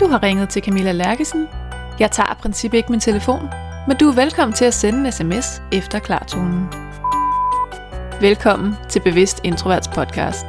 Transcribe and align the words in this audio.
Du 0.00 0.06
har 0.06 0.22
ringet 0.22 0.48
til 0.48 0.62
Camilla 0.62 0.92
Lærkesen. 0.92 1.48
Jeg 1.98 2.10
tager 2.10 2.34
princippet 2.34 2.78
ikke 2.78 2.90
min 2.92 3.00
telefon, 3.00 3.48
men 3.88 3.96
du 3.96 4.08
er 4.08 4.14
velkommen 4.14 4.54
til 4.54 4.64
at 4.64 4.74
sende 4.74 5.06
en 5.06 5.12
sms 5.12 5.62
efter 5.72 5.98
klartonen. 5.98 6.66
Velkommen 8.20 8.74
til 8.88 9.00
Bevidst 9.00 9.40
Introverts 9.44 9.88
podcast. 9.88 10.46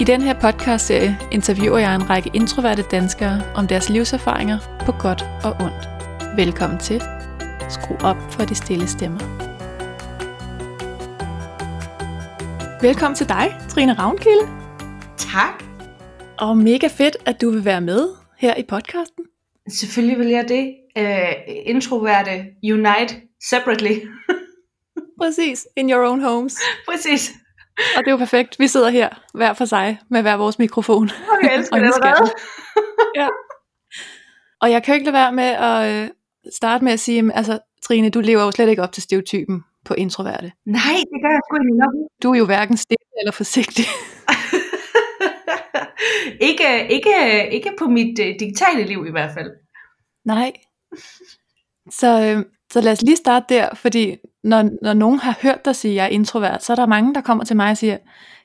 I 0.00 0.04
den 0.04 0.22
her 0.22 0.40
podcastserie 0.40 1.18
interviewer 1.32 1.78
jeg 1.78 1.94
en 1.94 2.10
række 2.10 2.30
introverte 2.34 2.82
danskere 2.82 3.42
om 3.54 3.66
deres 3.66 3.88
livserfaringer 3.88 4.58
på 4.86 4.92
godt 4.92 5.24
og 5.44 5.56
ondt. 5.60 5.88
Velkommen 6.36 6.78
til. 6.78 7.02
Skru 7.68 7.96
op 8.00 8.16
for 8.30 8.44
de 8.44 8.54
stille 8.54 8.86
stemmer. 8.86 9.20
Velkommen 12.82 13.16
til 13.16 13.28
dig, 13.28 13.56
Trine 13.68 13.92
Ravnkilde. 13.92 14.48
Tak. 15.16 15.62
Og 16.38 16.56
mega 16.56 16.86
fedt, 16.86 17.16
at 17.26 17.40
du 17.40 17.50
vil 17.50 17.64
være 17.64 17.80
med 17.80 18.27
her 18.38 18.54
i 18.54 18.62
podcasten. 18.62 19.24
Selvfølgelig 19.68 20.18
vil 20.18 20.28
jeg 20.28 20.48
det. 20.48 20.74
Uh, 20.98 21.32
introverte 21.46 22.44
unite 22.62 23.20
separately. 23.50 23.96
Præcis, 25.20 25.66
in 25.76 25.90
your 25.90 26.08
own 26.08 26.20
homes. 26.20 26.58
Præcis. 26.88 27.30
Og 27.96 28.04
det 28.04 28.06
er 28.06 28.10
jo 28.10 28.16
perfekt. 28.16 28.58
Vi 28.58 28.66
sidder 28.66 28.88
her 28.88 29.08
hver 29.34 29.52
for 29.52 29.64
sig 29.64 29.98
med 30.10 30.22
hver 30.22 30.36
vores 30.36 30.58
mikrofon. 30.58 31.10
Og 31.28 31.38
jeg 31.42 31.54
elsker 31.54 31.76
Og 31.76 31.80
det 31.80 31.92
allerede. 31.94 32.30
ja. 33.16 33.28
Og 34.60 34.70
jeg 34.70 34.82
kan 34.82 34.92
jo 34.92 34.94
ikke 34.94 35.04
lade 35.04 35.14
være 35.14 35.32
med 35.32 35.44
at 35.44 36.04
øh, 36.04 36.10
starte 36.54 36.84
med 36.84 36.92
at 36.92 37.00
sige, 37.00 37.30
altså 37.34 37.58
Trine, 37.82 38.10
du 38.10 38.20
lever 38.20 38.42
jo 38.42 38.50
slet 38.50 38.68
ikke 38.68 38.82
op 38.82 38.92
til 38.92 39.02
stereotypen 39.02 39.64
på 39.84 39.94
introverte. 39.94 40.52
Nej, 40.66 40.96
det 41.12 41.18
gør 41.22 41.30
jeg 41.36 41.40
sgu 41.46 41.56
nok 41.56 41.94
ikke. 41.94 42.08
Du 42.22 42.32
er 42.32 42.38
jo 42.38 42.44
hverken 42.44 42.76
stille 42.76 43.06
eller 43.20 43.32
forsigtig. 43.32 43.84
ikke, 46.48 46.88
ikke, 46.90 47.48
ikke 47.52 47.72
på 47.78 47.86
mit 47.86 48.18
uh, 48.18 48.26
digitale 48.40 48.84
liv 48.84 49.06
i 49.06 49.10
hvert 49.10 49.30
fald. 49.34 49.50
Nej. 50.24 50.52
Så, 51.90 52.22
øh, 52.22 52.44
så 52.72 52.80
lad 52.80 52.92
os 52.92 53.02
lige 53.02 53.16
starte 53.16 53.54
der, 53.54 53.74
fordi 53.74 54.16
når, 54.44 54.70
når 54.82 54.94
nogen 54.94 55.18
har 55.18 55.38
hørt 55.42 55.64
dig 55.64 55.76
sige, 55.76 55.92
at 55.92 55.96
jeg 55.96 56.04
er 56.04 56.08
introvert, 56.08 56.64
så 56.64 56.72
er 56.72 56.76
der 56.76 56.86
mange, 56.86 57.14
der 57.14 57.20
kommer 57.20 57.44
til 57.44 57.56
mig 57.56 57.70
og 57.70 57.76
siger, 57.76 57.98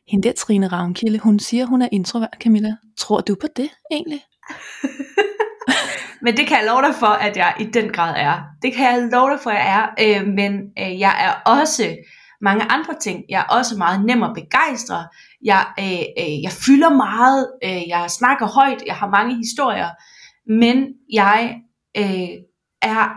hende 0.08 0.27
der 0.27 0.33
Trine 0.33 0.67
Ravnkilde, 0.67 1.19
hun 1.19 1.39
siger, 1.39 1.66
hun 1.66 1.81
er 1.81 1.89
introvert, 1.91 2.38
Camilla. 2.39 2.75
Tror 2.97 3.21
du 3.21 3.36
på 3.36 3.47
det 3.55 3.69
egentlig? 3.91 4.21
Men 6.23 6.38
det 6.38 6.47
kan 6.47 6.58
jeg 6.58 6.65
love 6.67 6.81
dig 6.81 6.95
for, 6.99 7.13
at 7.27 7.38
jeg 7.38 7.53
i 7.59 7.63
den 7.63 7.89
grad 7.89 8.13
er. 8.17 8.43
Det 8.61 8.73
kan 8.73 8.86
jeg 8.86 9.09
love 9.11 9.30
dig 9.31 9.39
for, 9.43 9.49
at 9.49 9.58
jeg 9.58 9.89
er. 9.97 10.19
Øh, 10.21 10.27
men 10.27 10.52
øh, 10.80 10.99
jeg 10.99 11.13
er 11.25 11.52
også 11.52 11.97
mange 12.41 12.63
andre 12.63 12.95
ting. 13.02 13.23
Jeg 13.30 13.39
er 13.39 13.55
også 13.58 13.77
meget 13.77 14.05
nem 14.05 14.23
at 14.23 14.31
begejstre. 14.36 15.08
Jeg, 15.44 15.66
øh, 15.80 16.25
øh, 16.25 16.44
jeg 16.44 16.52
fylder 16.52 16.89
meget. 16.89 17.52
Øh, 17.63 17.88
jeg 17.88 18.05
snakker 18.09 18.47
højt. 18.47 18.83
Jeg 18.86 18.95
har 18.95 19.09
mange 19.09 19.36
historier. 19.36 19.89
Men 20.47 20.88
jeg 21.13 21.55
øh, 21.97 22.30
er, 22.81 23.09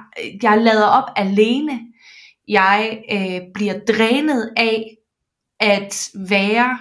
jeg 0.42 0.58
lader 0.58 0.86
op 0.86 1.10
alene. 1.16 1.80
Jeg 2.48 3.02
øh, 3.12 3.40
bliver 3.54 3.78
drænet 3.88 4.52
af 4.56 4.96
at 5.60 6.08
være 6.28 6.78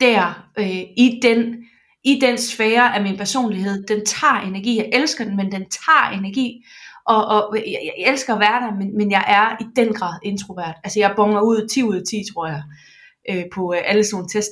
der 0.00 0.48
øh, 0.58 0.82
i 0.96 1.20
den 1.22 1.56
i 2.04 2.18
den 2.20 2.38
sfære 2.38 2.96
af 2.96 3.02
min 3.02 3.16
personlighed. 3.16 3.86
Den 3.86 4.06
tager 4.06 4.40
energi. 4.40 4.76
Jeg 4.76 4.90
elsker 4.92 5.24
den, 5.24 5.36
men 5.36 5.52
den 5.52 5.64
tager 5.70 6.10
energi. 6.18 6.64
Og, 7.06 7.26
og 7.26 7.56
øh, 7.56 7.72
jeg, 7.72 7.80
jeg 7.84 8.12
elsker 8.12 8.34
at 8.34 8.40
være 8.40 8.60
der, 8.60 8.74
men, 8.78 8.96
men 8.96 9.10
jeg 9.10 9.24
er 9.28 9.64
i 9.64 9.66
den 9.76 9.94
grad 9.94 10.18
introvert. 10.22 10.74
Altså 10.84 11.00
jeg 11.00 11.12
bonger 11.16 11.40
ud 11.40 11.68
10 11.68 11.82
ud 11.82 11.96
af 11.96 12.02
10, 12.10 12.22
tror 12.32 12.46
jeg, 12.46 12.62
øh, 13.30 13.44
på 13.54 13.74
øh, 13.74 13.80
alle 13.84 14.04
sådan 14.04 14.14
nogle 14.14 14.28
test. 14.28 14.50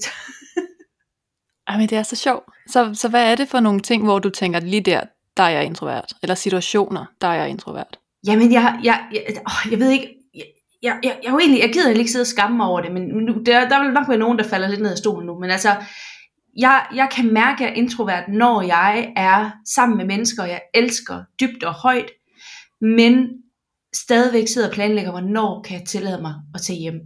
Ej, 1.69 1.79
men 1.79 1.89
det 1.89 1.99
er 1.99 2.03
så 2.03 2.17
sjovt. 2.17 2.45
Så, 2.69 2.95
så 2.95 3.09
hvad 3.09 3.33
er 3.33 3.35
det 3.35 3.49
for 3.49 3.61
nogle 3.61 3.81
ting, 3.81 4.05
hvor 4.05 4.19
du 4.19 4.31
tænker, 4.31 4.61
lige 4.61 4.81
der, 4.81 5.01
der 5.37 5.43
er 5.43 5.49
jeg 5.49 5.65
introvert? 5.65 6.13
Eller 6.23 6.35
situationer, 6.35 7.05
der 7.21 7.29
er 7.29 7.35
jeg 7.35 7.49
introvert? 7.49 7.99
Jamen 8.27 8.53
jeg, 8.53 8.81
jeg, 8.85 9.01
jeg, 9.13 9.23
åh, 9.47 9.73
jeg 9.73 9.79
ved 9.81 9.91
ikke, 9.91 10.17
jeg, 10.35 10.45
jeg, 10.83 10.99
jeg, 11.03 11.19
jeg, 11.23 11.29
er 11.29 11.33
jo 11.33 11.39
egentlig, 11.39 11.61
jeg 11.61 11.73
gider 11.73 11.91
ikke 11.91 12.11
sidde 12.11 12.23
og 12.23 12.27
skamme 12.27 12.57
mig 12.57 12.67
over 12.67 12.81
det, 12.81 12.93
men 12.93 13.03
nu, 13.03 13.43
der, 13.47 13.69
der 13.69 13.83
vil 13.83 13.93
nok 13.93 14.09
være 14.09 14.19
nogen, 14.19 14.39
der 14.39 14.49
falder 14.49 14.69
lidt 14.69 14.81
ned 14.81 14.91
af 14.91 14.99
stolen 14.99 15.27
nu, 15.27 15.39
men 15.39 15.51
altså, 15.51 15.77
jeg, 16.57 16.87
jeg 16.95 17.09
kan 17.13 17.33
mærke, 17.33 17.55
at 17.55 17.61
jeg 17.61 17.71
er 17.71 17.83
introvert, 17.83 18.25
når 18.29 18.63
jeg 18.63 19.13
er 19.17 19.51
sammen 19.75 19.97
med 19.99 20.07
mennesker, 20.07 20.45
jeg 20.45 20.61
elsker 20.75 21.25
dybt 21.41 21.65
og 21.65 21.75
højt, 21.75 22.11
men 22.81 23.29
stadigvæk 23.95 24.49
sidder 24.49 24.69
og 24.69 24.75
planlægger, 24.75 25.11
hvornår 25.11 25.63
kan 25.63 25.79
jeg 25.79 25.87
tillade 25.87 26.23
mig 26.23 26.35
at 26.55 26.61
tage 26.61 26.79
hjem. 26.79 27.01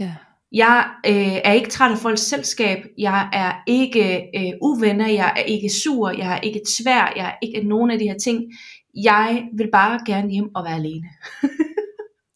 Ja. 0.00 0.14
Jeg 0.52 0.86
øh, 1.06 1.40
er 1.44 1.52
ikke 1.52 1.70
træt 1.70 1.90
af 1.92 1.98
folks 1.98 2.20
selskab, 2.20 2.78
jeg 2.98 3.28
er 3.32 3.52
ikke 3.66 4.22
øh, 4.36 4.52
uvenner, 4.62 5.08
jeg 5.08 5.32
er 5.36 5.42
ikke 5.42 5.70
sur, 5.70 6.10
jeg 6.10 6.32
er 6.36 6.40
ikke 6.40 6.60
tvær, 6.78 7.12
jeg 7.16 7.26
er 7.26 7.34
ikke 7.42 7.68
nogen 7.68 7.90
af 7.90 7.98
de 7.98 8.04
her 8.08 8.18
ting. 8.18 8.42
Jeg 8.94 9.48
vil 9.56 9.68
bare 9.72 10.00
gerne 10.06 10.30
hjem 10.30 10.54
og 10.54 10.64
være 10.64 10.74
alene. 10.74 11.08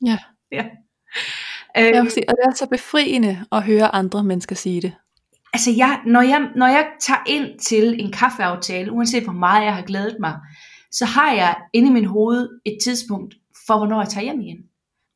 Ja. 0.06 0.18
ja. 0.52 0.64
Jeg 1.80 1.94
Øhm, 1.96 2.04
vil 2.04 2.10
sige, 2.10 2.28
og 2.28 2.34
det 2.36 2.44
er 2.50 2.54
så 2.54 2.66
befriende 2.66 3.46
at 3.52 3.62
høre 3.62 3.94
andre 3.94 4.24
mennesker 4.24 4.56
sige 4.56 4.80
det. 4.82 4.92
altså 5.52 5.70
jeg, 5.76 6.00
når, 6.06 6.20
jeg, 6.22 6.48
når 6.56 6.66
jeg 6.66 6.86
tager 7.00 7.20
ind 7.26 7.58
til 7.58 8.00
en 8.00 8.12
kaffeaftale, 8.12 8.92
uanset 8.92 9.22
hvor 9.24 9.32
meget 9.32 9.64
jeg 9.64 9.74
har 9.74 9.82
glædet 9.82 10.16
mig, 10.20 10.34
så 10.92 11.04
har 11.04 11.32
jeg 11.32 11.56
inde 11.72 11.88
i 11.88 11.92
min 11.92 12.04
hoved 12.04 12.48
et 12.66 12.78
tidspunkt 12.84 13.34
for, 13.66 13.78
hvornår 13.78 14.00
jeg 14.00 14.08
tager 14.08 14.24
hjem 14.24 14.40
igen. 14.40 14.58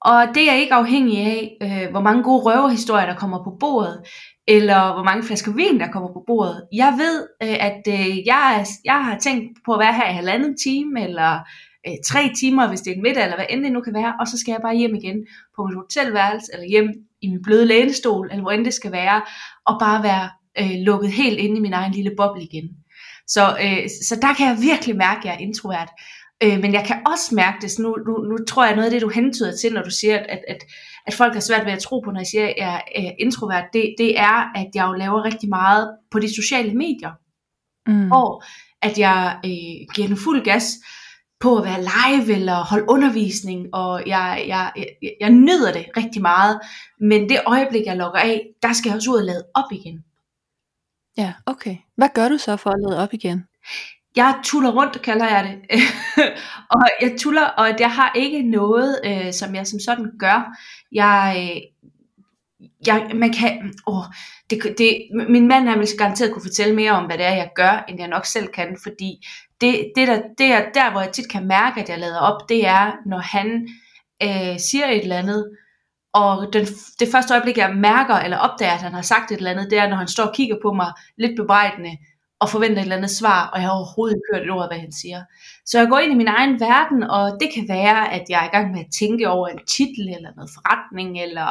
Og 0.05 0.29
det 0.35 0.51
er 0.51 0.55
ikke 0.55 0.75
afhængig 0.75 1.19
af, 1.19 1.57
øh, 1.63 1.91
hvor 1.91 2.01
mange 2.01 2.23
gode 2.23 2.43
røverhistorier, 2.43 3.07
der 3.07 3.15
kommer 3.15 3.45
på 3.45 3.57
bordet, 3.61 4.03
eller 4.49 4.95
hvor 4.95 5.03
mange 5.03 5.23
flasker 5.23 5.53
vin, 5.53 5.81
der 5.81 5.91
kommer 5.91 6.13
på 6.13 6.25
bordet. 6.27 6.65
Jeg 6.73 6.95
ved, 6.99 7.27
øh, 7.43 7.57
at 7.69 7.83
øh, 7.89 8.27
jeg, 8.27 8.57
er, 8.61 8.65
jeg 8.85 9.05
har 9.05 9.19
tænkt 9.19 9.59
på 9.65 9.73
at 9.73 9.81
være 9.81 9.95
her 9.95 10.11
i 10.11 10.15
halvanden 10.15 10.57
time, 10.57 11.05
eller 11.05 11.39
øh, 11.87 11.95
tre 12.07 12.31
timer, 12.37 12.69
hvis 12.69 12.81
det 12.81 12.91
er 12.91 12.95
en 12.95 13.03
middag, 13.03 13.23
eller 13.25 13.37
hvad 13.37 13.47
end 13.51 13.65
det 13.65 13.73
nu 13.73 13.81
kan 13.81 13.95
være, 13.95 14.15
og 14.21 14.27
så 14.29 14.39
skal 14.39 14.53
jeg 14.53 14.61
bare 14.63 14.77
hjem 14.77 14.95
igen 14.95 15.27
på 15.57 15.67
mit 15.67 15.77
hotelværelse, 15.77 16.51
eller 16.53 16.67
hjem 16.67 16.89
i 17.23 17.29
min 17.29 17.43
bløde 17.43 17.67
lænestol, 17.67 18.29
eller 18.31 18.43
hvor 18.43 18.51
end 18.51 18.65
det 18.65 18.75
skal 18.75 18.93
være, 18.93 19.23
og 19.67 19.77
bare 19.81 20.03
være 20.03 20.29
øh, 20.61 20.77
lukket 20.87 21.13
helt 21.13 21.39
inde 21.39 21.57
i 21.57 21.61
min 21.61 21.73
egen 21.73 21.93
lille 21.93 22.13
boble 22.17 22.43
igen. 22.43 22.69
Så, 23.27 23.57
øh, 23.65 23.89
så 24.09 24.19
der 24.23 24.35
kan 24.35 24.47
jeg 24.49 24.57
virkelig 24.61 24.97
mærke, 24.97 25.19
at 25.19 25.25
jeg 25.25 25.35
er 25.35 25.39
introvert. 25.39 25.89
Øh, 26.43 26.61
men 26.61 26.73
jeg 26.73 26.85
kan 26.87 27.03
også 27.07 27.35
mærke 27.35 27.59
det, 27.63 27.71
så 27.71 27.83
nu, 27.83 27.97
nu, 28.07 28.19
nu 28.19 28.45
tror 28.45 28.65
jeg 28.65 28.75
noget 28.75 28.87
af 28.87 28.91
det, 28.91 29.03
du 29.03 29.09
hentyder 29.09 29.57
til, 29.57 29.73
når 29.73 29.83
du 29.83 29.91
siger, 29.91 30.19
at, 30.19 30.41
at, 30.49 30.59
at 31.07 31.15
folk 31.15 31.33
har 31.35 31.41
svært 31.41 31.67
ved 31.67 31.73
at 31.73 31.79
tro 31.79 32.01
på, 32.01 32.11
når 32.11 32.21
jeg 32.21 32.27
siger, 32.27 32.47
at 32.47 32.55
jeg 32.57 32.83
er 32.95 33.13
introvert, 33.19 33.65
det, 33.73 33.95
det 33.99 34.19
er, 34.19 34.53
at 34.59 34.67
jeg 34.75 34.87
jo 34.87 34.93
laver 34.93 35.25
rigtig 35.25 35.49
meget 35.49 35.97
på 36.11 36.19
de 36.19 36.35
sociale 36.35 36.75
medier, 36.75 37.11
Mm. 37.87 38.07
hvor 38.07 38.45
at 38.83 38.99
jeg 38.99 39.41
øh, 39.45 39.95
giver 39.95 40.09
den 40.09 40.17
fuld 40.17 40.45
gas 40.45 40.73
på 41.41 41.57
at 41.59 41.65
være 41.65 41.81
live 41.81 42.35
eller 42.35 42.65
holde 42.65 42.85
undervisning, 42.89 43.75
og 43.75 44.03
jeg, 44.07 44.45
jeg, 44.47 44.73
jeg, 44.77 44.89
jeg 45.21 45.31
nyder 45.31 45.73
det 45.73 45.87
rigtig 45.97 46.23
meget, 46.23 46.61
men 47.01 47.29
det 47.29 47.41
øjeblik, 47.47 47.87
jeg 47.87 47.97
logger 47.97 48.19
af, 48.21 48.47
der 48.63 48.73
skal 48.73 48.89
jeg 48.89 48.97
også 48.97 49.11
ud 49.11 49.17
og 49.17 49.25
lade 49.25 49.45
op 49.55 49.73
igen. 49.73 50.05
Ja, 51.17 51.33
okay. 51.47 51.77
Hvad 51.97 52.09
gør 52.15 52.29
du 52.29 52.39
så 52.39 52.57
for 52.57 52.71
at 52.71 52.81
lade 52.89 53.03
op 53.03 53.13
igen? 53.13 53.45
Jeg 54.17 54.41
tuller 54.45 54.71
rundt, 54.71 55.03
kalder 55.03 55.29
jeg 55.29 55.45
det. 55.45 55.81
og 56.75 56.83
jeg 57.01 57.15
tuller, 57.19 57.47
og 57.47 57.69
jeg 57.81 57.91
har 57.91 58.13
ikke 58.17 58.43
noget, 58.43 59.01
øh, 59.05 59.33
som 59.33 59.55
jeg 59.55 59.67
som 59.67 59.81
sådan 59.81 60.11
gør. 60.19 60.57
Jeg, 60.93 61.37
øh, 61.39 61.63
jeg 62.87 63.11
man 63.15 63.33
kan, 63.33 63.75
åh, 63.87 64.05
det, 64.51 64.75
det, 64.79 64.99
min 65.29 65.49
mand 65.49 65.69
han 65.69 65.79
vil 65.79 65.89
garanteret 65.99 66.33
kunne 66.33 66.43
fortælle 66.43 66.75
mere 66.75 66.93
om, 66.93 67.05
hvad 67.05 67.19
det 67.19 67.27
er, 67.27 67.35
jeg 67.35 67.51
gør, 67.55 67.85
end 67.89 67.99
jeg 68.01 68.09
nok 68.09 68.27
selv 68.27 68.49
kan, 68.49 68.77
fordi 68.83 69.27
det, 69.61 69.93
det, 69.97 70.09
der, 70.09 70.23
det 70.39 70.47
er 70.47 70.65
der, 70.75 70.91
hvor 70.91 71.01
jeg 71.01 71.13
tit 71.13 71.31
kan 71.31 71.47
mærke, 71.47 71.81
at 71.81 71.89
jeg 71.89 71.99
lader 71.99 72.19
op, 72.19 72.49
det 72.49 72.67
er, 72.67 72.93
når 73.07 73.19
han 73.19 73.69
øh, 74.23 74.59
siger 74.59 74.87
et 74.87 75.03
eller 75.03 75.17
andet, 75.17 75.51
og 76.13 76.53
den, 76.53 76.67
det 77.01 77.09
første 77.13 77.35
øjeblik, 77.35 77.59
jeg 77.59 77.75
mærker 77.75 78.15
eller 78.15 78.39
opdager, 78.39 78.73
at 78.73 78.83
han 78.83 78.93
har 78.93 79.03
sagt 79.03 79.31
et 79.31 79.37
eller 79.37 79.51
andet, 79.51 79.71
det 79.71 79.79
er, 79.79 79.89
når 79.89 79.97
han 79.97 80.09
står 80.09 80.25
og 80.25 80.35
kigger 80.35 80.57
på 80.63 80.73
mig 80.73 80.93
lidt 81.19 81.37
bebrejdende, 81.37 81.97
og 82.41 82.51
forventer 82.51 82.79
et 82.79 82.83
eller 82.83 82.97
andet 82.97 83.11
svar, 83.11 83.51
og 83.53 83.61
jeg 83.61 83.69
har 83.69 83.77
overhovedet 83.77 84.17
ikke 84.17 84.29
hørt 84.33 84.45
et 84.45 84.51
ord 84.51 84.63
af, 84.63 84.69
hvad 84.69 84.79
han 84.79 84.93
siger. 84.93 85.23
Så 85.67 85.79
jeg 85.79 85.89
går 85.89 85.99
ind 85.99 86.13
i 86.13 86.21
min 86.23 86.29
egen 86.29 86.61
verden, 86.61 87.03
og 87.03 87.25
det 87.41 87.49
kan 87.55 87.69
være, 87.69 88.13
at 88.13 88.25
jeg 88.29 88.41
er 88.43 88.49
i 88.49 88.55
gang 88.57 88.73
med 88.73 88.81
at 88.81 88.93
tænke 89.01 89.29
over 89.29 89.49
en 89.49 89.61
titel, 89.69 90.09
eller 90.17 90.31
noget 90.37 90.51
forretning, 90.57 91.23
eller 91.23 91.49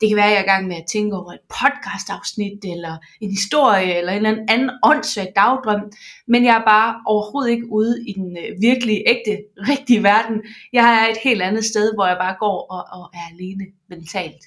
det 0.00 0.08
kan 0.08 0.16
være, 0.16 0.26
at 0.26 0.32
jeg 0.32 0.38
er 0.38 0.44
i 0.44 0.52
gang 0.52 0.66
med 0.66 0.76
at 0.76 0.90
tænke 0.92 1.16
over 1.16 1.32
et 1.32 1.44
podcastafsnit, 1.56 2.64
eller 2.64 2.94
en 3.20 3.30
historie, 3.30 3.94
eller 3.98 4.12
en 4.12 4.26
eller 4.26 4.44
anden 4.48 4.70
åndssvag 4.82 5.32
dagdrøm, 5.36 5.82
men 6.28 6.44
jeg 6.44 6.56
er 6.60 6.64
bare 6.64 6.90
overhovedet 7.06 7.50
ikke 7.50 7.72
ude 7.72 7.94
i 8.08 8.12
den 8.12 8.36
øh, 8.42 8.50
virkelige, 8.60 9.02
ægte, 9.12 9.34
rigtige 9.70 10.02
verden. 10.02 10.36
Jeg 10.72 10.86
er 10.98 11.10
et 11.12 11.18
helt 11.24 11.42
andet 11.42 11.64
sted, 11.64 11.94
hvor 11.94 12.06
jeg 12.06 12.16
bare 12.20 12.36
går 12.40 12.58
og, 12.76 12.82
og 12.98 13.04
er 13.14 13.24
alene 13.32 13.64
mentalt. 13.88 14.44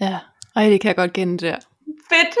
Ja, 0.00 0.18
ej, 0.56 0.68
det 0.68 0.80
kan 0.80 0.88
jeg 0.88 0.96
godt 0.96 1.12
kende 1.12 1.38
der. 1.46 1.56
Fedt! 2.08 2.34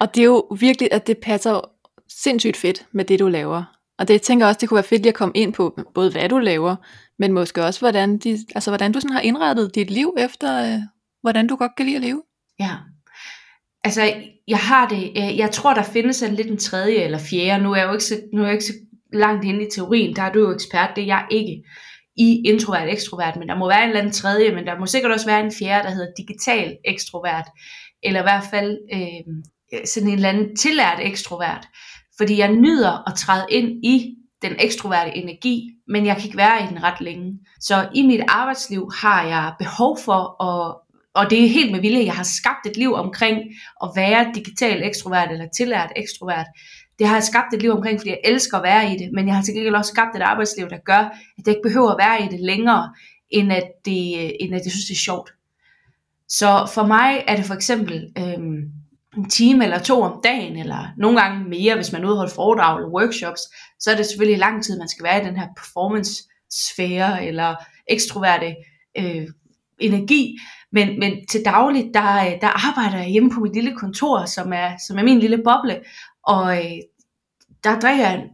Og 0.00 0.14
det 0.14 0.20
er 0.20 0.24
jo 0.24 0.46
virkelig, 0.60 0.88
at 0.92 1.06
det 1.06 1.18
passer 1.18 1.60
sindssygt 2.08 2.56
fedt 2.56 2.86
med 2.92 3.04
det, 3.04 3.18
du 3.18 3.28
laver. 3.28 3.64
Og 3.98 4.08
det 4.08 4.14
jeg 4.14 4.22
tænker 4.22 4.46
også, 4.46 4.58
det 4.60 4.68
kunne 4.68 4.76
være 4.76 4.84
fedt 4.84 5.02
lige 5.02 5.08
at 5.08 5.14
komme 5.14 5.32
ind 5.36 5.52
på, 5.52 5.78
både 5.94 6.10
hvad 6.10 6.28
du 6.28 6.38
laver, 6.38 6.76
men 7.18 7.32
måske 7.32 7.64
også, 7.64 7.80
hvordan, 7.80 8.18
de, 8.18 8.38
altså, 8.54 8.70
hvordan 8.70 8.92
du 8.92 9.00
sådan 9.00 9.14
har 9.14 9.20
indrettet 9.20 9.74
dit 9.74 9.90
liv 9.90 10.14
efter, 10.18 10.62
øh, 10.64 10.80
hvordan 11.20 11.46
du 11.46 11.56
godt 11.56 11.72
kan 11.76 11.86
lide 11.86 11.96
at 11.96 12.02
leve. 12.02 12.22
Ja. 12.60 12.70
altså, 13.84 14.14
jeg 14.48 14.58
har 14.58 14.88
det, 14.88 15.12
øh, 15.16 15.38
jeg 15.38 15.50
tror, 15.50 15.74
der 15.74 15.82
findes 15.82 16.22
en 16.22 16.34
lidt 16.34 16.50
en 16.50 16.58
tredje 16.58 16.96
eller 16.96 17.18
fjerde. 17.18 17.62
Nu 17.62 17.72
er 17.72 17.76
jeg 17.76 17.86
jo 17.86 17.92
ikke 17.92 18.04
så, 18.04 18.20
nu 18.32 18.40
er 18.40 18.44
jeg 18.44 18.52
ikke 18.52 18.64
så 18.64 18.74
langt 19.12 19.44
inde 19.44 19.66
i 19.66 19.70
teorien, 19.70 20.16
der 20.16 20.22
er 20.22 20.32
du 20.32 20.38
jo 20.38 20.54
ekspert, 20.54 20.90
det 20.96 21.02
er 21.02 21.06
jeg 21.06 21.26
ikke 21.30 21.62
i 22.16 22.42
introvert 22.44 22.88
ekstrovert, 22.88 23.36
men 23.36 23.48
der 23.48 23.56
må 23.56 23.68
være 23.68 23.82
en 23.82 23.88
eller 23.88 24.00
anden 24.00 24.12
tredje, 24.12 24.54
men 24.54 24.66
der 24.66 24.78
må 24.78 24.86
sikkert 24.86 25.12
også 25.12 25.26
være 25.26 25.44
en 25.44 25.52
fjerde, 25.58 25.88
der 25.88 25.94
hedder 25.94 26.12
digital 26.16 26.76
ekstrovert, 26.84 27.46
eller 28.02 28.20
i 28.20 28.22
hvert 28.22 28.44
fald 28.50 28.78
øh, 28.92 29.34
Øh, 29.74 29.80
sådan 29.86 30.08
en 30.08 30.14
eller 30.14 30.28
anden 30.28 30.56
tillært 30.56 30.98
ekstrovert, 31.00 31.68
fordi 32.16 32.38
jeg 32.38 32.52
nyder 32.52 33.08
at 33.08 33.14
træde 33.14 33.46
ind 33.50 33.84
i 33.84 34.14
den 34.42 34.52
ekstroverte 34.58 35.16
energi, 35.16 35.70
men 35.88 36.06
jeg 36.06 36.16
kan 36.16 36.24
ikke 36.24 36.36
være 36.36 36.64
i 36.64 36.66
den 36.66 36.82
ret 36.82 37.00
længe. 37.00 37.38
Så 37.60 37.88
i 37.94 38.06
mit 38.06 38.20
arbejdsliv 38.28 38.90
har 39.00 39.26
jeg 39.26 39.54
behov 39.58 39.98
for 40.04 40.42
at 40.42 40.76
og 41.16 41.30
det 41.30 41.44
er 41.44 41.48
helt 41.48 41.72
med 41.72 41.80
vilje, 41.80 42.04
jeg 42.04 42.14
har 42.14 42.22
skabt 42.22 42.66
et 42.66 42.76
liv 42.76 42.92
omkring 42.94 43.38
at 43.82 43.90
være 43.96 44.30
digital 44.34 44.82
ekstrovert 44.82 45.30
eller 45.30 45.48
tillært 45.56 45.92
ekstrovert. 45.96 46.46
Det 46.98 47.06
har 47.06 47.16
jeg 47.16 47.22
skabt 47.22 47.54
et 47.54 47.62
liv 47.62 47.70
omkring, 47.70 48.00
fordi 48.00 48.10
jeg 48.10 48.20
elsker 48.24 48.56
at 48.56 48.62
være 48.62 48.92
i 48.92 48.96
det, 48.98 49.10
men 49.12 49.26
jeg 49.26 49.34
har 49.34 49.42
til 49.42 49.54
gengæld 49.54 49.74
også 49.74 49.92
skabt 49.92 50.16
et 50.16 50.22
arbejdsliv, 50.22 50.70
der 50.70 50.78
gør, 50.84 51.02
at 51.38 51.46
jeg 51.46 51.48
ikke 51.48 51.68
behøver 51.68 51.90
at 51.90 51.98
være 51.98 52.24
i 52.24 52.28
det 52.28 52.40
længere, 52.40 52.94
end 53.30 53.52
at, 53.52 53.68
det, 53.84 54.18
øh, 54.18 54.30
end 54.40 54.54
at 54.54 54.64
jeg 54.64 54.72
synes, 54.72 54.84
det 54.84 54.94
er 54.94 55.04
sjovt. 55.04 55.30
Så 56.28 56.70
for 56.74 56.86
mig 56.86 57.24
er 57.26 57.36
det 57.36 57.44
for 57.44 57.54
eksempel 57.54 58.12
øhm, 58.18 58.60
en 59.16 59.30
time 59.30 59.64
eller 59.64 59.78
to 59.78 60.02
om 60.02 60.20
dagen, 60.24 60.56
eller 60.56 60.92
nogle 60.96 61.20
gange 61.20 61.48
mere, 61.48 61.74
hvis 61.74 61.92
man 61.92 62.04
udholder 62.04 62.34
foredrag 62.34 62.76
eller 62.76 62.90
workshops, 62.90 63.40
så 63.80 63.90
er 63.90 63.96
det 63.96 64.06
selvfølgelig 64.06 64.38
lang 64.38 64.64
tid, 64.64 64.78
man 64.78 64.88
skal 64.88 65.04
være 65.04 65.22
i 65.22 65.26
den 65.26 65.36
her 65.36 65.46
performance-sfære, 65.56 67.26
eller 67.26 67.54
ekstroverte 67.88 68.54
øh, 68.98 69.26
energi. 69.78 70.38
Men, 70.72 70.98
men 70.98 71.26
til 71.26 71.44
dagligt, 71.44 71.94
der, 71.94 72.26
øh, 72.26 72.40
der 72.40 72.68
arbejder 72.68 72.98
jeg 72.98 73.10
hjemme 73.10 73.30
på 73.30 73.40
mit 73.40 73.54
lille 73.54 73.74
kontor, 73.76 74.24
som 74.24 74.52
er, 74.52 74.70
som 74.86 74.98
er 74.98 75.02
min 75.02 75.18
lille 75.18 75.38
boble, 75.44 75.80
og 76.26 76.56
øh, 76.56 76.78
der 77.64 77.80
drikker 77.80 78.04
jeg 78.04 78.24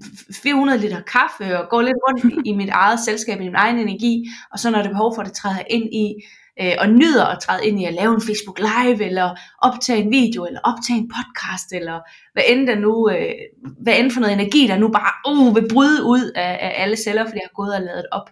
400 0.42 0.80
liter 0.80 1.02
kaffe 1.02 1.58
og 1.58 1.68
går 1.70 1.82
lidt 1.82 1.96
rundt 2.08 2.46
i 2.46 2.52
mit 2.52 2.68
eget 2.68 3.00
selskab, 3.00 3.40
i 3.40 3.44
min 3.44 3.54
egen 3.54 3.78
energi, 3.78 4.24
og 4.52 4.58
så 4.58 4.70
når 4.70 4.78
det 4.78 4.86
er 4.86 4.92
behov 4.92 5.14
for 5.14 5.22
det, 5.22 5.32
træder 5.32 5.56
jeg 5.56 5.66
ind 5.70 5.94
i, 5.94 6.14
øh, 6.60 6.74
og 6.78 6.88
nyder 6.88 7.26
at 7.26 7.40
træde 7.40 7.66
ind 7.66 7.80
i 7.80 7.84
at 7.84 7.94
lave 7.94 8.14
en 8.14 8.22
Facebook 8.22 8.58
Live, 8.58 9.04
eller 9.04 9.34
optage 9.62 10.02
en 10.02 10.10
video, 10.10 10.46
eller 10.46 10.60
optage 10.64 10.98
en 10.98 11.10
podcast, 11.16 11.72
eller 11.72 12.00
hvad 12.32 12.42
end, 12.48 12.66
der 12.66 12.74
nu, 12.74 13.10
øh, 13.10 13.34
hvad 13.82 13.98
end 13.98 14.10
for 14.10 14.20
noget 14.20 14.32
energi, 14.32 14.66
der 14.66 14.76
nu 14.76 14.88
bare 14.88 15.12
uh, 15.32 15.54
vil 15.54 15.68
bryde 15.72 16.04
ud 16.04 16.32
af, 16.34 16.58
af 16.60 16.72
alle 16.82 16.96
celler, 16.96 17.24
fordi 17.24 17.36
jeg 17.36 17.48
har 17.50 17.62
gået 17.62 17.74
og 17.74 17.82
lavet 17.82 18.06
op 18.12 18.30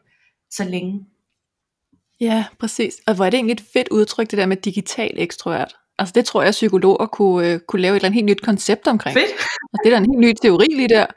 så 0.50 0.64
længe. 0.64 1.06
Ja, 2.20 2.44
præcis. 2.58 2.94
Og 3.06 3.14
hvor 3.14 3.24
er 3.24 3.30
det 3.30 3.36
egentlig 3.36 3.52
et 3.54 3.64
fedt 3.72 3.88
udtryk, 3.88 4.30
det 4.30 4.38
der 4.38 4.46
med 4.46 4.56
digital 4.56 5.14
ekstrovert. 5.16 5.74
Altså 5.98 6.12
det 6.14 6.24
tror 6.24 6.42
jeg, 6.42 6.48
at 6.48 6.52
psykologer 6.52 7.06
kunne, 7.06 7.48
øh, 7.48 7.60
kunne 7.68 7.82
lave 7.82 7.92
et 7.92 7.96
eller 7.96 8.06
andet 8.06 8.14
helt 8.14 8.26
nyt 8.26 8.42
koncept 8.42 8.86
omkring. 8.86 9.14
Fedt. 9.14 9.32
Og 9.72 9.78
det 9.84 9.92
er 9.92 9.98
da 9.98 10.04
en 10.04 10.10
helt 10.10 10.20
ny 10.26 10.32
teori 10.42 10.66
lige 10.76 10.88
der. 10.88 11.06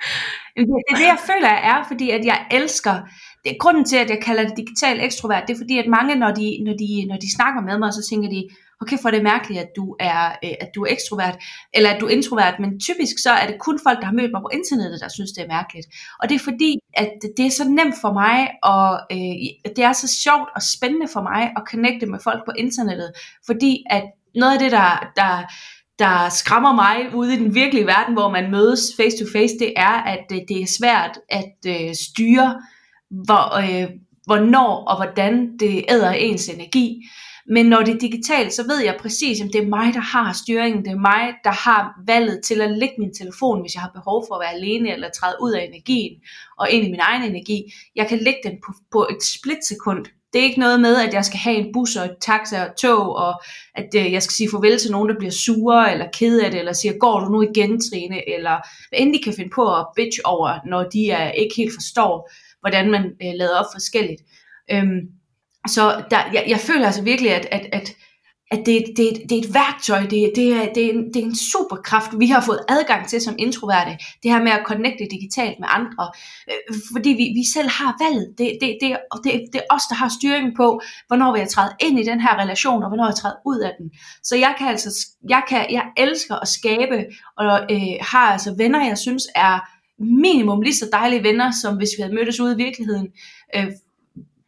Det 0.55 0.61
er 0.91 0.95
det, 0.95 1.05
jeg 1.13 1.19
føler, 1.25 1.49
jeg 1.49 1.61
er, 1.73 1.87
fordi 1.87 2.09
at 2.09 2.25
jeg 2.25 2.45
elsker, 2.51 2.95
det 3.43 3.51
er 3.51 3.57
grunden 3.59 3.85
til, 3.85 3.97
at 3.97 4.09
jeg 4.09 4.19
kalder 4.21 4.43
det 4.47 4.57
digital 4.57 4.99
ekstrovert, 5.01 5.43
det 5.47 5.53
er 5.53 5.57
fordi, 5.57 5.77
at 5.77 5.87
mange, 5.87 6.15
når 6.15 6.31
de, 6.31 6.63
når 6.65 6.73
de, 6.73 7.05
når 7.07 7.17
de 7.17 7.35
snakker 7.35 7.61
med 7.61 7.79
mig, 7.79 7.93
så 7.93 8.07
tænker 8.09 8.29
de, 8.29 8.47
okay, 8.81 8.97
for 9.01 9.09
det 9.09 9.19
er 9.19 9.23
mærkeligt, 9.23 9.61
at 9.61 9.71
du 9.75 9.95
er, 9.99 10.21
øh, 10.43 10.55
at 10.61 10.69
du 10.75 10.83
er 10.83 10.91
ekstrovert, 10.91 11.35
eller 11.73 11.89
at 11.89 12.01
du 12.01 12.05
er 12.05 12.09
introvert, 12.09 12.55
men 12.59 12.79
typisk 12.79 13.15
så 13.23 13.31
er 13.31 13.47
det 13.47 13.59
kun 13.59 13.79
folk, 13.87 13.99
der 13.99 14.05
har 14.05 14.13
mødt 14.13 14.31
mig 14.31 14.41
på 14.41 14.49
internettet, 14.53 15.01
der 15.01 15.07
synes, 15.07 15.31
det 15.31 15.43
er 15.43 15.47
mærkeligt. 15.57 15.87
Og 16.19 16.29
det 16.29 16.35
er 16.35 16.43
fordi, 16.49 16.71
at 16.93 17.11
det 17.37 17.45
er 17.45 17.51
så 17.51 17.65
nemt 17.69 17.95
for 18.01 18.13
mig, 18.13 18.37
og 18.63 18.89
øh, 19.11 19.35
det 19.75 19.83
er 19.89 19.93
så 19.93 20.07
sjovt 20.23 20.49
og 20.55 20.61
spændende 20.75 21.07
for 21.13 21.21
mig 21.21 21.41
at 21.57 21.63
connecte 21.71 22.05
med 22.05 22.19
folk 22.23 22.41
på 22.45 22.51
internettet, 22.57 23.11
fordi 23.45 23.83
at 23.89 24.03
noget 24.35 24.53
af 24.53 24.59
det, 24.59 24.71
der, 24.71 24.89
der, 25.15 25.33
der 25.99 26.29
skræmmer 26.29 26.73
mig 26.83 27.15
ude 27.15 27.33
i 27.33 27.37
den 27.37 27.55
virkelige 27.55 27.85
verden, 27.85 28.13
hvor 28.13 28.29
man 28.29 28.51
mødes 28.51 28.81
face 28.97 29.17
to 29.19 29.25
face, 29.35 29.53
det 29.59 29.73
er, 29.75 29.95
at 30.13 30.25
øh, 30.31 30.39
det 30.47 30.61
er 30.61 30.75
svært 30.79 31.19
at 31.29 31.55
øh, 31.67 31.95
styre, 31.95 32.61
hvor, 33.25 33.57
øh, 33.57 33.89
hvornår 34.25 34.83
og 34.87 34.95
hvordan 34.95 35.57
det 35.59 35.85
æder 35.89 36.11
ens 36.11 36.49
energi. 36.49 37.01
Men 37.47 37.65
når 37.65 37.81
det 37.81 37.95
er 37.95 37.99
digitalt, 37.99 38.53
så 38.53 38.63
ved 38.67 38.83
jeg 38.83 38.97
præcis, 38.99 39.41
at 39.41 39.49
det 39.53 39.61
er 39.61 39.67
mig, 39.67 39.93
der 39.93 39.99
har 39.99 40.33
styringen. 40.33 40.85
Det 40.85 40.91
er 40.91 40.99
mig, 40.99 41.33
der 41.43 41.51
har 41.51 41.93
valget 42.07 42.41
til 42.43 42.61
at 42.61 42.71
lægge 42.71 42.95
min 42.97 43.13
telefon, 43.13 43.61
hvis 43.61 43.75
jeg 43.75 43.81
har 43.81 43.91
behov 43.93 44.25
for 44.27 44.35
at 44.35 44.41
være 44.41 44.53
alene 44.53 44.93
eller 44.93 45.09
træde 45.09 45.35
ud 45.41 45.51
af 45.51 45.63
energien 45.63 46.13
og 46.59 46.69
ind 46.71 46.87
i 46.87 46.91
min 46.91 46.99
egen 46.99 47.23
energi. 47.23 47.73
Jeg 47.95 48.07
kan 48.07 48.17
lægge 48.17 48.39
den 48.43 48.57
på, 48.65 48.73
på 48.91 49.07
et 49.09 49.23
splitsekund. 49.23 50.05
Det 50.33 50.39
er 50.39 50.43
ikke 50.43 50.59
noget 50.59 50.79
med, 50.79 50.95
at 50.95 51.13
jeg 51.13 51.25
skal 51.25 51.39
have 51.39 51.55
en 51.55 51.73
bus 51.73 51.95
og 51.95 52.05
et 52.05 52.15
taxa 52.21 52.65
og 52.65 52.75
tog, 52.77 53.15
og 53.15 53.33
at 53.75 53.89
øh, 53.95 54.11
jeg 54.11 54.23
skal 54.23 54.33
sige 54.33 54.49
farvel 54.51 54.79
til 54.79 54.91
nogen, 54.91 55.09
der 55.09 55.15
bliver 55.17 55.31
sure 55.31 55.91
eller 55.91 56.07
ked 56.13 56.39
af 56.39 56.51
det, 56.51 56.59
eller 56.59 56.73
siger, 56.73 56.97
går 56.97 57.19
du 57.19 57.29
nu 57.29 57.41
igen, 57.41 57.81
Trine, 57.81 58.35
eller 58.35 58.57
hvad 58.89 58.99
end 58.99 59.13
de 59.13 59.23
kan 59.23 59.33
finde 59.33 59.51
på 59.55 59.75
at 59.75 59.85
bitch 59.95 60.19
over, 60.25 60.59
når 60.65 60.83
de 60.83 61.09
er, 61.09 61.31
ikke 61.31 61.55
helt 61.55 61.73
forstår, 61.73 62.29
hvordan 62.63 62.91
man 62.91 63.03
øh, 63.23 63.33
lader 63.35 63.57
op 63.59 63.65
forskelligt. 63.73 64.21
Øhm, 64.71 64.99
så 65.67 66.03
der, 66.11 66.17
jeg, 66.33 66.43
jeg 66.47 66.59
føler 66.59 66.85
altså 66.85 67.03
virkelig, 67.03 67.31
at, 67.31 67.47
at, 67.51 67.65
at, 67.71 67.95
at 68.51 68.65
det, 68.65 68.83
det, 68.97 69.07
det 69.29 69.37
er 69.37 69.41
et 69.47 69.53
værktøj, 69.53 70.01
det, 70.01 70.31
det, 70.35 70.53
er, 70.53 70.73
det, 70.73 70.85
er 70.85 70.89
en, 70.93 71.13
det 71.13 71.15
er 71.15 71.25
en 71.25 71.35
superkraft, 71.35 72.11
vi 72.19 72.27
har 72.27 72.41
fået 72.41 72.65
adgang 72.69 73.07
til 73.07 73.21
som 73.21 73.35
introverte, 73.39 73.97
det 74.23 74.31
her 74.31 74.43
med 74.43 74.51
at 74.51 74.65
connecte 74.65 75.07
digitalt 75.11 75.59
med 75.59 75.67
andre, 75.71 76.11
øh, 76.49 76.75
fordi 76.91 77.09
vi, 77.09 77.25
vi 77.39 77.43
selv 77.53 77.69
har 77.69 77.97
valget, 78.03 78.33
det, 78.37 78.57
det, 78.61 78.77
det, 78.81 78.97
det, 79.23 79.31
det 79.53 79.61
er 79.61 79.75
os, 79.75 79.81
der 79.89 79.95
har 79.95 80.09
styringen 80.17 80.53
på, 80.55 80.81
hvornår 81.07 81.31
vil 81.31 81.39
jeg 81.39 81.49
træde 81.49 81.75
ind 81.79 81.99
i 81.99 82.03
den 82.03 82.21
her 82.21 82.41
relation, 82.43 82.83
og 82.83 82.89
hvornår 82.89 83.05
jeg 83.05 83.15
træder 83.15 83.35
ud 83.45 83.59
af 83.59 83.71
den. 83.79 83.91
Så 84.23 84.35
jeg 84.35 84.55
kan 84.57 84.67
altså, 84.67 85.07
jeg, 85.29 85.43
kan, 85.49 85.65
jeg 85.69 85.85
elsker 85.97 86.35
at 86.35 86.47
skabe, 86.47 87.05
og 87.37 87.47
øh, 87.71 87.95
har 88.01 88.31
altså 88.31 88.55
venner, 88.57 88.87
jeg 88.87 88.97
synes 88.97 89.27
er 89.35 89.59
minimum 90.03 90.61
lige 90.61 90.75
så 90.75 90.89
dejlige 90.91 91.23
venner, 91.23 91.51
som 91.61 91.77
hvis 91.77 91.89
vi 91.97 92.01
havde 92.01 92.15
mødtes 92.15 92.39
ude 92.39 92.53
i 92.53 92.57
virkeligheden, 92.57 93.07
øh, 93.55 93.67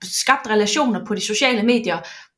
skabt 0.04 0.48
relationer 0.48 1.06
på 1.06 1.16
de 1.16 1.22
sociale 1.22 1.64
medier, 1.64 1.98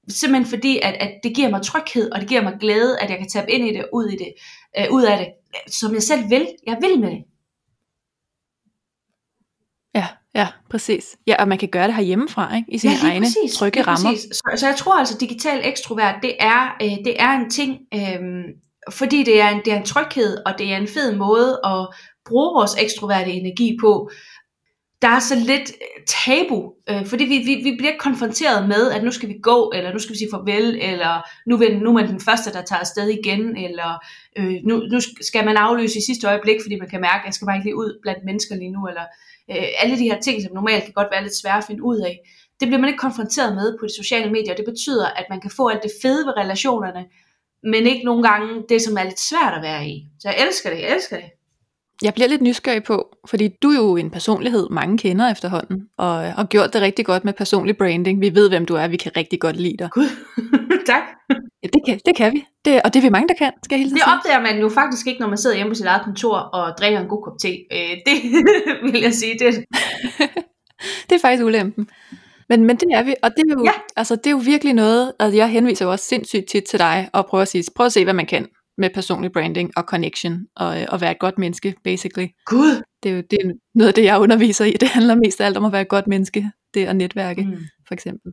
simpelthen 0.09 0.49
fordi, 0.49 0.79
at, 0.83 0.93
at 0.93 1.11
det 1.23 1.35
giver 1.35 1.49
mig 1.49 1.61
tryghed, 1.61 2.11
og 2.11 2.19
det 2.19 2.29
giver 2.29 2.41
mig 2.41 2.57
glæde, 2.59 2.99
at 2.99 3.09
jeg 3.09 3.17
kan 3.17 3.29
tabe 3.29 3.51
ind 3.51 3.67
i 3.67 3.73
det, 3.73 3.85
ud, 3.93 4.07
i 4.07 4.15
det, 4.17 4.33
øh, 4.79 4.85
ud 4.91 5.03
af 5.03 5.17
det, 5.17 5.27
som 5.73 5.93
jeg 5.93 6.03
selv 6.03 6.29
vil. 6.29 6.47
Jeg 6.67 6.77
vil 6.81 6.99
med 6.99 7.09
det. 7.09 7.23
Ja, 9.95 10.07
ja, 10.35 10.47
præcis. 10.69 11.17
Ja, 11.27 11.35
og 11.39 11.47
man 11.47 11.57
kan 11.57 11.69
gøre 11.69 11.87
det 11.87 11.95
herhjemmefra, 11.95 12.55
ikke? 12.55 12.71
I 12.71 12.77
sine 12.77 12.93
ja, 13.03 13.09
egne 13.09 13.25
præcis, 13.25 13.57
trygge 13.57 13.81
rammer. 13.81 14.15
Så, 14.15 14.57
så 14.59 14.67
jeg 14.67 14.75
tror 14.75 14.99
altså, 14.99 15.17
digital 15.17 15.61
ekstrovert, 15.63 16.15
det 16.21 16.35
er, 16.39 16.75
øh, 16.81 17.05
det 17.05 17.21
er 17.21 17.29
en 17.29 17.49
ting, 17.49 17.79
øh, 17.93 18.43
fordi 18.91 19.23
det 19.23 19.41
er, 19.41 19.49
en, 19.49 19.61
det 19.65 19.73
er 19.73 19.77
en 19.77 19.85
tryghed, 19.85 20.37
og 20.45 20.53
det 20.57 20.73
er 20.73 20.77
en 20.77 20.87
fed 20.87 21.15
måde 21.15 21.59
at 21.65 21.87
bruge 22.27 22.53
vores 22.53 22.75
ekstroverte 22.79 23.31
energi 23.31 23.77
på, 23.81 24.09
der 25.01 25.07
er 25.07 25.19
så 25.19 25.35
lidt 25.35 25.69
øh, 25.69 26.05
tabu, 26.07 26.73
øh, 26.89 27.05
fordi 27.05 27.23
vi, 27.23 27.37
vi, 27.37 27.55
vi 27.69 27.75
bliver 27.77 27.93
konfronteret 27.99 28.67
med, 28.67 28.91
at 28.91 29.03
nu 29.03 29.11
skal 29.11 29.29
vi 29.29 29.35
gå, 29.43 29.71
eller 29.75 29.93
nu 29.93 29.99
skal 29.99 30.13
vi 30.13 30.17
sige 30.17 30.29
farvel, 30.33 30.77
eller 30.81 31.21
nu, 31.49 31.57
vil, 31.57 31.79
nu 31.79 31.89
er 31.89 31.93
man 31.93 32.07
den 32.07 32.21
første, 32.21 32.53
der 32.53 32.61
tager 32.61 32.79
afsted 32.79 33.07
igen, 33.09 33.57
eller 33.57 33.89
øh, 34.37 34.55
nu, 34.63 34.77
nu 34.77 34.99
skal 35.21 35.45
man 35.45 35.57
aflyse 35.57 35.97
i 35.97 36.01
sidste 36.01 36.27
øjeblik, 36.27 36.61
fordi 36.61 36.75
man 36.79 36.89
kan 36.89 37.01
mærke, 37.01 37.21
at 37.21 37.25
jeg 37.25 37.33
skal 37.33 37.45
bare 37.45 37.57
ikke 37.57 37.67
lige 37.67 37.75
ud 37.75 37.99
blandt 38.01 38.25
mennesker 38.25 38.55
lige 38.55 38.71
nu, 38.71 38.87
eller 38.87 39.05
øh, 39.51 39.67
alle 39.81 39.97
de 39.97 40.09
her 40.09 40.19
ting, 40.19 40.43
som 40.43 40.53
normalt 40.53 40.83
kan 40.83 40.93
godt 40.93 41.11
være 41.11 41.23
lidt 41.23 41.41
svære 41.41 41.57
at 41.57 41.67
finde 41.67 41.83
ud 41.83 41.99
af. 41.99 42.15
Det 42.59 42.67
bliver 42.67 42.81
man 42.81 42.89
ikke 42.89 43.05
konfronteret 43.07 43.55
med 43.55 43.77
på 43.79 43.85
de 43.85 43.95
sociale 43.95 44.31
medier, 44.31 44.51
og 44.51 44.57
det 44.57 44.65
betyder, 44.65 45.07
at 45.07 45.25
man 45.29 45.41
kan 45.41 45.51
få 45.57 45.67
alt 45.67 45.83
det 45.83 45.91
fede 46.01 46.25
ved 46.27 46.37
relationerne, 46.37 47.05
men 47.63 47.87
ikke 47.91 48.05
nogle 48.05 48.23
gange 48.29 48.63
det, 48.69 48.81
som 48.81 48.97
er 48.97 49.03
lidt 49.03 49.19
svært 49.19 49.53
at 49.53 49.61
være 49.61 49.87
i. 49.87 50.07
Så 50.19 50.29
jeg 50.29 50.37
elsker 50.47 50.69
det, 50.69 50.79
jeg 50.81 50.95
elsker 50.95 51.17
det. 51.17 51.29
Jeg 52.01 52.13
bliver 52.13 52.27
lidt 52.27 52.41
nysgerrig 52.41 52.83
på, 52.83 53.17
fordi 53.29 53.49
du 53.61 53.69
er 53.69 53.75
jo 53.75 53.95
en 53.95 54.09
personlighed, 54.11 54.67
mange 54.71 54.97
kender 54.97 55.31
efterhånden, 55.31 55.81
og 55.97 56.33
har 56.33 56.45
gjort 56.45 56.73
det 56.73 56.81
rigtig 56.81 57.05
godt 57.05 57.25
med 57.25 57.33
personlig 57.33 57.77
branding. 57.77 58.21
Vi 58.21 58.35
ved, 58.35 58.49
hvem 58.49 58.65
du 58.65 58.75
er, 58.75 58.87
vi 58.87 58.97
kan 58.97 59.11
rigtig 59.17 59.39
godt 59.39 59.55
lide 59.55 59.77
dig. 59.79 59.89
Gud, 59.91 60.09
tak. 60.91 61.01
Ja, 61.63 61.67
det 61.73 61.81
kan, 61.85 61.99
det 62.05 62.15
kan 62.15 62.33
vi, 62.33 62.45
det, 62.65 62.81
og 62.81 62.93
det 62.93 62.99
er 62.99 63.03
vi 63.03 63.09
mange, 63.09 63.27
der 63.27 63.33
kan, 63.33 63.51
skal 63.63 63.75
jeg 63.75 63.79
hilse 63.79 63.95
Det 63.95 64.03
opdager 64.17 64.41
man 64.41 64.59
jo 64.59 64.69
faktisk 64.69 65.07
ikke, 65.07 65.19
når 65.19 65.27
man 65.27 65.37
sidder 65.37 65.55
hjemme 65.55 65.71
på 65.71 65.75
sit 65.75 65.85
eget 65.85 66.01
kontor 66.03 66.37
og 66.37 66.77
drikker 66.79 66.99
en 66.99 67.07
god 67.07 67.23
kop 67.23 67.37
te. 67.41 67.49
Øh, 67.49 67.97
det 68.05 68.17
vil 68.93 69.01
jeg 69.01 69.13
sige. 69.13 69.39
Det. 69.39 69.55
det 71.09 71.15
er 71.15 71.19
faktisk 71.21 71.43
ulempen. 71.43 71.87
Men, 72.49 72.65
men 72.65 72.75
det 72.75 72.87
er 72.93 73.03
vi, 73.03 73.15
og 73.23 73.31
det 73.31 73.43
er 73.49 73.53
jo, 73.53 73.63
ja. 73.65 73.71
altså, 73.95 74.15
det 74.15 74.27
er 74.27 74.31
jo 74.31 74.41
virkelig 74.45 74.73
noget, 74.73 75.13
altså 75.19 75.37
jeg 75.37 75.49
henviser 75.49 75.85
jo 75.85 75.91
også 75.91 76.05
sindssygt 76.05 76.45
tit 76.49 76.63
til 76.63 76.79
dig, 76.79 77.09
og 77.13 77.25
prøver 77.25 77.41
at 77.41 77.47
sige, 77.47 77.63
prøv 77.75 77.85
at 77.85 77.93
se, 77.93 78.03
hvad 78.03 78.13
man 78.13 78.25
kan 78.25 78.47
med 78.77 78.89
personlig 78.89 79.31
branding 79.31 79.71
og 79.77 79.83
connection, 79.83 80.47
og, 80.55 80.81
øh, 80.81 80.87
og 80.89 81.01
være 81.01 81.11
et 81.11 81.19
godt 81.19 81.37
menneske, 81.37 81.75
basically. 81.83 82.27
Gud! 82.45 82.81
Det 83.03 83.11
er 83.11 83.15
jo 83.15 83.21
det 83.31 83.39
er 83.43 83.51
noget 83.75 83.87
af 83.87 83.93
det, 83.93 84.03
jeg 84.03 84.19
underviser 84.19 84.65
i. 84.65 84.71
Det 84.81 84.89
handler 84.89 85.15
mest 85.15 85.41
af 85.41 85.45
alt 85.45 85.57
om 85.57 85.65
at 85.65 85.71
være 85.71 85.81
et 85.81 85.87
godt 85.87 86.07
menneske. 86.07 86.51
Det 86.73 86.85
at 86.85 86.95
netværke, 86.95 87.43
mm. 87.43 87.57
for 87.87 87.93
eksempel. 87.93 88.31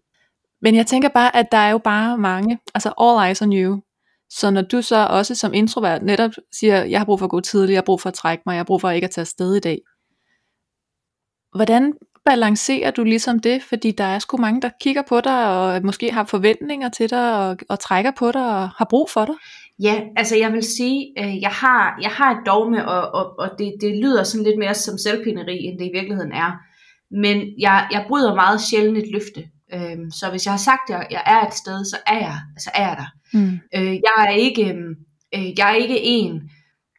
Men 0.62 0.74
jeg 0.74 0.86
tænker 0.86 1.08
bare, 1.08 1.36
at 1.36 1.46
der 1.52 1.58
er 1.58 1.70
jo 1.70 1.78
bare 1.78 2.18
mange, 2.18 2.58
altså 2.74 2.92
all 3.00 3.28
eyes 3.28 3.42
on 3.42 3.52
you. 3.52 3.82
Så 4.30 4.50
når 4.50 4.62
du 4.62 4.82
så 4.82 5.06
også 5.10 5.34
som 5.34 5.54
introvert 5.54 6.02
netop 6.02 6.30
siger, 6.52 6.84
jeg 6.84 7.00
har 7.00 7.04
brug 7.04 7.18
for 7.18 7.26
at 7.26 7.30
gå 7.30 7.40
tidligt, 7.40 7.72
jeg 7.72 7.78
har 7.78 7.84
brug 7.84 8.00
for 8.00 8.08
at 8.08 8.14
trække 8.14 8.42
mig, 8.46 8.52
jeg 8.52 8.58
har 8.58 8.64
brug 8.64 8.80
for 8.80 8.88
at 8.88 8.94
ikke 8.94 9.04
at 9.04 9.10
tage 9.10 9.22
afsted 9.22 9.54
i 9.54 9.60
dag. 9.60 9.78
Hvordan 11.54 11.92
balancerer 12.24 12.90
du 12.90 13.04
ligesom 13.04 13.38
det? 13.38 13.62
Fordi 13.62 13.90
der 13.90 14.04
er 14.04 14.18
sgu 14.18 14.36
mange, 14.36 14.62
der 14.62 14.70
kigger 14.80 15.02
på 15.02 15.20
dig, 15.20 15.48
og 15.48 15.84
måske 15.84 16.12
har 16.12 16.24
forventninger 16.24 16.88
til 16.88 17.10
dig, 17.10 17.38
og, 17.38 17.56
og 17.68 17.80
trækker 17.80 18.10
på 18.18 18.32
dig, 18.32 18.46
og 18.46 18.68
har 18.70 18.86
brug 18.90 19.10
for 19.10 19.24
dig. 19.24 19.34
Ja, 19.82 20.02
altså 20.16 20.36
jeg 20.36 20.52
vil 20.52 20.62
sige, 20.62 21.12
øh, 21.18 21.42
jeg, 21.42 21.50
har, 21.50 21.98
jeg 22.02 22.10
har 22.10 22.30
et 22.30 22.46
dogme, 22.46 22.88
og, 22.88 23.14
og, 23.14 23.38
og 23.38 23.58
det, 23.58 23.74
det 23.80 23.96
lyder 23.96 24.22
sådan 24.22 24.44
lidt 24.44 24.58
mere 24.58 24.74
som 24.74 24.98
selvpineri, 24.98 25.56
end 25.56 25.78
det 25.78 25.86
i 25.86 25.94
virkeligheden 25.94 26.32
er. 26.32 26.52
Men 27.10 27.46
jeg, 27.58 27.88
jeg 27.92 28.04
bryder 28.08 28.34
meget 28.34 28.60
sjældent 28.60 28.98
et 28.98 29.10
løfte. 29.12 29.48
Øhm, 29.74 30.10
så 30.10 30.30
hvis 30.30 30.46
jeg 30.46 30.52
har 30.52 30.58
sagt, 30.58 30.90
at 30.90 31.06
jeg 31.10 31.22
er 31.26 31.46
et 31.46 31.54
sted, 31.54 31.84
så 31.84 31.96
er 32.06 32.18
jeg, 32.18 32.38
altså 32.56 32.70
er 32.74 32.88
jeg 32.88 32.96
der. 32.96 33.38
Mm. 33.38 33.60
Øh, 33.76 33.94
jeg 33.94 34.26
er 34.26 34.30
ikke, 34.30 34.74
øh, 35.34 35.58
jeg 35.58 35.70
er 35.70 35.74
ikke 35.74 36.00
en, 36.02 36.50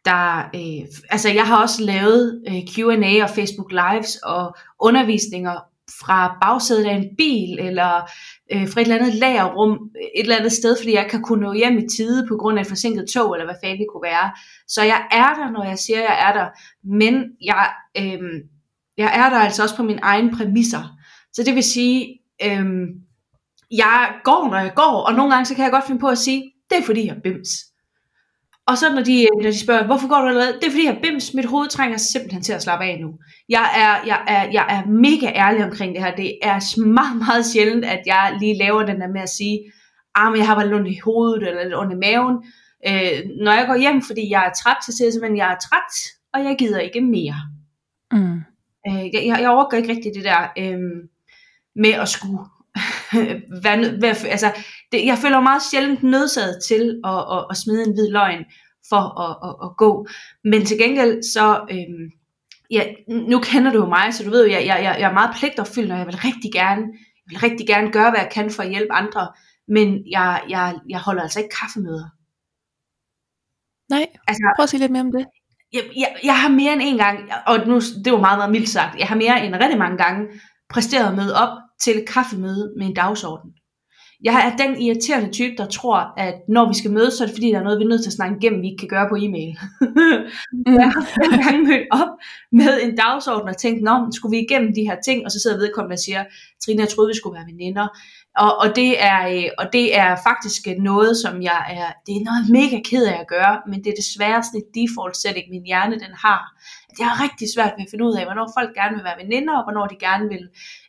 der, 0.06 0.50
øh, 0.56 0.88
altså 1.10 1.30
jeg 1.30 1.48
har 1.48 1.62
også 1.62 1.84
lavet 1.84 2.44
øh, 2.48 2.62
Q&A 2.74 3.24
og 3.24 3.30
Facebook 3.30 3.72
Lives 3.72 4.16
og 4.16 4.56
undervisninger 4.80 5.60
fra 6.00 6.38
bagsædet 6.42 6.86
af 6.86 6.94
en 6.94 7.10
bil, 7.18 7.60
eller 7.60 8.10
øh, 8.54 8.70
fra 8.70 8.82
et 8.82 8.86
eller 8.86 8.96
andet 8.96 9.16
lagerrum, 9.16 9.90
et 10.16 10.22
eller 10.22 10.38
andet 10.38 10.52
sted, 10.52 10.78
fordi 10.80 10.94
jeg 10.94 11.08
kan 11.10 11.22
kunne 11.22 11.42
nå 11.42 11.54
hjem 11.54 11.78
i 11.78 11.88
tide 11.98 12.28
på 12.28 12.36
grund 12.38 12.58
af 12.60 12.62
et 12.62 12.68
forsinket 12.68 13.10
tog, 13.10 13.36
eller 13.36 13.46
hvad 13.46 13.56
fanden 13.64 13.80
det 13.80 13.88
kunne 13.92 14.04
være. 14.04 14.32
Så 14.68 14.84
jeg 14.84 15.08
er 15.12 15.34
der, 15.34 15.52
når 15.52 15.64
jeg 15.64 15.80
siger, 15.80 16.00
jeg 16.00 16.30
er 16.30 16.34
der, 16.34 16.48
men 16.84 17.24
jeg, 17.42 17.70
øh, 17.98 18.42
jeg 18.98 19.12
er 19.16 19.30
der 19.30 19.40
altså 19.40 19.64
også 19.64 19.76
på 19.76 19.84
mine 19.84 20.00
egne 20.02 20.32
præmisser. 20.32 20.98
Så 21.34 21.44
det 21.44 21.56
vil 21.56 21.64
sige, 21.64 22.20
øh, 22.44 22.66
jeg 23.72 24.10
går, 24.24 24.50
når 24.50 24.58
jeg 24.58 24.74
går, 24.76 25.04
og 25.08 25.14
nogle 25.14 25.34
gange 25.34 25.46
så 25.46 25.56
kan 25.56 25.64
jeg 25.64 25.72
godt 25.72 25.88
finde 25.88 26.02
på 26.02 26.08
at 26.08 26.18
sige, 26.18 26.52
det 26.70 26.78
er 26.78 26.84
fordi 26.84 27.08
jeg 27.08 27.16
er 27.16 27.22
bims. 27.24 27.50
Og 28.68 28.78
så 28.78 28.94
når 28.96 29.04
de, 29.04 29.28
når 29.42 29.50
de 29.50 29.60
spørger, 29.60 29.86
hvorfor 29.86 30.08
går 30.08 30.22
du 30.22 30.28
allerede? 30.28 30.54
Det 30.54 30.68
er 30.68 30.72
fordi 30.72 30.86
jeg 30.86 31.00
bims, 31.04 31.34
mit 31.34 31.46
hoved 31.46 31.70
trænger 31.70 31.98
simpelthen 31.98 32.42
til 32.42 32.54
at 32.54 32.64
slappe 32.64 32.86
af 32.86 33.00
nu. 33.02 33.10
Jeg 33.50 33.66
er, 33.76 34.08
jeg 34.08 34.24
er, 34.28 34.52
jeg 34.52 34.66
er 34.70 34.90
mega 34.90 35.28
ærlig 35.36 35.66
omkring 35.66 35.96
det 35.96 36.04
her. 36.04 36.16
Det 36.16 36.38
er 36.42 36.86
meget, 36.86 37.18
meget 37.18 37.46
sjældent, 37.46 37.86
at 37.86 38.02
jeg 38.06 38.38
lige 38.40 38.58
laver 38.58 38.86
den 38.86 39.02
der 39.02 39.08
med 39.08 39.22
at 39.22 39.30
sige, 39.30 39.60
ah, 40.16 40.32
men 40.32 40.40
jeg 40.40 40.48
har 40.48 40.56
bare 40.56 40.66
lidt 40.66 40.76
ondt 40.76 40.92
i 40.92 41.00
hovedet, 41.04 41.48
eller 41.48 41.64
lidt 41.64 41.76
ondt 41.76 41.94
i 41.94 42.04
maven. 42.06 42.36
Øh, 42.90 43.18
når 43.44 43.52
jeg 43.52 43.66
går 43.68 43.76
hjem, 43.76 44.02
fordi 44.02 44.30
jeg 44.30 44.46
er 44.46 44.54
træt, 44.54 44.78
så 44.86 44.92
siger 44.92 45.06
jeg 45.08 45.14
simpelthen, 45.14 45.38
jeg 45.38 45.52
er 45.52 45.60
træt, 45.68 45.94
og 46.34 46.44
jeg 46.44 46.56
gider 46.60 46.80
ikke 46.80 47.02
mere. 47.02 47.40
Mm. 48.12 48.40
Øh, 48.88 49.06
jeg, 49.14 49.40
jeg 49.42 49.50
overgår 49.50 49.78
ikke 49.78 49.90
rigtig 49.90 50.12
det 50.16 50.24
der 50.24 50.42
øh, 50.58 50.80
med 51.76 51.94
at 51.94 52.10
skulle 52.10 52.40
være, 53.66 54.02
være, 54.02 54.16
altså, 54.28 54.52
det, 54.96 55.06
jeg 55.06 55.18
føler 55.18 55.38
mig 55.38 55.44
meget 55.44 55.64
sjældent 55.72 56.04
nødsaget 56.04 56.60
til 56.68 57.02
at, 57.06 57.20
at, 57.36 57.46
at 57.52 57.58
smide 57.58 57.84
en 57.88 57.94
hvid 57.94 58.10
løgn 58.12 58.46
for 58.90 59.04
at, 59.26 59.34
at, 59.48 59.56
at 59.66 59.78
gå. 59.78 60.08
Men 60.44 60.66
til 60.66 60.78
gengæld 60.78 61.24
så, 61.34 61.48
øhm, 61.72 62.06
ja, 62.72 62.84
nu 63.32 63.40
kender 63.40 63.72
du 63.72 63.80
jo 63.84 63.90
mig, 63.98 64.14
så 64.14 64.24
du 64.24 64.30
ved 64.30 64.46
jo, 64.46 64.52
jeg, 64.52 64.66
jeg, 64.66 64.96
jeg 65.00 65.10
er 65.10 65.14
meget 65.14 65.36
pligtopfyldt, 65.38 65.92
og 65.92 65.98
jeg 65.98 66.08
vil 66.08 66.16
rigtig 66.16 66.52
gerne, 66.52 66.84
jeg 67.24 67.30
vil 67.30 67.40
rigtig 67.40 67.68
gerne 67.68 67.92
gøre, 67.92 68.10
hvad 68.10 68.20
jeg 68.20 68.32
kan 68.32 68.52
for 68.52 68.64
at 68.64 68.70
hjælpe 68.70 68.94
andre. 68.94 69.28
Men 69.68 69.88
jeg, 70.12 70.44
jeg, 70.50 70.76
jeg 70.90 71.00
holder 71.00 71.22
altså 71.22 71.40
ikke 71.40 71.56
kaffemøder. 71.62 72.10
Nej, 73.90 74.06
altså, 74.28 74.42
prøv 74.56 74.64
at 74.64 74.70
sige 74.70 74.80
lidt 74.80 74.92
mere 74.92 75.02
om 75.02 75.12
det. 75.12 75.26
Jeg, 75.74 75.84
jeg, 75.96 76.16
jeg 76.24 76.42
har 76.42 76.50
mere 76.50 76.74
end 76.74 76.82
en 76.84 76.98
gang, 76.98 77.18
og 77.48 77.68
nu, 77.68 77.76
det 78.06 78.14
var 78.14 78.20
meget, 78.20 78.38
meget 78.38 78.52
mildt 78.52 78.70
sagt, 78.70 79.00
jeg 79.00 79.08
har 79.08 79.16
mere 79.16 79.46
end 79.46 79.56
rigtig 79.56 79.80
mange 79.80 79.98
gange 79.98 80.28
præsteret 80.70 81.08
at 81.08 81.16
møde 81.16 81.36
op 81.36 81.58
til 81.82 81.98
et 81.98 82.10
kaffemøde 82.10 82.74
med 82.78 82.86
en 82.88 82.94
dagsorden. 82.94 83.52
Jeg 84.24 84.36
er 84.48 84.66
den 84.66 84.82
irriterende 84.82 85.32
type, 85.32 85.56
der 85.58 85.66
tror, 85.66 86.14
at 86.18 86.36
når 86.48 86.68
vi 86.68 86.74
skal 86.74 86.92
mødes, 86.92 87.14
så 87.14 87.24
er 87.24 87.28
det 87.28 87.36
fordi, 87.36 87.52
der 87.52 87.60
er 87.60 87.64
noget, 87.64 87.80
vi 87.80 87.84
er 87.84 87.88
nødt 87.88 88.04
til 88.04 88.10
at 88.10 88.14
snakke 88.14 88.36
igennem, 88.42 88.62
vi 88.62 88.68
ikke 88.68 88.80
kan 88.80 88.88
gøre 88.88 89.10
på 89.10 89.16
e-mail. 89.16 89.58
mm. 89.82 90.74
jeg 90.82 90.92
har 90.94 91.34
en 91.34 91.44
gang 91.44 91.68
mødt 91.68 91.88
op 91.92 92.12
med 92.52 92.84
en 92.84 92.96
dagsorden 92.96 93.50
og 93.50 93.58
tænkt, 93.58 93.84
nå, 93.84 94.08
skulle 94.12 94.38
vi 94.38 94.44
igennem 94.44 94.74
de 94.74 94.88
her 94.90 94.98
ting? 95.06 95.26
Og 95.26 95.32
så 95.32 95.40
sidder 95.40 95.58
vedkommende 95.58 95.94
og 95.94 96.00
siger, 96.00 96.24
Trine, 96.66 96.82
jeg 96.82 96.90
troede, 96.90 97.08
vi 97.08 97.18
skulle 97.18 97.36
være 97.38 97.52
veninder. 97.54 97.88
Og, 98.38 98.58
og, 98.58 98.76
det 98.76 99.04
er, 99.04 99.20
øh, 99.36 99.50
og 99.58 99.66
det 99.74 99.98
er 99.98 100.16
faktisk 100.28 100.68
noget, 100.80 101.18
som 101.18 101.42
jeg 101.42 101.62
er, 101.80 101.90
det 102.06 102.14
er 102.16 102.24
noget 102.30 102.44
mega 102.60 102.80
ked 102.90 103.06
af 103.06 103.18
at 103.20 103.28
gøre, 103.28 103.62
men 103.70 103.84
det 103.84 103.90
er 103.90 104.02
desværre 104.04 104.44
sådan 104.44 104.62
et 104.62 104.70
default 104.80 105.18
setting, 105.18 105.46
min 105.50 105.66
hjerne 105.66 105.96
den 105.96 106.14
har. 106.26 106.42
Jeg 107.00 107.08
har 107.10 107.24
rigtig 107.26 107.48
svært 107.56 107.74
ved 107.78 107.86
at 107.86 107.92
finde 107.92 108.06
ud 108.08 108.16
af, 108.20 108.24
hvornår 108.26 108.48
folk 108.58 108.72
gerne 108.80 108.96
vil 108.96 109.08
være 109.10 109.22
veninder, 109.24 109.56
og 109.58 109.64
hvornår 109.66 109.86
de 109.88 109.98
gerne 110.08 110.26
vil, 110.34 110.44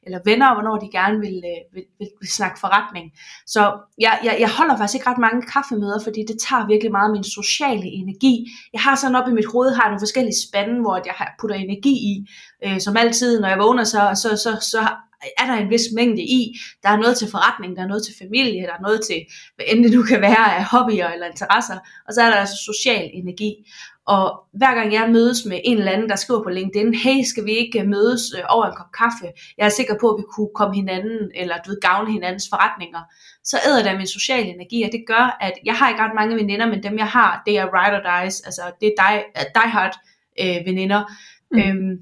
eller 0.06 0.20
venner, 0.24 0.48
og 0.48 0.54
hvornår 0.56 0.76
de 0.84 0.88
gerne 0.98 1.18
vil, 1.26 1.36
øh, 1.52 1.60
vil, 1.74 1.84
vil, 1.98 2.08
vil 2.20 2.30
snakke 2.38 2.58
forretning. 2.64 3.06
Så 3.54 3.62
jeg, 4.04 4.14
jeg, 4.26 4.36
jeg 4.44 4.50
holder 4.58 4.76
faktisk 4.76 4.96
ikke 4.96 5.10
ret 5.10 5.24
mange 5.26 5.42
kaffemøder, 5.54 6.00
fordi 6.06 6.20
det 6.30 6.36
tager 6.46 6.70
virkelig 6.72 6.92
meget 6.98 7.10
min 7.16 7.26
sociale 7.38 7.88
energi. 8.00 8.34
Jeg 8.74 8.80
har 8.86 8.94
sådan 8.96 9.18
op 9.20 9.28
i 9.28 9.38
mit 9.38 9.50
hoved, 9.52 9.70
har 9.78 9.86
nogle 9.88 10.04
forskellige 10.06 10.42
spande, 10.46 10.74
hvor 10.84 10.96
jeg 11.08 11.14
putter 11.40 11.56
energi 11.56 11.94
i, 12.12 12.14
øh, 12.64 12.78
som 12.80 12.96
altid, 12.96 13.40
når 13.40 13.48
jeg 13.48 13.58
vågner, 13.58 13.84
så, 13.84 14.02
så, 14.22 14.30
så, 14.44 14.52
så 14.72 14.82
er 15.38 15.46
der 15.46 15.54
en 15.54 15.70
vis 15.70 15.86
mængde 15.94 16.22
i. 16.22 16.56
Der 16.82 16.88
er 16.88 16.96
noget 16.96 17.16
til 17.16 17.28
forretning, 17.30 17.76
der 17.76 17.82
er 17.82 17.86
noget 17.86 18.04
til 18.04 18.14
familie, 18.18 18.62
der 18.62 18.74
er 18.78 18.82
noget 18.82 19.00
til, 19.08 19.20
hvad 19.56 19.66
end 19.68 19.84
det 19.84 19.92
nu 19.92 20.02
kan 20.02 20.20
være 20.20 20.56
af 20.56 20.64
hobbyer 20.64 21.08
eller 21.08 21.26
interesser, 21.26 21.78
og 22.06 22.14
så 22.14 22.22
er 22.22 22.30
der 22.30 22.36
altså 22.36 22.56
social 22.56 23.10
energi. 23.14 23.52
Og 24.06 24.44
hver 24.52 24.74
gang 24.74 24.92
jeg 24.92 25.10
mødes 25.10 25.44
med 25.46 25.60
en 25.64 25.78
eller 25.78 25.92
anden, 25.92 26.08
der 26.08 26.16
skriver 26.16 26.42
på 26.42 26.48
LinkedIn, 26.48 26.94
hey, 26.94 27.22
skal 27.22 27.44
vi 27.44 27.50
ikke 27.50 27.84
mødes 27.84 28.22
øh, 28.38 28.44
over 28.48 28.66
en 28.66 28.76
kop 28.76 28.92
kaffe? 28.98 29.26
Jeg 29.58 29.64
er 29.64 29.68
sikker 29.68 29.94
på, 30.00 30.10
at 30.10 30.18
vi 30.18 30.24
kunne 30.34 30.50
komme 30.54 30.74
hinanden, 30.74 31.30
eller 31.34 31.56
du 31.66 31.70
ved, 31.70 31.80
gavne 31.80 32.12
hinandens 32.12 32.46
forretninger. 32.50 33.00
Så 33.44 33.56
æder 33.66 33.82
der 33.82 33.96
min 33.96 34.06
sociale 34.06 34.48
energi, 34.48 34.82
og 34.82 34.92
det 34.92 35.04
gør, 35.06 35.36
at 35.40 35.52
jeg 35.64 35.74
har 35.74 35.88
ikke 35.88 36.02
ret 36.02 36.14
mange 36.14 36.36
veninder, 36.36 36.66
men 36.66 36.82
dem 36.82 36.98
jeg 36.98 37.06
har, 37.06 37.42
det 37.46 37.58
er 37.58 37.66
ride 37.76 37.96
or 37.98 38.02
dies, 38.08 38.40
altså 38.40 38.62
det 38.80 38.92
er 38.98 39.02
die, 39.02 39.24
die 39.54 39.70
hard 39.70 39.96
øh, 40.40 40.66
veninder. 40.66 41.02
Mm. 41.52 41.58
Øhm, 41.58 41.94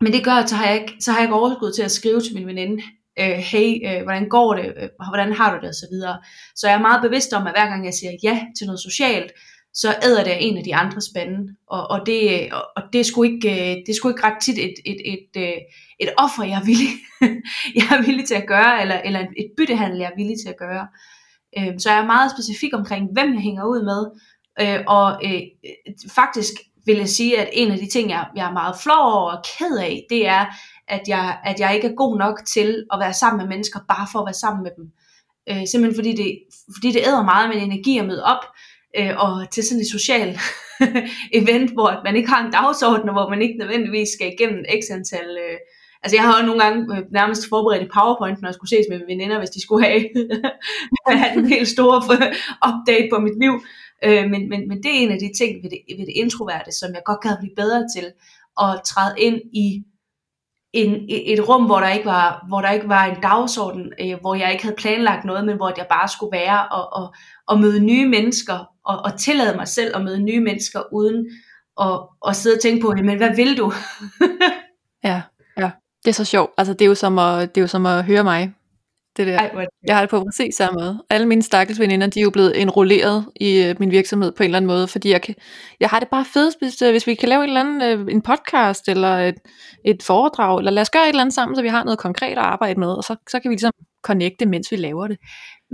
men 0.00 0.12
det 0.12 0.24
gør, 0.24 0.32
at 0.32 0.48
så 0.50 0.56
har 0.56 0.66
jeg 0.66 0.80
ikke, 0.80 0.94
så 1.00 1.12
har 1.12 1.18
jeg 1.18 1.24
ikke 1.24 1.34
overskud 1.34 1.72
til 1.72 1.82
at 1.82 1.90
skrive 1.90 2.20
til 2.20 2.34
min 2.34 2.46
veninde, 2.46 2.82
øh, 3.20 3.38
hey, 3.52 3.68
øh, 3.88 4.02
hvordan 4.02 4.28
går 4.28 4.54
det, 4.54 4.66
øh, 4.80 4.88
hvordan 5.10 5.32
har 5.32 5.54
du 5.54 5.60
det, 5.60 5.68
og 5.68 5.74
så 5.74 5.86
videre. 5.92 6.16
Så 6.56 6.68
jeg 6.68 6.76
er 6.76 6.86
meget 6.88 7.02
bevidst 7.02 7.32
om, 7.32 7.46
at 7.46 7.52
hver 7.52 7.66
gang 7.66 7.84
jeg 7.84 7.94
siger 7.94 8.12
ja 8.22 8.40
til 8.58 8.66
noget 8.66 8.80
socialt, 8.80 9.32
så 9.74 9.94
æder 10.02 10.24
det 10.24 10.48
en 10.48 10.56
af 10.56 10.64
de 10.64 10.74
andre 10.74 11.00
spande, 11.00 11.56
og, 11.66 11.90
og, 11.90 12.06
det, 12.06 12.48
og 12.76 12.82
det, 12.92 13.00
er 13.00 13.04
sgu 13.04 13.22
ikke, 13.22 13.50
øh, 13.50 13.76
det 13.76 13.88
er 13.88 13.94
sgu 13.94 14.08
ikke 14.08 14.24
ret 14.24 14.42
tit 14.42 14.58
et, 14.58 14.74
et, 14.84 15.12
et, 15.12 15.42
øh, 15.42 15.58
et, 16.00 16.08
offer, 16.18 16.44
jeg 16.44 16.58
er, 16.60 16.64
villig, 16.64 16.88
jeg 17.78 17.98
er 17.98 18.06
villig 18.06 18.26
til 18.26 18.34
at 18.34 18.46
gøre, 18.46 18.82
eller, 18.82 19.00
eller 19.04 19.20
et 19.20 19.50
byttehandel, 19.56 19.98
jeg 19.98 20.10
er 20.12 20.16
villig 20.16 20.36
til 20.44 20.48
at 20.48 20.56
gøre. 20.58 20.88
Øhm, 21.58 21.78
så 21.78 21.90
jeg 21.90 22.00
er 22.00 22.06
meget 22.06 22.30
specifik 22.30 22.74
omkring, 22.74 23.08
hvem 23.12 23.34
jeg 23.34 23.42
hænger 23.42 23.64
ud 23.64 23.82
med, 23.84 24.02
øh, 24.60 24.84
og 24.86 25.22
faktisk 26.10 26.52
vil 26.86 26.96
jeg 26.96 27.08
sige, 27.08 27.38
at 27.38 27.48
en 27.52 27.70
af 27.70 27.78
de 27.78 27.88
ting, 27.88 28.10
jeg, 28.10 28.26
jeg 28.36 28.48
er 28.48 28.52
meget 28.52 28.76
flov 28.82 29.12
over 29.12 29.32
og 29.32 29.44
ked 29.58 29.78
af, 29.78 30.06
det 30.10 30.26
er, 30.26 30.46
at 30.88 31.02
jeg, 31.08 31.38
at 31.44 31.60
jeg 31.60 31.74
ikke 31.74 31.88
er 31.88 31.94
god 31.94 32.18
nok 32.18 32.40
til 32.46 32.84
at 32.92 33.00
være 33.00 33.14
sammen 33.14 33.38
med 33.38 33.48
mennesker, 33.48 33.80
bare 33.88 34.06
for 34.12 34.18
at 34.18 34.26
være 34.26 34.34
sammen 34.34 34.62
med 34.62 34.70
dem. 34.76 34.92
Øh, 35.48 35.66
simpelthen 35.66 35.94
fordi 35.94 36.12
det, 36.16 36.38
fordi 36.74 36.92
det 36.92 37.02
æder 37.06 37.22
meget 37.22 37.48
med 37.48 37.62
energi 37.62 37.98
at 37.98 38.06
møde 38.06 38.24
op, 38.24 38.44
øh, 38.98 39.12
og 39.24 39.50
til 39.50 39.64
sådan 39.64 39.80
et 39.80 39.94
socialt 39.98 40.38
event, 41.40 41.70
hvor 41.70 42.00
man 42.04 42.16
ikke 42.16 42.28
har 42.28 42.44
en 42.44 42.52
dagsorden, 42.52 43.08
og 43.08 43.14
hvor 43.14 43.28
man 43.30 43.42
ikke 43.42 43.58
nødvendigvis 43.58 44.08
skal 44.08 44.32
igennem 44.32 44.64
x 44.80 44.82
antal... 44.90 45.28
Øh, 45.44 45.58
altså 46.02 46.16
jeg 46.16 46.24
har 46.24 46.40
jo 46.40 46.46
nogle 46.46 46.62
gange 46.64 46.96
øh, 46.96 47.02
nærmest 47.12 47.48
forberedt 47.48 47.82
i 47.82 47.94
PowerPoint, 47.94 48.40
når 48.40 48.48
jeg 48.48 48.54
skulle 48.54 48.74
ses 48.74 48.86
med 48.88 48.98
mine 48.98 49.12
veninder, 49.12 49.38
hvis 49.38 49.50
de 49.50 49.62
skulle 49.62 49.84
have, 49.86 50.02
have 51.22 51.38
en 51.38 51.46
helt 51.46 51.68
stor 51.68 51.94
update 52.68 53.08
på 53.12 53.18
mit 53.18 53.38
liv. 53.44 53.54
Øh, 54.04 54.24
men, 54.32 54.48
men, 54.48 54.68
men 54.68 54.82
det 54.82 54.90
er 54.90 55.00
en 55.04 55.10
af 55.10 55.18
de 55.18 55.30
ting 55.40 55.62
ved 55.62 55.70
det, 55.70 55.80
ved 55.98 56.06
det 56.06 56.16
introverte, 56.22 56.72
som 56.72 56.90
jeg 56.94 57.02
godt 57.04 57.20
kan 57.22 57.36
blive 57.40 57.56
bedre 57.56 57.80
til, 57.96 58.06
at 58.64 58.80
træde 58.90 59.14
ind 59.18 59.40
i 59.64 59.84
en, 60.72 61.04
et 61.08 61.48
rum, 61.48 61.64
hvor 61.64 61.80
der 61.80 61.90
ikke 61.90 62.06
var, 62.06 62.44
hvor 62.48 62.60
der 62.60 62.70
ikke 62.70 62.88
var 62.88 63.04
en 63.04 63.22
dagsorden, 63.22 63.92
øh, 64.00 64.20
hvor 64.20 64.34
jeg 64.34 64.52
ikke 64.52 64.64
havde 64.64 64.76
planlagt 64.76 65.24
noget, 65.24 65.46
men 65.46 65.56
hvor 65.56 65.72
jeg 65.76 65.86
bare 65.90 66.08
skulle 66.08 66.36
være 66.38 66.68
og, 66.68 66.92
og, 66.92 67.14
og 67.46 67.60
møde 67.60 67.80
nye 67.80 68.08
mennesker, 68.08 68.73
og, 68.84 68.98
og 69.04 69.18
tillade 69.18 69.56
mig 69.56 69.68
selv 69.68 69.96
at 69.96 70.04
møde 70.04 70.22
nye 70.22 70.40
mennesker, 70.40 70.80
uden 70.92 71.26
at, 71.80 72.00
at 72.28 72.36
sidde 72.36 72.56
og 72.56 72.62
tænke 72.62 72.82
på, 72.82 72.94
men 73.04 73.16
hvad 73.16 73.36
vil 73.36 73.56
du? 73.58 73.72
ja, 75.04 75.22
ja, 75.58 75.70
det 76.04 76.10
er 76.10 76.14
så 76.14 76.24
sjovt. 76.24 76.50
Altså, 76.58 76.72
det 76.72 76.82
er 76.82 76.88
jo 76.88 76.94
som 76.94 77.18
at, 77.18 77.54
det 77.54 77.60
er 77.60 77.62
jo 77.62 77.68
som 77.68 77.86
at 77.86 78.04
høre 78.04 78.24
mig 78.24 78.54
det 79.16 79.26
der. 79.26 79.38
Ej, 79.38 79.66
jeg 79.86 79.96
har 79.96 80.02
det 80.02 80.10
på 80.10 80.24
præcis 80.24 80.54
samme 80.54 80.80
måde. 80.80 81.02
Alle 81.10 81.26
mine 81.26 81.42
stakkels 81.42 81.80
veninder, 81.80 82.06
de 82.06 82.20
er 82.20 82.22
jo 82.22 82.30
blevet 82.30 82.60
enrolleret 82.60 83.24
i 83.36 83.62
øh, 83.62 83.76
min 83.78 83.90
virksomhed 83.90 84.32
på 84.32 84.42
en 84.42 84.44
eller 84.44 84.56
anden 84.56 84.66
måde, 84.66 84.88
fordi 84.88 85.10
jeg, 85.10 85.22
kan, 85.22 85.34
jeg 85.80 85.88
har 85.88 86.00
det 86.00 86.08
bare 86.08 86.24
fedest, 86.24 86.58
hvis, 86.60 86.82
øh, 86.82 86.90
hvis 86.90 87.06
vi 87.06 87.14
kan 87.14 87.28
lave 87.28 87.42
en 87.42 87.48
eller 87.48 87.60
anden 87.60 87.82
øh, 87.82 88.14
en 88.14 88.22
podcast, 88.22 88.88
eller 88.88 89.18
et, 89.18 89.34
et 89.84 90.02
foredrag, 90.02 90.58
eller 90.58 90.70
lad 90.70 90.82
os 90.82 90.90
gøre 90.90 91.02
et 91.02 91.08
eller 91.08 91.20
andet 91.20 91.34
sammen, 91.34 91.56
så 91.56 91.62
vi 91.62 91.68
har 91.68 91.84
noget 91.84 91.98
konkret 91.98 92.32
at 92.32 92.38
arbejde 92.38 92.80
med, 92.80 92.88
og 92.88 93.04
så, 93.04 93.16
så 93.30 93.40
kan 93.40 93.48
vi 93.48 93.54
ligesom 93.54 93.72
connecte, 94.02 94.46
mens 94.46 94.70
vi 94.70 94.76
laver 94.76 95.06
det. 95.06 95.18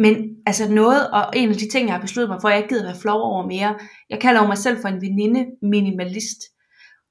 Men 0.01 0.15
altså 0.47 0.69
noget, 0.69 1.11
og 1.11 1.25
en 1.37 1.51
af 1.51 1.57
de 1.57 1.69
ting, 1.69 1.87
jeg 1.87 1.95
har 1.95 2.01
besluttet 2.01 2.31
mig 2.31 2.41
for, 2.41 2.49
at 2.49 2.55
jeg 2.55 2.63
ikke 2.63 2.75
gider 2.75 2.85
være 2.85 3.01
flov 3.01 3.21
over 3.21 3.47
mere, 3.47 3.75
jeg 4.11 4.21
kalder 4.21 4.47
mig 4.47 4.59
selv 4.59 4.81
for 4.81 4.89
en 4.89 5.01
veninde 5.01 5.47
minimalist. 5.63 6.39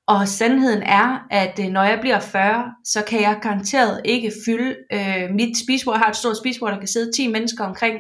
Og 0.08 0.28
sandheden 0.28 0.84
er, 0.84 1.28
at 1.32 1.60
øh, 1.60 1.68
når 1.68 1.84
jeg 1.84 1.98
bliver 2.02 2.20
40, 2.20 2.64
så 2.86 3.04
kan 3.08 3.22
jeg 3.22 3.40
garanteret 3.42 4.02
ikke 4.06 4.32
fylde 4.46 4.76
øh, 4.94 5.30
mit 5.36 5.58
spisebord. 5.58 5.96
Jeg 5.96 6.00
har 6.00 6.10
et 6.10 6.16
stort 6.16 6.38
spisebord, 6.38 6.72
der 6.72 6.80
kan 6.80 6.88
sidde 6.88 7.12
10 7.12 7.28
mennesker 7.28 7.64
omkring. 7.64 7.98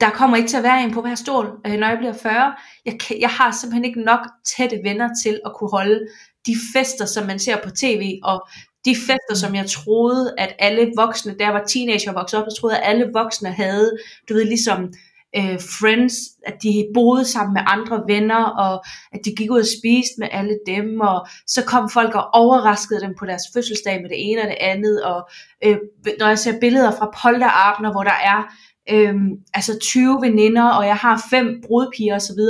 Der 0.00 0.10
kommer 0.10 0.36
ikke 0.36 0.48
til 0.48 0.56
at 0.56 0.62
være 0.62 0.84
en 0.84 0.92
på 0.92 1.00
hver 1.00 1.14
stol, 1.14 1.46
øh, 1.66 1.72
når 1.72 1.88
jeg 1.88 1.98
bliver 1.98 2.12
40. 2.12 2.54
Jeg, 2.86 3.00
kan, 3.00 3.20
jeg 3.20 3.30
har 3.30 3.50
simpelthen 3.50 3.84
ikke 3.84 4.02
nok 4.02 4.20
tætte 4.56 4.80
venner 4.84 5.08
til 5.24 5.40
at 5.46 5.52
kunne 5.58 5.70
holde 5.70 6.00
de 6.46 6.54
fester, 6.74 7.04
som 7.04 7.26
man 7.26 7.38
ser 7.38 7.56
på 7.64 7.70
tv, 7.70 8.18
og 8.24 8.48
de 8.84 8.96
fester, 8.96 9.34
som 9.34 9.54
jeg 9.54 9.66
troede, 9.66 10.34
at 10.38 10.54
alle 10.58 10.92
voksne, 10.96 11.34
da 11.38 11.44
jeg 11.44 11.54
var 11.54 11.64
teenager 11.68 12.10
og 12.10 12.14
voksede 12.14 12.42
op, 12.42 12.50
så 12.50 12.60
troede 12.60 12.76
jeg, 12.76 12.84
at 12.84 12.90
alle 12.90 13.10
voksne 13.12 13.52
havde, 13.52 13.98
du 14.28 14.34
ved, 14.34 14.44
ligesom 14.44 14.92
øh, 15.36 15.58
friends, 15.80 16.14
at 16.46 16.62
de 16.62 16.86
boede 16.94 17.24
sammen 17.24 17.52
med 17.54 17.62
andre 17.66 18.02
venner, 18.06 18.44
og 18.44 18.84
at 19.12 19.20
de 19.24 19.34
gik 19.36 19.50
ud 19.50 19.60
og 19.60 19.66
spiste 19.66 20.14
med 20.18 20.28
alle 20.32 20.58
dem, 20.66 21.00
og 21.00 21.26
så 21.46 21.64
kom 21.64 21.90
folk 21.90 22.14
og 22.14 22.28
overraskede 22.32 23.00
dem 23.00 23.14
på 23.18 23.26
deres 23.26 23.42
fødselsdag 23.54 24.02
med 24.02 24.10
det 24.10 24.30
ene 24.30 24.42
og 24.42 24.48
det 24.48 24.56
andet, 24.60 25.04
og 25.04 25.28
øh, 25.64 25.78
når 26.18 26.28
jeg 26.28 26.38
ser 26.38 26.60
billeder 26.60 26.90
fra 26.90 27.14
polterabner, 27.22 27.92
hvor 27.92 28.02
der 28.02 28.18
er 28.24 28.54
øh, 28.90 29.14
altså 29.54 29.78
20 29.78 30.18
veninder, 30.20 30.68
og 30.70 30.86
jeg 30.86 30.96
har 30.96 31.26
fem 31.30 31.62
brudpiger 31.66 32.14
osv., 32.14 32.40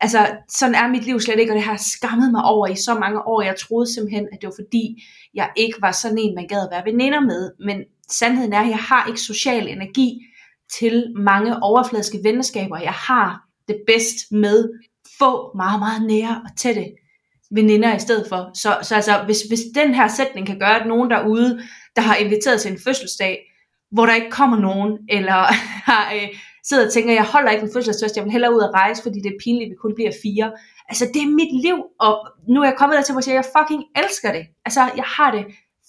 altså 0.00 0.36
sådan 0.48 0.74
er 0.74 0.88
mit 0.88 1.04
liv 1.04 1.20
slet 1.20 1.38
ikke, 1.38 1.52
og 1.52 1.56
det 1.56 1.62
har 1.62 1.76
skammet 1.76 2.32
mig 2.32 2.44
over 2.44 2.66
i 2.66 2.76
så 2.76 2.94
mange 2.94 3.26
år. 3.26 3.42
Jeg 3.42 3.56
troede 3.56 3.94
simpelthen, 3.94 4.28
at 4.32 4.38
det 4.40 4.46
var 4.46 4.54
fordi, 4.64 5.02
jeg 5.34 5.50
ikke 5.56 5.76
var 5.80 5.92
sådan 5.92 6.18
en, 6.18 6.34
man 6.34 6.48
gad 6.48 6.62
at 6.62 6.68
være 6.72 6.92
veninder 6.92 7.20
med. 7.20 7.52
Men 7.60 7.84
sandheden 8.10 8.52
er, 8.52 8.60
at 8.60 8.68
jeg 8.68 8.78
har 8.78 9.06
ikke 9.06 9.20
social 9.20 9.68
energi 9.68 10.20
til 10.78 11.12
mange 11.16 11.62
overfladiske 11.62 12.20
venskaber. 12.24 12.78
Jeg 12.78 12.92
har 12.92 13.40
det 13.68 13.76
bedst 13.86 14.32
med 14.32 14.68
få 15.18 15.56
meget, 15.56 15.80
meget 15.80 16.02
nære 16.06 16.42
og 16.44 16.56
tætte 16.56 16.86
veninder 17.50 17.96
i 17.96 17.98
stedet 17.98 18.26
for. 18.28 18.50
Så, 18.54 18.78
så 18.82 18.94
altså, 18.94 19.22
hvis, 19.24 19.42
hvis 19.48 19.60
den 19.74 19.94
her 19.94 20.08
sætning 20.08 20.46
kan 20.46 20.58
gøre, 20.58 20.80
at 20.80 20.86
nogen 20.86 21.10
derude, 21.10 21.62
der 21.96 22.02
har 22.02 22.16
inviteret 22.16 22.60
til 22.60 22.72
en 22.72 22.78
fødselsdag, 22.84 23.38
hvor 23.90 24.06
der 24.06 24.14
ikke 24.14 24.30
kommer 24.30 24.58
nogen, 24.58 24.98
eller 25.08 25.52
har, 25.90 26.12
øh, 26.14 26.28
sidder 26.68 26.86
og 26.86 26.92
tænker, 26.92 27.12
jeg 27.12 27.24
holder 27.24 27.50
ikke 27.50 27.64
en 27.64 27.72
fødselsdagsfest, 27.72 28.16
jeg 28.16 28.24
vil 28.24 28.32
hellere 28.32 28.54
ud 28.54 28.60
og 28.60 28.74
rejse, 28.74 29.02
fordi 29.02 29.18
det 29.20 29.30
er 29.32 29.42
pinligt, 29.44 29.68
at 29.68 29.70
vi 29.70 29.76
kun 29.76 29.94
bliver 29.94 30.12
fire. 30.22 30.52
Altså, 30.88 31.04
det 31.14 31.22
er 31.22 31.36
mit 31.40 31.62
liv, 31.66 31.78
og 32.00 32.14
nu 32.48 32.60
er 32.60 32.64
jeg 32.64 32.76
kommet 32.78 32.96
der 32.96 33.02
til, 33.02 33.12
hvor 33.12 33.30
jeg 33.30 33.34
jeg 33.34 33.52
fucking 33.56 33.82
elsker 34.02 34.32
det. 34.32 34.44
Altså, 34.64 34.80
jeg 34.80 35.04
har 35.16 35.30
det 35.36 35.44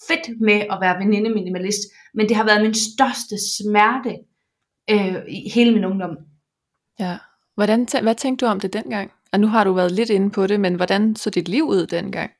fedt 0.07 0.41
med 0.41 0.59
at 0.73 0.77
være 0.81 0.99
veninde 0.99 1.29
minimalist, 1.29 1.81
men 2.13 2.29
det 2.29 2.35
har 2.35 2.45
været 2.45 2.61
min 2.61 2.73
største 2.73 3.35
smerte 3.57 4.13
øh, 4.89 5.15
i 5.27 5.49
hele 5.49 5.73
min 5.73 5.85
ungdom. 5.85 6.17
Ja. 6.99 7.17
Hvordan, 7.55 7.87
hvad 8.01 8.15
tænkte 8.15 8.45
du 8.45 8.51
om 8.51 8.59
det 8.59 8.73
dengang? 8.73 9.11
Og 9.33 9.39
nu 9.39 9.47
har 9.47 9.63
du 9.63 9.73
været 9.73 9.91
lidt 9.91 10.09
inde 10.09 10.31
på 10.31 10.47
det, 10.47 10.59
men 10.59 10.75
hvordan 10.75 11.15
så 11.15 11.29
dit 11.29 11.49
liv 11.49 11.63
ud 11.63 11.87
dengang? 11.87 12.31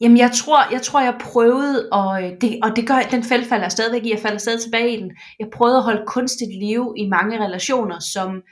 Jamen 0.00 0.16
jeg 0.16 0.30
tror, 0.32 0.72
jeg 0.72 0.82
tror, 0.82 1.00
jeg 1.00 1.16
prøvede, 1.20 1.88
og 1.92 2.22
det, 2.40 2.58
og 2.62 2.76
det 2.76 2.86
gør, 2.86 2.98
den 3.10 3.22
fald 3.22 3.44
falder 3.44 3.68
stadigvæk 3.68 4.04
i, 4.04 4.10
jeg 4.10 4.18
falder 4.18 4.38
stadig 4.38 4.60
tilbage 4.60 4.96
i 4.96 5.00
den. 5.00 5.12
Jeg 5.38 5.48
prøvede 5.52 5.76
at 5.76 5.82
holde 5.82 6.04
kunstigt 6.06 6.58
liv 6.58 6.94
i 6.96 7.08
mange 7.08 7.44
relationer, 7.44 7.98
som 7.98 8.42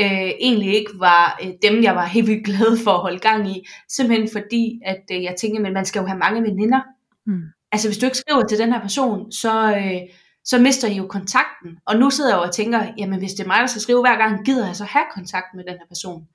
øh, 0.00 0.30
egentlig 0.40 0.74
ikke 0.74 0.90
var 0.98 1.40
øh, 1.42 1.50
dem, 1.62 1.82
jeg 1.82 1.94
var 1.94 2.06
helt 2.06 2.26
vildt 2.26 2.44
glad 2.44 2.84
for 2.84 2.90
at 2.90 3.00
holde 3.00 3.18
gang 3.18 3.50
i. 3.50 3.66
Simpelthen 3.88 4.28
fordi, 4.32 4.80
at 4.84 5.02
øh, 5.12 5.22
jeg 5.22 5.34
tænkte, 5.40 5.62
men 5.62 5.72
man 5.72 5.84
skal 5.84 6.00
jo 6.00 6.06
have 6.06 6.18
mange 6.18 6.42
veninder. 6.42 6.80
Mm. 7.26 7.42
Altså 7.72 7.88
hvis 7.88 7.98
du 7.98 8.06
ikke 8.06 8.18
skriver 8.18 8.46
til 8.46 8.58
den 8.58 8.72
her 8.72 8.80
person, 8.80 9.32
så, 9.32 9.76
øh, 9.76 10.00
så 10.44 10.58
mister 10.58 10.88
I 10.88 10.94
jo 10.94 11.06
kontakten. 11.06 11.70
Og 11.86 11.96
nu 11.96 12.10
sidder 12.10 12.30
jeg 12.30 12.38
og 12.38 12.54
tænker, 12.54 12.86
jamen 12.98 13.18
hvis 13.18 13.32
det 13.32 13.44
er 13.44 13.46
mig, 13.46 13.60
der 13.60 13.66
skal 13.66 13.82
skrive 13.82 14.00
hver 14.00 14.16
gang, 14.16 14.44
gider 14.44 14.66
jeg 14.66 14.76
så 14.76 14.84
have 14.84 15.04
kontakt 15.14 15.46
med 15.54 15.64
den 15.64 15.72
her 15.72 15.86
person. 15.88 16.28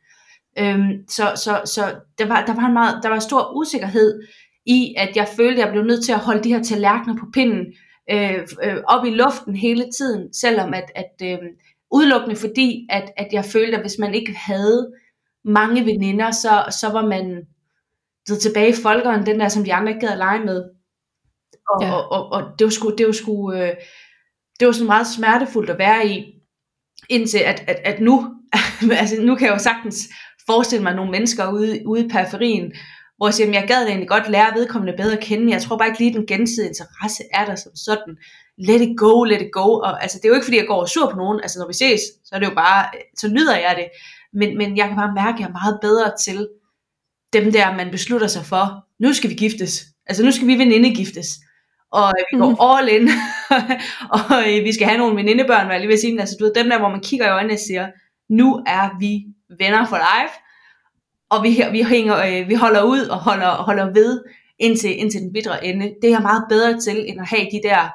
Øhm, 0.60 1.08
så 1.10 1.32
så, 1.36 1.62
så 1.66 1.96
der, 2.18 2.26
var, 2.26 2.46
der, 2.46 2.54
var 2.54 2.68
en 2.68 2.74
meget, 2.74 3.00
der 3.04 3.10
var 3.10 3.20
stor 3.20 3.58
usikkerhed 3.58 4.22
i, 4.66 4.96
at 4.98 5.16
jeg 5.16 5.28
følte, 5.38 5.62
at 5.62 5.66
jeg 5.66 5.72
blev 5.72 5.84
nødt 5.84 6.06
til 6.06 6.12
at 6.12 6.20
holde 6.20 6.44
de 6.44 6.54
her 6.54 6.64
tallerkener 6.64 7.18
på 7.18 7.26
pinden 7.34 7.66
øh, 8.12 8.48
øh, 8.64 8.78
op 8.88 9.06
i 9.06 9.10
luften 9.10 9.56
hele 9.56 9.86
tiden, 9.98 10.34
selvom 10.34 10.74
at, 10.74 10.92
at 10.96 11.14
øh, 11.24 11.38
udelukkende 11.92 12.36
fordi, 12.36 12.88
at, 12.90 13.12
at 13.18 13.28
jeg 13.32 13.46
følte, 13.46 13.78
at 13.78 13.84
hvis 13.84 13.98
man 14.00 14.14
ikke 14.14 14.36
havde 14.36 14.94
mange 15.46 15.86
veninder, 15.86 16.32
så, 16.32 16.66
så 16.82 16.90
var 16.90 17.06
man 17.06 17.44
det 18.28 18.40
tilbage 18.40 18.70
i 18.70 18.82
folkeren, 18.84 19.26
den 19.26 19.40
der, 19.40 19.48
som 19.48 19.64
de 19.64 19.74
andre 19.74 19.92
ikke 19.92 20.06
gad 20.06 20.12
at 20.12 20.18
lege 20.18 20.46
med. 20.46 20.64
Og, 21.70 21.82
ja. 21.82 21.94
og, 21.94 22.12
og, 22.12 22.30
og 22.32 22.60
det 22.60 22.66
var 22.66 22.72
sgu, 22.72 22.96
det 22.98 23.06
var 23.06 23.12
sgu, 23.12 23.54
øh, 23.54 23.74
det 24.60 24.66
var 24.66 24.72
sådan 24.72 24.88
meget 24.88 25.08
smertefuldt 25.08 25.70
at 25.70 25.80
være 25.80 26.08
i, 26.08 26.26
indtil 27.10 27.38
at, 27.38 27.64
at, 27.68 27.76
at 27.84 28.02
nu, 28.02 28.36
altså 29.02 29.22
nu 29.22 29.36
kan 29.36 29.48
jeg 29.48 29.54
jo 29.54 29.60
sagtens 29.60 30.10
forestille 30.46 30.84
mig 30.84 30.96
nogle 30.96 31.12
mennesker 31.12 31.52
ude, 31.52 31.82
ude 31.86 32.06
i 32.06 32.08
periferien, 32.08 32.74
hvor 33.18 33.28
jeg 33.28 33.34
siger, 33.34 33.51
jeg 33.51 33.68
gad 33.68 33.88
egentlig 33.88 34.08
godt 34.08 34.30
lære 34.30 34.56
vedkommende 34.56 34.98
bedre 34.98 35.18
at 35.18 35.24
kende, 35.24 35.44
men 35.44 35.54
jeg 35.54 35.62
tror 35.62 35.78
bare 35.78 35.88
ikke 35.88 36.00
lige, 36.00 36.14
den 36.14 36.25
gensidige 36.25 36.70
interesse 36.70 37.24
er 37.34 37.46
der 37.46 37.56
som 37.56 37.75
sådan. 37.75 38.18
Let 38.58 38.82
it 38.82 38.98
go, 38.98 39.24
let 39.24 39.42
it 39.42 39.51
go. 39.51 39.80
Og, 39.80 40.04
altså, 40.04 40.18
det 40.18 40.25
er 40.25 40.30
jo 40.30 40.36
ikke, 40.36 40.46
fordi 40.46 40.58
jeg 40.58 40.68
går 40.68 40.86
sur 40.86 41.10
på 41.12 41.18
nogen. 41.18 41.40
Altså, 41.44 41.60
når 41.60 41.68
vi 41.68 41.74
ses, 41.74 42.01
så 42.25 42.36
er 42.36 42.40
det 42.40 42.50
jo 42.50 42.56
bare, 42.56 42.86
så 43.18 43.28
nyder 43.28 43.58
jeg 43.58 43.75
det. 43.78 43.88
Men, 44.34 44.58
men 44.58 44.78
jeg 44.78 44.88
kan 44.88 44.98
bare 44.98 45.14
mærke, 45.16 45.36
at 45.36 45.40
jeg 45.40 45.48
er 45.48 45.60
meget 45.62 45.80
bedre 45.82 46.12
til 46.20 46.48
dem 47.34 47.51
der, 47.51 47.75
man 47.75 47.92
beslutter 47.92 48.28
sig 48.28 48.46
for, 48.46 48.86
nu 49.00 49.14
skal 49.14 49.30
vi 49.30 49.36
giftes. 49.36 49.86
Altså, 50.08 50.24
nu 50.25 50.32
skal 50.32 50.48
vi 50.48 50.58
veninde 50.58 50.96
giftes. 50.96 51.28
Og 51.92 52.14
vi 52.18 52.38
går 52.38 52.50
mm. 52.50 52.58
all 52.62 52.90
in. 52.90 53.10
og 54.16 54.44
vi 54.64 54.74
skal 54.74 54.88
have 54.88 54.98
nogle 54.98 55.16
venindebørn, 55.16 55.66
hvad 55.66 55.75
jeg 55.75 55.80
lige 55.80 55.90
vil 55.90 56.00
sige. 56.00 56.20
Altså, 56.20 56.36
du 56.40 56.46
ved, 56.46 56.54
dem 56.54 56.70
der, 56.70 56.80
hvor 56.80 56.90
man 56.90 57.01
kigger 57.01 57.25
i 57.28 57.30
øjnene 57.30 57.54
og 57.54 57.60
siger, 57.60 57.88
nu 58.30 58.64
er 58.68 58.90
vi 59.00 59.25
venner 59.60 59.86
for 59.86 59.98
life 59.98 60.36
og 61.29 61.44
vi, 61.44 61.61
vi, 61.72 61.83
hænger, 61.83 62.18
øh, 62.25 62.50
vi 62.50 62.53
holder 62.53 62.83
ud 62.83 63.00
og 63.00 63.18
holder, 63.18 63.50
holder 63.50 63.94
ved 63.94 64.24
indtil, 64.59 65.00
indtil 65.00 65.22
den 65.22 65.33
bitre 65.33 65.66
ende. 65.66 65.85
Det 66.01 66.07
er 66.07 66.14
jeg 66.14 66.22
meget 66.22 66.46
bedre 66.50 66.79
til, 66.79 67.09
end 67.09 67.22
at 67.22 67.27
have 67.27 67.48
de 67.51 67.61
der 67.64 67.90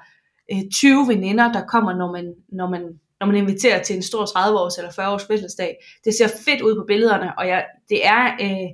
øh, 0.52 0.62
20 0.72 1.08
veninder, 1.08 1.52
der 1.52 1.66
kommer, 1.66 1.92
når 1.92 2.12
man, 2.12 2.34
når 2.48 2.68
man, 2.68 2.82
når 3.20 3.26
man 3.26 3.36
inviterer 3.36 3.82
til 3.82 3.96
en 3.96 4.02
stor 4.02 4.24
30-års 4.24 4.78
eller 4.78 4.90
40-års 4.90 5.26
fødselsdag. 5.26 5.76
Det 6.04 6.14
ser 6.14 6.28
fedt 6.44 6.60
ud 6.60 6.74
på 6.74 6.84
billederne, 6.86 7.38
og 7.38 7.48
jeg, 7.48 7.66
det 7.88 8.06
er, 8.06 8.34
øh, 8.40 8.68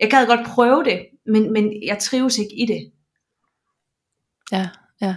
jeg 0.00 0.10
gad 0.10 0.26
godt 0.26 0.46
prøve 0.46 0.84
det, 0.84 1.06
men, 1.26 1.52
men 1.52 1.82
jeg 1.82 1.98
trives 1.98 2.38
ikke 2.38 2.62
i 2.62 2.66
det. 2.66 2.92
Ja, 4.52 4.68
ja. 5.00 5.16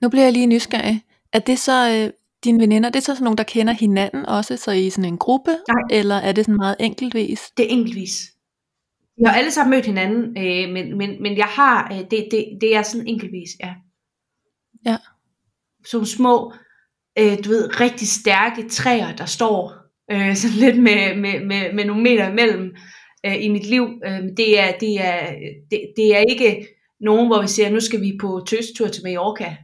Nu 0.00 0.08
bliver 0.08 0.24
jeg 0.24 0.32
lige 0.32 0.46
nysgerrig. 0.46 1.04
Er 1.32 1.38
det 1.38 1.58
så 1.58 1.90
øh, 1.90 2.12
dine 2.44 2.60
veninder, 2.60 2.90
det 2.90 2.96
er 2.96 3.00
så 3.00 3.14
sådan 3.14 3.24
nogle, 3.24 3.36
der 3.36 3.44
kender 3.44 3.72
hinanden 3.72 4.26
også, 4.26 4.56
så 4.56 4.70
i 4.70 4.90
sådan 4.90 5.04
en 5.04 5.18
gruppe? 5.18 5.50
Nej. 5.50 5.98
Eller 5.98 6.14
er 6.14 6.32
det 6.32 6.44
sådan 6.44 6.56
meget 6.56 6.76
enkeltvis? 6.80 7.50
Det 7.56 7.64
er 7.64 7.70
enkeltvis. 7.70 8.12
Vi 9.16 9.24
har 9.26 9.34
alle 9.34 9.50
sammen 9.50 9.70
mødt 9.70 9.86
hinanden, 9.86 10.38
øh, 10.38 10.72
men, 10.72 10.98
men, 10.98 11.22
men 11.22 11.36
jeg 11.36 11.46
har, 11.46 11.92
øh, 11.92 11.98
det, 11.98 12.28
det, 12.30 12.58
det 12.60 12.76
er 12.76 12.82
sådan 12.82 13.06
enkeltvis, 13.06 13.50
ja. 13.60 13.74
Ja. 14.86 14.96
Som 15.86 16.04
små, 16.04 16.52
øh, 17.18 17.44
du 17.44 17.48
ved, 17.48 17.80
rigtig 17.80 18.08
stærke 18.08 18.68
træer, 18.68 19.16
der 19.16 19.24
står 19.24 19.72
øh, 20.10 20.36
sådan 20.40 20.56
lidt 20.56 20.82
med, 20.82 21.16
med, 21.16 21.46
med, 21.46 21.74
med 21.74 21.84
nogle 21.84 22.02
meter 22.02 22.30
imellem 22.30 22.74
øh, 23.26 23.44
i 23.44 23.48
mit 23.48 23.66
liv. 23.66 23.88
Øh, 24.06 24.22
det, 24.36 24.60
er, 24.60 24.72
det, 24.80 25.04
er, 25.04 25.34
det, 25.70 25.80
det 25.96 26.16
er 26.16 26.24
ikke 26.30 26.66
nogen, 27.00 27.26
hvor 27.26 27.42
vi 27.42 27.48
siger, 27.48 27.70
nu 27.70 27.80
skal 27.80 28.00
vi 28.00 28.18
på 28.20 28.44
tøstur 28.48 28.88
til 28.88 29.02
Mallorca. 29.04 29.56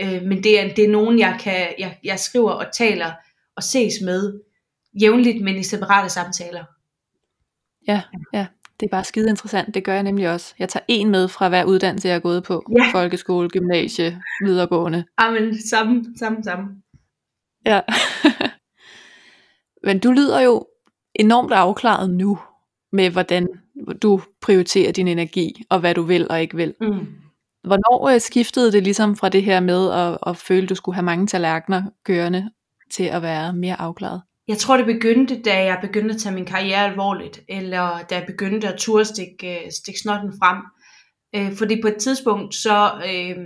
Øh, 0.00 0.22
men 0.22 0.42
det 0.42 0.60
er, 0.60 0.74
det 0.74 0.84
er 0.84 0.88
nogen, 0.88 1.18
jeg, 1.18 1.38
kan, 1.40 1.74
jeg, 1.78 1.98
jeg 2.04 2.18
skriver 2.18 2.50
og 2.50 2.66
taler 2.72 3.12
og 3.56 3.62
ses 3.62 3.94
med 4.04 4.40
jævnligt, 5.00 5.44
men 5.44 5.56
i 5.56 5.62
separate 5.62 6.08
samtaler. 6.08 6.64
Ja, 7.88 8.02
ja. 8.32 8.46
Det 8.80 8.86
er 8.86 8.90
bare 8.90 9.04
skide 9.04 9.30
interessant. 9.30 9.74
Det 9.74 9.84
gør 9.84 9.94
jeg 9.94 10.02
nemlig 10.02 10.30
også. 10.30 10.54
Jeg 10.58 10.68
tager 10.68 10.84
en 10.88 11.10
med 11.10 11.28
fra 11.28 11.48
hver 11.48 11.64
uddannelse, 11.64 12.08
jeg 12.08 12.14
er 12.14 12.20
gået 12.20 12.44
på. 12.44 12.72
Ja. 12.78 12.90
Folkeskole, 12.92 13.48
gymnasie, 13.48 14.22
videregående. 14.44 15.04
Amen, 15.16 15.68
samme, 15.68 16.04
samme, 16.18 16.44
samme. 16.44 16.68
Ja. 17.66 17.80
Men 19.86 19.98
du 19.98 20.12
lyder 20.12 20.40
jo 20.40 20.66
enormt 21.14 21.52
afklaret 21.52 22.10
nu 22.10 22.38
med, 22.92 23.10
hvordan 23.10 23.48
du 24.02 24.20
prioriterer 24.40 24.92
din 24.92 25.08
energi, 25.08 25.62
og 25.70 25.80
hvad 25.80 25.94
du 25.94 26.02
vil 26.02 26.26
og 26.30 26.40
ikke 26.40 26.56
vil. 26.56 26.74
Mm. 26.80 27.06
Hvornår 27.68 28.08
øh, 28.08 28.20
skiftede 28.20 28.72
det 28.72 28.82
ligesom 28.82 29.16
fra 29.16 29.28
det 29.28 29.42
her 29.42 29.60
med 29.60 29.92
at, 29.92 30.18
at 30.26 30.36
føle, 30.36 30.62
at 30.62 30.68
du 30.68 30.74
skulle 30.74 30.94
have 30.94 31.04
mange 31.04 31.26
tallerkener 31.26 31.82
kørende, 32.04 32.50
til 32.92 33.04
at 33.04 33.22
være 33.22 33.52
mere 33.52 33.80
afklaret? 33.80 34.22
Jeg 34.48 34.58
tror, 34.58 34.76
det 34.76 34.86
begyndte, 34.86 35.42
da 35.42 35.64
jeg 35.64 35.78
begyndte 35.82 36.14
at 36.14 36.20
tage 36.20 36.34
min 36.34 36.44
karriere 36.44 36.84
alvorligt, 36.84 37.40
eller 37.48 37.98
da 38.10 38.14
jeg 38.14 38.26
begyndte 38.26 38.68
at 38.68 38.78
turde 38.78 39.04
stikke, 39.04 39.64
øh, 39.64 39.72
stikke 39.72 40.00
snotten 40.00 40.32
frem. 40.42 40.56
Øh, 41.36 41.56
fordi 41.56 41.82
på 41.82 41.88
et 41.88 41.96
tidspunkt, 41.96 42.54
så 42.54 42.92
øh, 43.10 43.36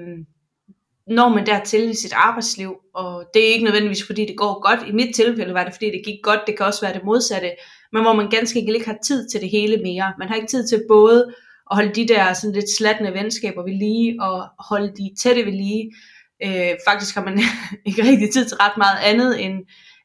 når 1.07 1.29
man 1.29 1.47
dertil 1.47 1.91
i 1.91 1.95
sit 1.95 2.13
arbejdsliv, 2.13 2.75
og 2.95 3.25
det 3.35 3.43
er 3.43 3.53
ikke 3.53 3.65
nødvendigvis, 3.65 4.07
fordi 4.07 4.27
det 4.27 4.37
går 4.37 4.69
godt. 4.69 4.89
I 4.89 4.93
mit 4.93 5.15
tilfælde 5.15 5.55
var 5.55 5.65
det, 5.65 5.73
fordi 5.75 5.87
det 5.87 6.03
gik 6.05 6.19
godt. 6.23 6.41
Det 6.47 6.57
kan 6.57 6.67
også 6.67 6.81
være 6.81 6.95
det 6.95 7.05
modsatte. 7.05 7.51
Men 7.93 8.03
hvor 8.03 8.13
man 8.13 8.31
ganske 8.31 8.59
enkelt 8.59 8.77
ikke 8.77 8.89
har 8.89 8.99
tid 9.05 9.29
til 9.29 9.41
det 9.41 9.51
hele 9.51 9.77
mere. 9.77 10.13
Man 10.19 10.29
har 10.29 10.35
ikke 10.35 10.47
tid 10.47 10.69
til 10.69 10.85
både 10.89 11.35
at 11.71 11.77
holde 11.77 11.95
de 11.95 12.09
der 12.09 12.33
sådan 12.33 12.55
lidt 12.55 12.77
slattende 12.77 13.13
venskaber 13.13 13.63
ved 13.63 13.75
lige, 13.75 14.23
og 14.23 14.49
holde 14.59 14.89
de 14.89 15.15
tætte 15.19 15.47
ved 15.47 15.53
lige. 15.53 15.93
Øh, 16.45 16.73
faktisk 16.89 17.15
har 17.15 17.25
man 17.25 17.39
ikke 17.89 18.03
rigtig 18.03 18.33
tid 18.33 18.45
til 18.49 18.57
ret 18.57 18.77
meget 18.77 18.99
andet, 19.03 19.45
end, 19.45 19.57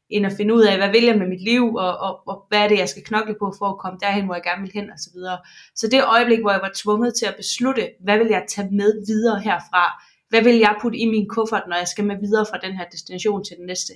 end 0.09 0.25
at 0.25 0.33
finde 0.37 0.53
ud 0.53 0.63
af, 0.63 0.77
hvad 0.77 0.89
vil 0.89 1.03
jeg 1.03 1.17
med 1.17 1.27
mit 1.27 1.43
liv, 1.43 1.75
og, 1.75 1.97
og, 1.97 2.27
og 2.27 2.45
hvad 2.49 2.59
er 2.59 2.67
det, 2.67 2.77
jeg 2.77 2.89
skal 2.89 3.03
knokle 3.03 3.35
på 3.39 3.53
for 3.59 3.65
at 3.65 3.77
komme 3.77 3.99
derhen, 4.01 4.25
hvor 4.25 4.35
jeg 4.35 4.43
gerne 4.43 4.61
vil 4.61 4.71
hen, 4.73 4.89
og 4.89 4.99
så 4.99 5.09
videre. 5.13 5.37
Så 5.75 5.87
det 5.87 6.03
øjeblik, 6.03 6.39
hvor 6.39 6.51
jeg 6.51 6.61
var 6.61 6.71
tvunget 6.75 7.13
til 7.19 7.25
at 7.25 7.35
beslutte, 7.37 7.89
hvad 8.03 8.17
vil 8.17 8.27
jeg 8.27 8.45
tage 8.49 8.69
med 8.71 9.05
videre 9.07 9.39
herfra, 9.39 10.03
hvad 10.29 10.41
vil 10.43 10.55
jeg 10.55 10.75
putte 10.81 10.97
i 10.97 11.05
min 11.05 11.29
kuffert, 11.29 11.63
når 11.69 11.77
jeg 11.77 11.87
skal 11.87 12.05
med 12.05 12.17
videre 12.19 12.45
fra 12.49 12.57
den 12.57 12.77
her 12.77 12.85
destination 12.91 13.43
til 13.43 13.57
den 13.57 13.65
næste. 13.65 13.93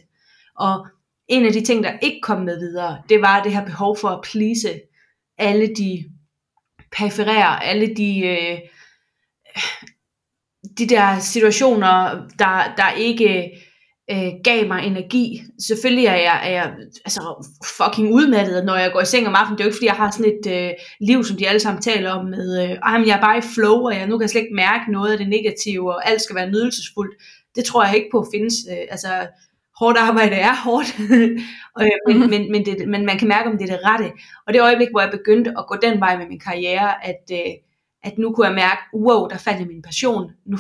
Og 0.56 0.88
en 1.28 1.46
af 1.46 1.54
de 1.54 1.62
ting, 1.66 1.84
der 1.84 2.00
ikke 2.02 2.20
kom 2.22 2.42
med 2.42 2.60
videre, 2.60 3.02
det 3.10 3.22
var 3.22 3.44
det 3.44 3.54
her 3.54 3.66
behov 3.66 3.98
for 3.98 4.10
at 4.10 4.22
please 4.32 4.80
alle 5.38 5.68
de 5.68 6.06
periferere 6.98 7.64
alle 7.64 7.96
de, 7.96 8.20
øh, 8.20 8.58
de 10.78 10.88
der 10.90 11.20
situationer, 11.20 12.28
der, 12.40 12.76
der 12.78 12.92
ikke 12.98 13.52
øh, 14.12 14.32
gav 14.44 14.68
mig 14.68 14.86
energi. 14.86 15.42
Selvfølgelig 15.68 16.06
er 16.06 16.16
jeg, 16.16 16.42
er 16.44 16.52
jeg 16.52 16.74
altså, 17.06 17.48
fucking 17.78 18.14
udmattet, 18.14 18.66
når 18.66 18.76
jeg 18.76 18.92
går 18.92 19.02
i 19.02 19.06
seng 19.06 19.28
om 19.28 19.36
aftenen. 19.36 19.58
Det 19.58 19.64
er 19.64 19.66
jo 19.66 19.70
ikke, 19.70 19.78
fordi 19.78 19.86
jeg 19.86 19.96
har 19.96 20.12
sådan 20.12 20.34
et 20.34 20.46
øh, 20.58 20.72
liv, 21.00 21.24
som 21.24 21.38
de 21.38 21.48
alle 21.48 21.60
sammen 21.60 21.82
taler 21.82 22.12
om, 22.12 22.26
med, 22.26 22.64
øh, 22.64 22.70
men 22.70 23.08
jeg 23.08 23.18
er 23.18 23.22
bare 23.22 23.38
i 23.38 23.50
flow, 23.56 23.76
og 23.86 23.96
jeg 23.96 24.08
nu 24.08 24.18
kan 24.18 24.22
jeg 24.22 24.30
slet 24.30 24.42
ikke 24.42 24.56
mærke 24.56 24.92
noget 24.92 25.12
af 25.12 25.18
det 25.18 25.30
negative, 25.30 25.94
og 25.94 26.10
alt 26.10 26.22
skal 26.22 26.36
være 26.36 26.50
nydelsesfuldt. 26.50 27.16
Det 27.56 27.66
tror 27.66 27.86
jeg 27.86 27.96
ikke 27.96 28.10
på 28.12 28.28
findes. 28.34 28.56
Øh, 28.72 28.86
altså, 28.90 29.28
hårdt 29.80 29.98
arbejde 29.98 30.36
er 30.36 30.56
hårdt, 30.56 31.00
øh, 31.10 31.20
men, 32.08 32.18
mm-hmm. 32.18 32.30
men, 32.30 32.52
men, 32.52 32.66
det, 32.66 32.88
men 32.88 33.06
man 33.06 33.18
kan 33.18 33.28
mærke, 33.28 33.50
om 33.50 33.58
det 33.58 33.70
er 33.70 33.76
det 33.76 33.86
rette. 33.86 34.12
Og 34.48 34.54
det 34.54 34.62
øjeblik, 34.62 34.88
hvor 34.92 35.02
jeg 35.02 35.12
begyndte 35.12 35.54
at 35.58 35.68
gå 35.68 35.76
den 35.82 36.00
vej 36.00 36.18
med 36.18 36.28
min 36.28 36.40
karriere, 36.40 37.06
at, 37.06 37.24
øh, 37.32 37.54
at 38.04 38.18
nu 38.18 38.32
kunne 38.32 38.48
jeg 38.48 38.56
mærke, 38.56 38.82
wow, 38.94 39.28
der 39.28 39.38
fandt 39.38 39.60
jeg 39.60 39.68
min 39.68 39.82
passion. 39.82 40.32
Nu 40.46 40.58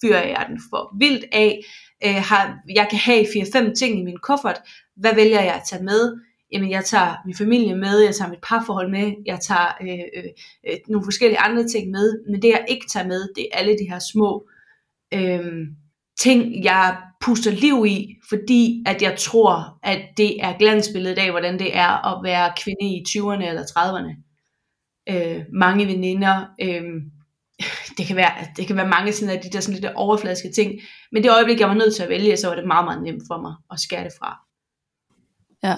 fyrer 0.00 0.26
jeg 0.26 0.46
den 0.48 0.60
for 0.70 0.96
vildt 0.98 1.24
af 1.32 1.60
øh, 2.04 2.14
har, 2.14 2.58
jeg 2.74 2.86
kan 2.90 2.98
have 2.98 3.24
4-5 3.24 3.72
ting 3.72 3.98
i 3.98 4.04
min 4.04 4.18
kuffert, 4.22 4.60
hvad 4.96 5.14
vælger 5.14 5.42
jeg 5.42 5.54
at 5.54 5.62
tage 5.68 5.84
med? 5.84 6.20
Jamen 6.52 6.70
jeg 6.70 6.84
tager 6.84 7.14
min 7.26 7.34
familie 7.34 7.76
med, 7.76 8.00
jeg 8.00 8.14
tager 8.14 8.30
mit 8.30 8.40
parforhold 8.42 8.90
med, 8.90 9.12
jeg 9.26 9.40
tager 9.40 9.76
øh, 9.82 10.04
øh, 10.16 10.30
øh, 10.68 10.76
nogle 10.88 11.04
forskellige 11.04 11.38
andre 11.38 11.68
ting 11.68 11.90
med, 11.90 12.24
men 12.30 12.42
det 12.42 12.48
jeg 12.48 12.64
ikke 12.68 12.86
tager 12.88 13.06
med, 13.06 13.28
det 13.36 13.48
er 13.52 13.58
alle 13.58 13.72
de 13.72 13.90
her 13.90 13.98
små 13.98 14.48
øh, 15.14 15.52
ting, 16.20 16.64
jeg 16.64 16.96
puster 17.26 17.50
liv 17.50 17.86
i, 17.86 18.16
fordi 18.28 18.84
at 18.86 19.02
jeg 19.02 19.16
tror, 19.18 19.78
at 19.82 20.00
det 20.16 20.44
er 20.44 20.58
glansbilledet 20.58 21.18
af, 21.18 21.30
hvordan 21.30 21.58
det 21.58 21.76
er 21.76 22.16
at 22.16 22.24
være 22.24 22.52
kvinde 22.56 22.96
i 22.96 23.04
20'erne 23.08 23.44
eller 23.48 23.62
30'erne. 23.62 24.12
Øh, 25.08 25.44
mange 25.52 25.86
veninder, 25.86 26.44
øh, 26.60 26.82
det 27.98 28.06
kan 28.06 28.16
være, 28.16 28.32
det 28.56 28.66
kan 28.66 28.76
være 28.76 28.88
mange 28.88 29.12
sådan 29.12 29.36
af 29.36 29.40
de 29.42 29.50
der 29.50 29.60
sådan 29.60 29.80
lidt 29.80 29.92
overfladiske 29.94 30.52
ting, 30.54 30.72
men 31.12 31.22
det 31.22 31.32
øjeblik, 31.32 31.60
jeg 31.60 31.68
var 31.68 31.74
nødt 31.74 31.94
til 31.94 32.02
at 32.02 32.08
vælge, 32.08 32.36
så 32.36 32.48
var 32.48 32.54
det 32.54 32.66
meget, 32.66 32.84
meget 32.84 33.02
nemt 33.02 33.22
for 33.30 33.40
mig 33.40 33.54
at 33.70 33.80
skære 33.80 34.04
det 34.04 34.12
fra. 34.18 34.36
Ja. 35.62 35.76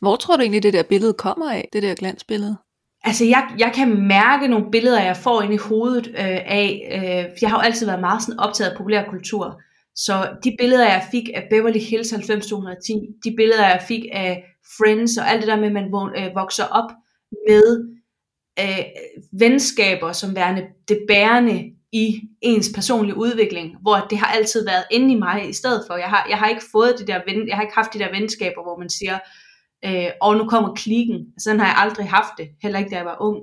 Hvor 0.00 0.16
tror 0.16 0.36
du 0.36 0.42
egentlig, 0.42 0.62
det 0.62 0.72
der 0.72 0.82
billede 0.82 1.12
kommer 1.12 1.52
af, 1.52 1.68
det 1.72 1.82
der 1.82 1.94
glansbillede? 1.94 2.56
Altså, 3.04 3.24
jeg, 3.24 3.48
jeg 3.58 3.72
kan 3.74 4.08
mærke 4.08 4.48
nogle 4.48 4.70
billeder, 4.70 5.02
jeg 5.02 5.16
får 5.16 5.42
ind 5.42 5.54
i 5.54 5.56
hovedet 5.56 6.06
øh, 6.06 6.40
af, 6.46 6.88
øh, 6.92 7.42
jeg 7.42 7.50
har 7.50 7.56
jo 7.56 7.62
altid 7.62 7.86
været 7.86 8.00
meget 8.00 8.22
sådan 8.22 8.40
optaget 8.40 8.70
af 8.70 8.76
populærkultur, 8.76 9.60
så 9.96 10.36
de 10.44 10.56
billeder, 10.58 10.84
jeg 10.84 11.06
fik 11.10 11.28
af 11.34 11.46
Beverly 11.50 11.78
Hills 11.78 12.12
90210, 12.12 12.92
de 13.24 13.34
billeder, 13.36 13.66
jeg 13.66 13.82
fik 13.88 14.04
af 14.12 14.44
Friends 14.78 15.16
og 15.16 15.28
alt 15.28 15.40
det 15.40 15.48
der 15.48 15.56
med, 15.56 15.66
at 15.66 15.72
man 15.72 15.84
øh, 16.16 16.34
vokser 16.34 16.64
op 16.64 16.90
med 17.48 17.96
øh, 18.60 18.84
venskaber 19.32 20.12
som 20.12 20.34
værende 20.36 20.66
det 20.88 20.98
bærende 21.08 21.72
i 21.92 22.20
ens 22.40 22.70
personlige 22.74 23.16
udvikling, 23.16 23.76
hvor 23.82 24.06
det 24.10 24.18
har 24.18 24.26
altid 24.26 24.64
været 24.64 24.84
inde 24.90 25.12
i 25.12 25.18
mig 25.18 25.48
i 25.48 25.52
stedet 25.52 25.84
for. 25.86 25.96
Jeg 25.96 26.08
har, 26.08 26.26
jeg 26.28 26.38
har 26.38 26.48
ikke 26.48 26.62
fået 26.72 26.94
det 26.98 27.06
der 27.06 27.20
ven, 27.26 27.48
jeg 27.48 27.56
har 27.56 27.62
ikke 27.62 27.74
haft 27.74 27.94
de 27.94 27.98
der 27.98 28.12
venskaber, 28.12 28.62
hvor 28.62 28.78
man 28.78 28.90
siger, 28.90 29.18
øh, 29.84 30.10
og 30.20 30.36
nu 30.36 30.48
kommer 30.48 30.74
klikken. 30.74 31.26
Sådan 31.38 31.60
har 31.60 31.66
jeg 31.66 31.76
aldrig 31.78 32.08
haft 32.10 32.32
det, 32.38 32.48
heller 32.62 32.78
ikke 32.78 32.90
da 32.90 32.96
jeg 32.96 33.04
var 33.04 33.16
ung. 33.20 33.38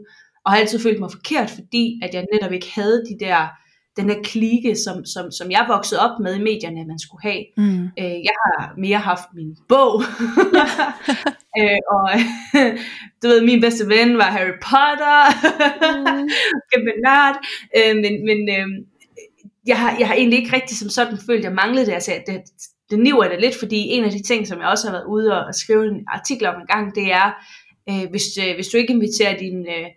Og 0.46 0.52
har 0.52 0.60
altid 0.60 0.80
følt 0.80 1.00
mig 1.00 1.12
forkert, 1.12 1.50
fordi 1.50 2.00
at 2.04 2.14
jeg 2.14 2.26
netop 2.34 2.52
ikke 2.52 2.72
havde 2.76 3.04
de 3.10 3.26
der 3.26 3.48
den 4.00 4.10
her 4.10 4.22
klike, 4.24 4.76
som, 4.76 5.06
som, 5.06 5.32
som 5.32 5.52
jeg 5.52 5.66
voksede 5.68 6.02
op 6.02 6.20
med 6.20 6.36
i 6.36 6.44
medierne, 6.44 6.86
man 6.86 7.00
skulle 7.00 7.22
have. 7.22 7.44
Mm. 7.58 7.84
Øh, 8.00 8.18
jeg 8.30 8.38
har 8.46 8.74
mere 8.78 8.98
haft 8.98 9.28
min 9.36 9.56
bog, 9.70 10.02
øh, 11.60 11.80
og 11.96 12.10
du 13.22 13.28
ved, 13.28 13.42
min 13.46 13.62
bedste 13.62 13.88
ven 13.88 14.18
var 14.18 14.30
Harry 14.36 14.58
Potter, 14.70 15.20
mm. 16.76 16.88
nørd, 17.06 17.38
øh, 17.78 17.96
men, 17.96 18.14
men 18.26 18.40
øh, 18.58 18.68
jeg, 19.68 19.80
har, 19.80 19.96
jeg 20.00 20.08
har 20.08 20.16
egentlig 20.16 20.40
ikke 20.40 20.56
rigtig 20.56 20.78
som 20.78 20.90
sådan 20.90 21.18
følt, 21.26 21.40
at 21.40 21.44
jeg 21.44 21.54
manglede 21.54 21.86
det, 21.86 21.92
altså 21.92 22.12
det, 22.28 22.42
det 22.90 23.00
niver 23.00 23.28
det 23.28 23.42
lidt, 23.42 23.56
fordi 23.60 23.78
en 23.78 24.04
af 24.04 24.12
de 24.12 24.24
ting, 24.24 24.48
som 24.48 24.60
jeg 24.60 24.68
også 24.68 24.88
har 24.88 24.94
været 24.94 25.08
ude 25.08 25.46
og 25.46 25.56
skrive 25.56 25.86
en 25.88 26.04
artikel 26.08 26.48
om 26.48 26.62
en 26.62 26.68
gang, 26.68 26.96
det 26.96 27.12
er, 27.12 27.28
øh, 27.90 28.10
hvis, 28.10 28.38
øh, 28.44 28.56
hvis 28.56 28.68
du 28.68 28.78
ikke 28.78 28.94
inviterer 28.94 29.38
din... 29.38 29.60
Øh, 29.60 29.88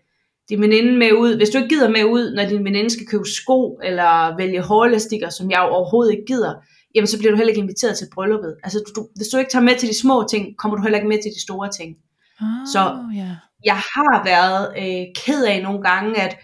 din 0.53 0.61
veninde 0.61 0.99
med 0.99 1.13
ud, 1.13 1.37
hvis 1.37 1.51
du 1.51 1.59
ikke 1.59 1.69
gider 1.69 1.91
med 1.91 2.05
ud, 2.05 2.35
når 2.35 2.45
din 2.45 2.65
veninde 2.65 2.91
skal 2.91 3.07
købe 3.07 3.25
sko, 3.25 3.81
eller 3.83 4.37
vælge 4.37 4.63
hårelastikker, 4.63 5.31
som 5.31 5.51
jeg 5.51 5.61
overhovedet 5.61 6.13
ikke 6.13 6.25
gider, 6.27 6.55
jamen 6.95 7.07
så 7.07 7.19
bliver 7.19 7.31
du 7.31 7.37
heller 7.37 7.51
ikke 7.51 7.61
inviteret 7.61 7.99
til 7.99 8.09
brylluppet. 8.15 8.57
Altså 8.63 8.93
du, 8.97 9.09
hvis 9.17 9.29
du 9.29 9.39
ikke 9.39 9.51
tager 9.51 9.65
med 9.65 9.77
til 9.79 9.89
de 9.89 9.99
små 9.99 10.27
ting, 10.31 10.57
kommer 10.57 10.77
du 10.77 10.83
heller 10.83 10.99
ikke 10.99 11.09
med 11.09 11.23
til 11.23 11.31
de 11.37 11.43
store 11.43 11.71
ting. 11.71 11.97
Oh, 12.41 12.47
så 12.73 12.81
yeah. 13.17 13.37
jeg 13.65 13.77
har 13.95 14.25
været 14.25 14.63
øh, 14.79 15.07
ked 15.25 15.45
af 15.45 15.63
nogle 15.63 15.83
gange, 15.83 16.21
at 16.21 16.39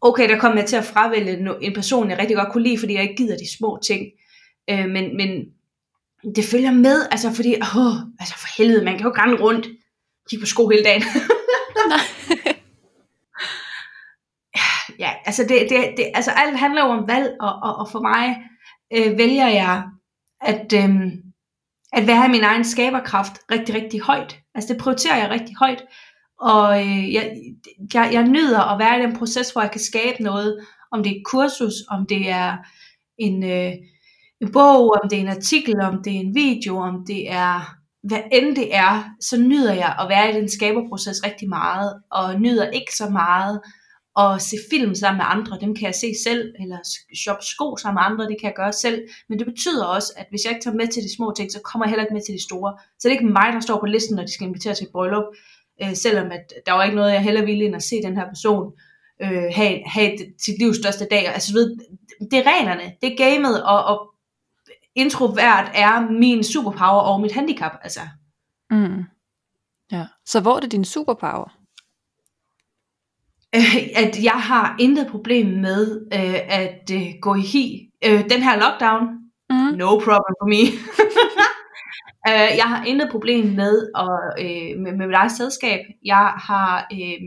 okay, 0.00 0.28
der 0.28 0.38
kom 0.38 0.56
jeg 0.56 0.66
til 0.66 0.76
at 0.76 0.84
fravælge 0.84 1.48
en 1.60 1.74
person, 1.74 2.10
jeg 2.10 2.18
rigtig 2.18 2.36
godt 2.36 2.52
kunne 2.52 2.64
lide, 2.64 2.78
fordi 2.78 2.94
jeg 2.94 3.02
ikke 3.02 3.16
gider 3.16 3.36
de 3.36 3.56
små 3.58 3.78
ting. 3.84 4.06
Øh, 4.70 4.88
men, 4.88 5.16
men 5.16 5.30
det 6.36 6.44
følger 6.44 6.72
med, 6.72 7.06
altså 7.10 7.30
fordi, 7.30 7.54
åh, 7.54 7.94
altså 8.20 8.34
for 8.38 8.48
helvede, 8.58 8.84
man 8.84 8.98
kan 8.98 9.06
jo 9.06 9.30
ikke 9.32 9.44
rundt, 9.44 9.66
kigge 10.30 10.42
på 10.42 10.46
sko 10.46 10.68
hele 10.68 10.84
dagen. 10.84 11.02
Nej 11.92 12.00
ja, 14.98 15.11
altså, 15.26 15.42
det, 15.42 15.66
det, 15.70 15.94
det, 15.96 16.06
altså 16.14 16.30
alt 16.30 16.58
handler 16.58 16.84
jo 16.84 16.90
om 16.90 17.08
valg, 17.08 17.36
og, 17.40 17.52
og, 17.62 17.76
og 17.76 17.88
for 17.90 18.00
mig 18.00 18.36
øh, 18.92 19.18
vælger 19.18 19.48
jeg 19.48 19.82
at, 20.40 20.72
øh, 20.72 21.12
at 21.92 22.06
være 22.06 22.28
min 22.28 22.44
egen 22.44 22.64
skaberkraft 22.64 23.32
rigtig, 23.50 23.74
rigtig 23.74 24.00
højt. 24.00 24.38
Altså 24.54 24.72
det 24.72 24.82
prioriterer 24.82 25.16
jeg 25.16 25.30
rigtig 25.30 25.56
højt, 25.58 25.84
og 26.40 26.80
øh, 26.80 27.12
jeg, 27.12 27.36
jeg, 27.94 28.10
jeg 28.12 28.28
nyder 28.28 28.60
at 28.60 28.78
være 28.78 28.98
i 28.98 29.02
den 29.02 29.16
proces, 29.16 29.50
hvor 29.50 29.62
jeg 29.62 29.70
kan 29.70 29.80
skabe 29.80 30.22
noget, 30.22 30.66
om 30.92 31.02
det 31.02 31.12
er 31.12 31.16
et 31.16 31.26
kursus, 31.26 31.74
om 31.90 32.06
det 32.06 32.30
er 32.30 32.56
en, 33.18 33.44
øh, 33.44 33.72
en 34.40 34.52
bog, 34.52 34.98
om 35.02 35.08
det 35.08 35.16
er 35.16 35.22
en 35.22 35.28
artikel, 35.28 35.80
om 35.80 36.02
det 36.04 36.16
er 36.16 36.20
en 36.20 36.34
video, 36.34 36.78
om 36.78 37.04
det 37.06 37.30
er 37.30 37.82
hvad 38.02 38.20
end 38.32 38.56
det 38.56 38.76
er, 38.76 39.04
så 39.20 39.36
nyder 39.36 39.74
jeg 39.74 39.96
at 40.00 40.08
være 40.08 40.30
i 40.30 40.40
den 40.40 40.48
skaberproces 40.48 41.26
rigtig 41.26 41.48
meget, 41.48 42.02
og 42.10 42.40
nyder 42.40 42.70
ikke 42.70 42.96
så 42.96 43.08
meget 43.08 43.60
og 44.14 44.40
se 44.40 44.56
film 44.70 44.94
sammen 44.94 45.18
med 45.18 45.26
andre, 45.28 45.58
dem 45.60 45.74
kan 45.74 45.86
jeg 45.86 45.94
se 45.94 46.12
selv, 46.24 46.54
eller 46.60 46.78
shoppe 47.16 47.44
sko 47.44 47.76
sammen 47.76 47.98
med 48.00 48.04
andre, 48.10 48.24
det 48.30 48.36
kan 48.40 48.46
jeg 48.46 48.54
gøre 48.56 48.72
selv. 48.72 49.08
Men 49.28 49.38
det 49.38 49.46
betyder 49.46 49.84
også, 49.84 50.12
at 50.16 50.26
hvis 50.30 50.44
jeg 50.44 50.50
ikke 50.52 50.64
tager 50.64 50.76
med 50.76 50.88
til 50.88 51.02
de 51.02 51.16
små 51.16 51.32
ting, 51.36 51.52
så 51.52 51.60
kommer 51.60 51.86
jeg 51.86 51.90
heller 51.90 52.04
ikke 52.04 52.14
med 52.14 52.22
til 52.22 52.34
de 52.34 52.42
store. 52.42 52.78
Så 52.98 53.08
det 53.08 53.14
er 53.14 53.18
ikke 53.18 53.32
mig, 53.32 53.52
der 53.52 53.60
står 53.60 53.80
på 53.80 53.86
listen, 53.86 54.16
når 54.16 54.22
de 54.22 54.34
skal 54.34 54.46
invitere 54.46 54.74
til 54.74 54.84
et 54.84 54.92
bryllup, 54.92 55.24
øh, 55.82 55.94
selvom 55.96 56.32
at 56.32 56.52
der 56.66 56.72
var 56.72 56.84
ikke 56.84 56.96
noget, 56.96 57.12
jeg 57.12 57.22
heller 57.22 57.44
ville 57.44 57.64
end 57.64 57.76
at 57.76 57.82
se 57.82 58.02
den 58.02 58.16
her 58.16 58.28
person 58.28 58.72
øh, 59.22 59.48
have, 59.52 59.82
have 59.86 60.18
sit 60.44 60.58
livs 60.58 60.76
største 60.76 61.06
dag. 61.10 61.28
Altså, 61.28 61.52
ved, 61.52 61.76
det 62.30 62.38
er 62.38 62.50
reglerne, 62.52 62.92
det 63.02 63.12
er 63.12 63.16
gamet, 63.16 63.64
og, 63.64 63.84
og 63.84 64.14
introvert 64.94 65.70
er 65.74 66.10
min 66.10 66.44
superpower 66.44 67.00
og 67.00 67.20
mit 67.20 67.32
handicap. 67.32 67.72
Altså. 67.82 68.00
Mm. 68.70 69.04
Ja. 69.92 70.06
Så 70.26 70.40
hvor 70.40 70.56
er 70.56 70.60
det 70.60 70.72
din 70.72 70.84
superpower? 70.84 71.61
Øh, 73.54 73.76
at 73.94 74.24
jeg 74.24 74.38
har 74.50 74.76
intet 74.78 75.06
problem 75.06 75.46
med 75.46 76.06
øh, 76.14 76.40
at 76.48 76.90
øh, 76.92 77.06
gå 77.20 77.34
i 77.34 77.40
hi. 77.40 77.88
Øh, 78.04 78.20
den 78.30 78.42
her 78.42 78.56
lockdown, 78.60 79.02
mm. 79.50 79.78
no 79.78 79.98
problem 79.98 80.34
for 80.40 80.48
me. 80.54 80.62
øh, 82.28 82.50
jeg 82.60 82.64
har 82.64 82.84
intet 82.84 83.08
problem 83.10 83.44
med, 83.44 83.88
at, 83.96 84.44
øh, 84.44 84.80
med, 84.82 84.92
med 84.96 85.06
mit 85.06 85.32
selskab. 85.32 85.80
Jeg 86.04 86.32
har, 86.36 86.86
øh, 86.92 87.20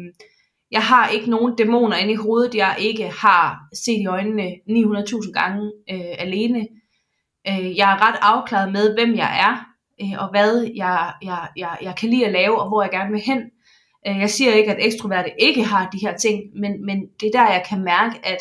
jeg 0.72 0.82
har 0.82 1.08
ikke 1.08 1.30
nogen 1.30 1.56
dæmoner 1.56 1.98
inde 1.98 2.14
i 2.14 2.24
hovedet, 2.26 2.56
jeg 2.56 2.76
ikke 2.80 3.10
har 3.10 3.60
set 3.86 4.02
i 4.02 4.08
øjnene 4.08 4.48
900.000 4.70 5.32
gange 5.32 5.72
øh, 5.92 6.16
alene. 6.20 6.68
Øh, 7.48 7.78
jeg 7.78 7.92
er 7.94 8.08
ret 8.08 8.20
afklaret 8.22 8.72
med, 8.72 8.94
hvem 8.94 9.16
jeg 9.16 9.32
er, 9.40 9.54
øh, 10.02 10.24
og 10.24 10.30
hvad 10.30 10.72
jeg, 10.76 11.14
jeg, 11.24 11.48
jeg, 11.58 11.78
jeg 11.82 11.96
kan 11.96 12.10
lide 12.10 12.26
at 12.26 12.32
lave, 12.32 12.62
og 12.62 12.68
hvor 12.68 12.82
jeg 12.82 12.92
gerne 12.92 13.12
vil 13.12 13.22
hen. 13.22 13.42
Øh, 14.08 14.20
jeg 14.20 14.30
siger 14.30 14.54
ikke, 14.54 14.72
at 14.72 14.86
ekstroverte 14.86 15.42
ikke 15.42 15.64
har 15.64 15.90
de 15.90 15.98
her 15.98 16.18
ting, 16.18 16.44
men, 16.56 16.86
men 16.86 17.08
det 17.20 17.28
er 17.28 17.32
der, 17.32 17.52
jeg 17.52 17.66
kan 17.70 17.84
mærke, 17.84 18.20
at, 18.24 18.38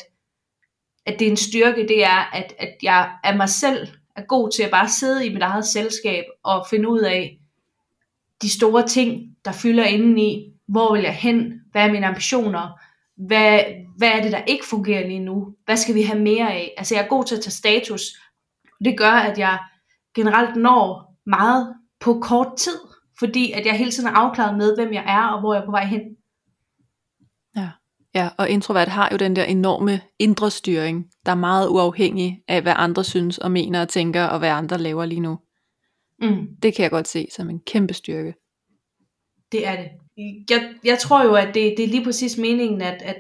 at 1.07 1.19
det 1.19 1.27
er 1.27 1.31
en 1.31 1.37
styrke, 1.37 1.89
det 1.89 2.05
er, 2.05 2.35
at, 2.35 2.55
at 2.59 2.75
jeg 2.83 3.11
af 3.25 3.37
mig 3.37 3.49
selv 3.49 3.89
er 4.17 4.23
god 4.23 4.51
til 4.51 4.63
at 4.63 4.71
bare 4.71 4.89
sidde 4.89 5.27
i 5.27 5.33
mit 5.33 5.43
eget 5.43 5.67
selskab 5.67 6.25
og 6.43 6.67
finde 6.71 6.89
ud 6.89 7.01
af 7.01 7.39
de 8.43 8.51
store 8.51 8.87
ting, 8.87 9.37
der 9.45 9.53
fylder 9.53 9.85
indeni. 9.85 10.51
Hvor 10.69 10.95
vil 10.95 11.03
jeg 11.03 11.15
hen? 11.15 11.61
Hvad 11.73 11.83
er 11.83 11.93
mine 11.93 12.07
ambitioner? 12.07 12.81
Hvad, 13.17 13.61
hvad 13.97 14.09
er 14.09 14.23
det, 14.23 14.33
der 14.33 14.45
ikke 14.45 14.67
fungerer 14.67 15.07
lige 15.07 15.21
nu? 15.21 15.55
Hvad 15.65 15.77
skal 15.77 15.95
vi 15.95 16.03
have 16.03 16.21
mere 16.21 16.53
af? 16.53 16.75
Altså 16.77 16.95
jeg 16.95 17.05
er 17.05 17.09
god 17.09 17.25
til 17.25 17.37
at 17.37 17.43
tage 17.43 17.53
status. 17.53 18.03
Det 18.85 18.99
gør, 18.99 19.11
at 19.11 19.39
jeg 19.39 19.59
generelt 20.15 20.57
når 20.57 21.15
meget 21.27 21.75
på 22.01 22.21
kort 22.21 22.57
tid 22.59 22.79
fordi 23.19 23.53
at 23.53 23.67
jeg 23.67 23.79
hele 23.79 23.91
tiden 23.91 24.09
er 24.09 24.13
afklaret 24.13 24.59
med, 24.59 24.77
hvem 24.77 24.93
jeg 24.93 25.05
er, 25.07 25.27
og 25.27 25.41
hvor 25.41 25.55
jeg 25.55 25.61
er 25.61 25.67
på 25.67 25.71
vej 25.71 25.85
hen. 25.85 26.01
Ja. 27.57 27.71
Ja, 28.15 28.29
og 28.39 28.51
introvert 28.51 28.89
har 28.89 29.09
jo 29.13 29.17
den 29.17 29.37
der 29.37 29.45
enorme 29.45 30.01
indre 30.19 30.51
styring, 30.51 31.07
der 31.27 31.33
er 31.33 31.37
meget 31.37 31.69
uafhængig 31.69 32.43
af, 32.49 32.63
hvad 32.63 32.73
andre 32.77 33.05
synes 33.05 33.39
og 33.39 33.51
mener 33.51 33.81
og 33.81 33.89
tænker, 33.89 34.25
og 34.25 34.39
hvad 34.39 34.49
andre 34.49 34.79
laver 34.79 35.05
lige 35.05 35.21
nu. 35.21 35.39
Mm. 36.23 36.47
Det 36.63 36.75
kan 36.75 36.83
jeg 36.83 36.91
godt 36.91 37.09
se 37.09 37.27
som 37.37 37.51
en 37.51 37.61
kæmpe 37.67 37.95
styrke. 37.95 38.35
Det 39.53 39.67
er 39.67 39.77
det. 39.77 39.89
Jeg, 40.51 40.75
jeg 40.85 40.99
tror 40.99 41.25
jo, 41.25 41.35
at 41.35 41.55
det, 41.55 41.75
det 41.77 41.85
er 41.85 41.89
lige 41.89 42.05
præcis 42.05 42.39
meningen, 42.39 42.83
at, 42.83 43.03
at 43.03 43.17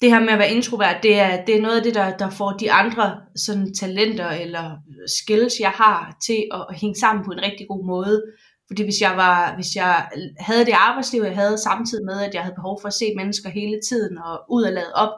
det 0.00 0.10
her 0.10 0.20
med 0.20 0.28
at 0.28 0.38
være 0.38 0.52
introvert, 0.52 0.96
det 1.02 1.18
er, 1.18 1.44
det 1.44 1.56
er 1.56 1.62
noget 1.62 1.76
af 1.76 1.82
det, 1.82 1.94
der, 1.94 2.16
der 2.16 2.30
får 2.30 2.50
de 2.52 2.72
andre 2.72 3.20
sådan, 3.36 3.74
talenter 3.74 4.30
eller 4.30 4.76
skills, 5.20 5.60
jeg 5.60 5.70
har 5.70 6.16
til 6.26 6.44
at, 6.52 6.66
at 6.68 6.80
hænge 6.80 6.94
sammen 6.94 7.24
på 7.24 7.30
en 7.30 7.42
rigtig 7.42 7.66
god 7.68 7.86
måde. 7.86 8.22
Fordi 8.66 8.82
hvis 8.82 9.00
jeg, 9.00 9.16
var, 9.16 9.54
hvis 9.54 9.76
jeg 9.76 10.08
havde 10.38 10.66
det 10.66 10.72
arbejdsliv, 10.72 11.22
jeg 11.22 11.34
havde 11.34 11.58
samtidig 11.58 12.04
med, 12.04 12.20
at 12.20 12.34
jeg 12.34 12.42
havde 12.42 12.54
behov 12.54 12.80
for 12.80 12.88
at 12.88 12.94
se 12.94 13.14
mennesker 13.16 13.50
hele 13.50 13.80
tiden 13.88 14.18
og 14.18 14.44
ud 14.50 14.62
og 14.62 14.72
lade 14.72 14.94
op 14.94 15.12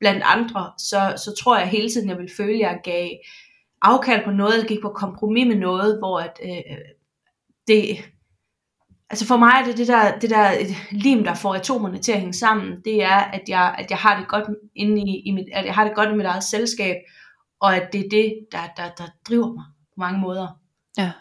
blandt 0.00 0.22
andre, 0.26 0.72
så, 0.78 1.14
så 1.16 1.34
tror 1.42 1.58
jeg 1.58 1.68
hele 1.68 1.90
tiden, 1.90 2.08
jeg 2.08 2.18
ville 2.18 2.36
føle, 2.36 2.54
at 2.54 2.60
jeg 2.60 2.80
gav 2.84 3.08
afkald 3.82 4.24
på 4.24 4.30
noget, 4.30 4.54
eller 4.54 4.68
gik 4.68 4.82
på 4.82 4.88
kompromis 4.88 5.46
med 5.46 5.56
noget, 5.56 5.98
hvor 5.98 6.18
at, 6.18 6.40
øh, 6.44 6.76
det, 7.66 7.98
altså 9.10 9.26
for 9.26 9.36
mig 9.36 9.52
er 9.60 9.64
det 9.64 9.76
det 9.76 9.88
der, 9.88 10.18
det 10.18 10.30
der 10.30 10.50
lim, 10.90 11.24
der 11.24 11.34
får 11.34 11.54
atomerne 11.54 11.98
til 11.98 12.12
at 12.12 12.18
hænge 12.18 12.34
sammen, 12.34 12.80
det 12.84 13.02
er, 13.02 13.18
at 13.18 13.42
jeg, 13.48 13.74
at 13.78 13.90
jeg 13.90 13.98
har 13.98 14.18
det 14.18 14.28
godt 14.28 14.44
inde 14.74 15.02
i, 15.02 15.22
i 15.24 15.30
mit, 15.30 15.46
at 15.52 15.64
jeg 15.64 15.74
har 15.74 15.84
det 15.84 15.94
godt 15.94 16.10
i 16.10 16.16
mit 16.16 16.26
eget 16.26 16.44
selskab, 16.44 16.96
og 17.60 17.76
at 17.76 17.92
det 17.92 18.00
er 18.00 18.08
det, 18.10 18.46
der, 18.52 18.58
der, 18.76 18.90
der 18.98 19.04
driver 19.28 19.52
mig 19.52 19.64
på 19.78 19.94
mange 19.96 20.20
måder. 20.20 20.48
Ja. 20.98 21.12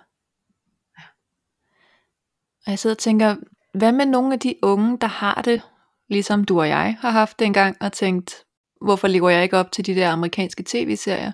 Og 2.66 2.72
jeg 2.72 2.80
sidder 2.80 2.94
og 2.94 3.00
tænker, 3.00 3.36
hvad 3.74 3.92
med 3.92 4.06
nogle 4.06 4.34
af 4.34 4.40
de 4.40 4.56
unge, 4.64 4.98
der 4.98 5.08
har 5.08 5.42
det, 5.42 5.62
ligesom 6.10 6.44
du 6.44 6.60
og 6.60 6.68
jeg 6.68 6.98
har 7.02 7.12
haft 7.12 7.40
det 7.40 7.46
engang, 7.46 7.78
og 7.80 7.94
tænkt, 7.94 8.46
hvorfor 8.82 9.08
lever 9.08 9.30
jeg 9.30 9.44
ikke 9.44 9.58
op 9.58 9.72
til 9.72 9.86
de 9.86 9.96
der 9.96 10.10
amerikanske 10.10 10.64
tv-serier? 10.68 11.32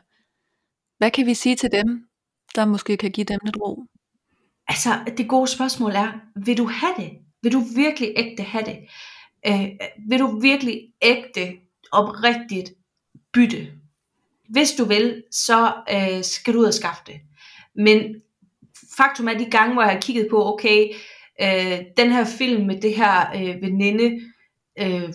Hvad 0.98 1.12
kan 1.12 1.26
vi 1.26 1.34
sige 1.34 1.56
til 1.56 1.72
dem, 1.72 2.08
der 2.56 2.66
måske 2.66 2.98
kan 2.98 3.12
give 3.12 3.26
dem 3.26 3.40
lidt 3.44 3.58
ro? 3.62 3.84
Altså, 4.68 4.90
det 5.18 5.30
gode 5.30 5.48
spørgsmål 5.48 5.92
er, 5.92 6.12
vil 6.46 6.58
du 6.58 6.66
have 6.66 6.94
det? 6.98 7.12
Vil 7.44 7.54
du 7.54 7.60
virkelig 7.76 8.13
ægte 8.16 8.44
have 8.44 8.66
det? 8.66 8.78
Øh, 9.48 9.70
vil 10.10 10.20
du 10.20 10.40
virkelig 10.40 10.82
ægte, 11.02 11.54
oprigtigt 11.92 12.74
bytte? 13.34 13.72
Hvis 14.50 14.72
du 14.72 14.86
vil, 14.86 15.24
så 15.32 15.74
øh, 15.92 16.24
skal 16.24 16.54
du 16.54 16.60
ud 16.60 16.66
og 16.66 16.74
skaffe 16.74 17.04
det. 17.08 17.16
Men 17.76 18.16
faktum 18.98 19.28
er 19.28 19.38
de 19.38 19.46
gange, 19.46 19.74
hvor 19.74 19.82
jeg 19.82 19.92
har 19.92 20.02
kigget 20.02 20.28
på, 20.30 20.54
okay, 20.54 20.90
øh, 20.90 20.96
øh, 21.41 21.80
den 21.97 22.12
her 22.12 22.26
film 22.26 22.67
med 22.67 22.82
det 22.82 22.95
her 22.95 23.32
øh, 23.36 23.62
veninde, 23.62 24.19
øh, 24.80 25.10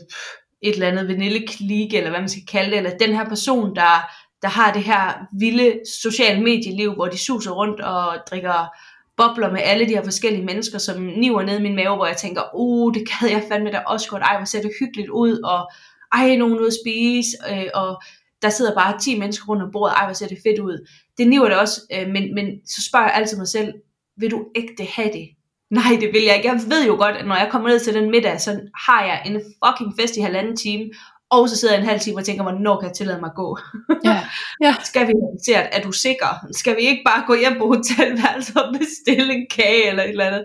et 0.62 0.74
eller 0.74 0.88
andet 0.88 1.08
vanilleklik, 1.08 1.94
eller 1.94 2.10
hvad 2.10 2.20
man 2.20 2.28
skal 2.28 2.46
kalde 2.50 2.70
det, 2.70 2.76
eller 2.76 2.98
den 2.98 3.14
her 3.14 3.28
person, 3.28 3.76
der, 3.76 4.10
der 4.42 4.48
har 4.48 4.72
det 4.72 4.82
her 4.82 5.26
vilde 5.38 5.80
sociale 6.02 6.42
medieliv, 6.42 6.94
hvor 6.94 7.06
de 7.06 7.18
suser 7.18 7.50
rundt 7.50 7.80
og 7.80 8.16
drikker 8.30 8.68
bobler 9.16 9.50
med 9.50 9.60
alle 9.62 9.88
de 9.88 9.94
her 9.94 10.04
forskellige 10.04 10.44
mennesker, 10.44 10.78
som 10.78 11.02
niver 11.02 11.42
ned 11.42 11.58
i 11.58 11.62
min 11.62 11.76
mave, 11.76 11.96
hvor 11.96 12.06
jeg 12.06 12.16
tænker, 12.16 12.42
uh, 12.54 12.94
det 12.94 13.08
gad 13.08 13.28
jeg 13.28 13.44
fandme 13.48 13.70
da 13.70 13.78
også 13.78 14.08
godt, 14.08 14.22
ej, 14.22 14.36
hvor 14.36 14.44
ser 14.44 14.62
det 14.62 14.72
hyggeligt 14.80 15.08
ud, 15.08 15.40
og 15.40 15.70
ej, 16.12 16.36
nogen 16.36 16.58
ude 16.58 16.66
at 16.66 16.72
spise, 16.84 17.30
øh, 17.50 17.66
og 17.74 18.02
der 18.42 18.50
sidder 18.50 18.74
bare 18.74 18.98
10 18.98 19.18
mennesker 19.18 19.46
rundt 19.48 19.62
om 19.62 19.72
bordet, 19.72 19.94
ej, 19.94 20.04
hvor 20.04 20.14
ser 20.14 20.28
det 20.28 20.38
fedt 20.46 20.58
ud. 20.58 20.88
Det 21.18 21.28
niver 21.28 21.48
det 21.48 21.58
også, 21.58 21.80
øh, 21.94 22.08
men, 22.08 22.34
men 22.34 22.46
så 22.66 22.84
spørger 22.88 23.06
jeg 23.06 23.14
altid 23.14 23.38
mig 23.38 23.48
selv, 23.48 23.74
vil 24.16 24.30
du 24.30 24.44
ægte 24.56 24.84
have 24.84 25.12
det? 25.12 25.28
Nej, 25.72 25.96
det 26.00 26.08
vil 26.12 26.22
jeg 26.22 26.36
ikke. 26.36 26.48
Jeg 26.48 26.60
ved 26.68 26.86
jo 26.86 26.94
godt, 26.96 27.16
at 27.16 27.26
når 27.26 27.36
jeg 27.36 27.48
kommer 27.50 27.68
ned 27.68 27.80
til 27.80 27.94
den 27.94 28.10
middag, 28.10 28.40
så 28.40 28.60
har 28.86 29.04
jeg 29.04 29.22
en 29.26 29.40
fucking 29.64 29.92
fest 30.00 30.16
i 30.16 30.20
halvanden 30.20 30.56
time, 30.56 30.84
og 31.30 31.48
så 31.48 31.56
sidder 31.56 31.74
jeg 31.74 31.82
en 31.82 31.88
halv 31.88 32.00
time 32.00 32.18
og 32.18 32.24
tænker, 32.24 32.42
hvornår 32.42 32.80
kan 32.80 32.88
jeg 32.88 32.96
tillade 32.96 33.20
mig 33.20 33.30
at 33.30 33.36
gå? 33.36 33.58
Ja. 34.04 34.20
Ja. 34.60 34.74
Skal 34.90 35.06
vi 35.06 35.12
se, 35.44 35.56
at 35.56 35.68
er 35.72 35.82
du 35.82 35.92
sikker? 35.92 36.46
Skal 36.52 36.76
vi 36.76 36.82
ikke 36.82 37.02
bare 37.06 37.24
gå 37.26 37.34
hjem 37.34 37.56
på 37.58 37.66
hotelværelset 37.66 38.56
og 38.56 38.74
bestille 38.78 39.34
en 39.34 39.46
kage 39.50 39.88
eller 39.88 40.02
et 40.02 40.10
eller 40.10 40.24
andet? 40.24 40.44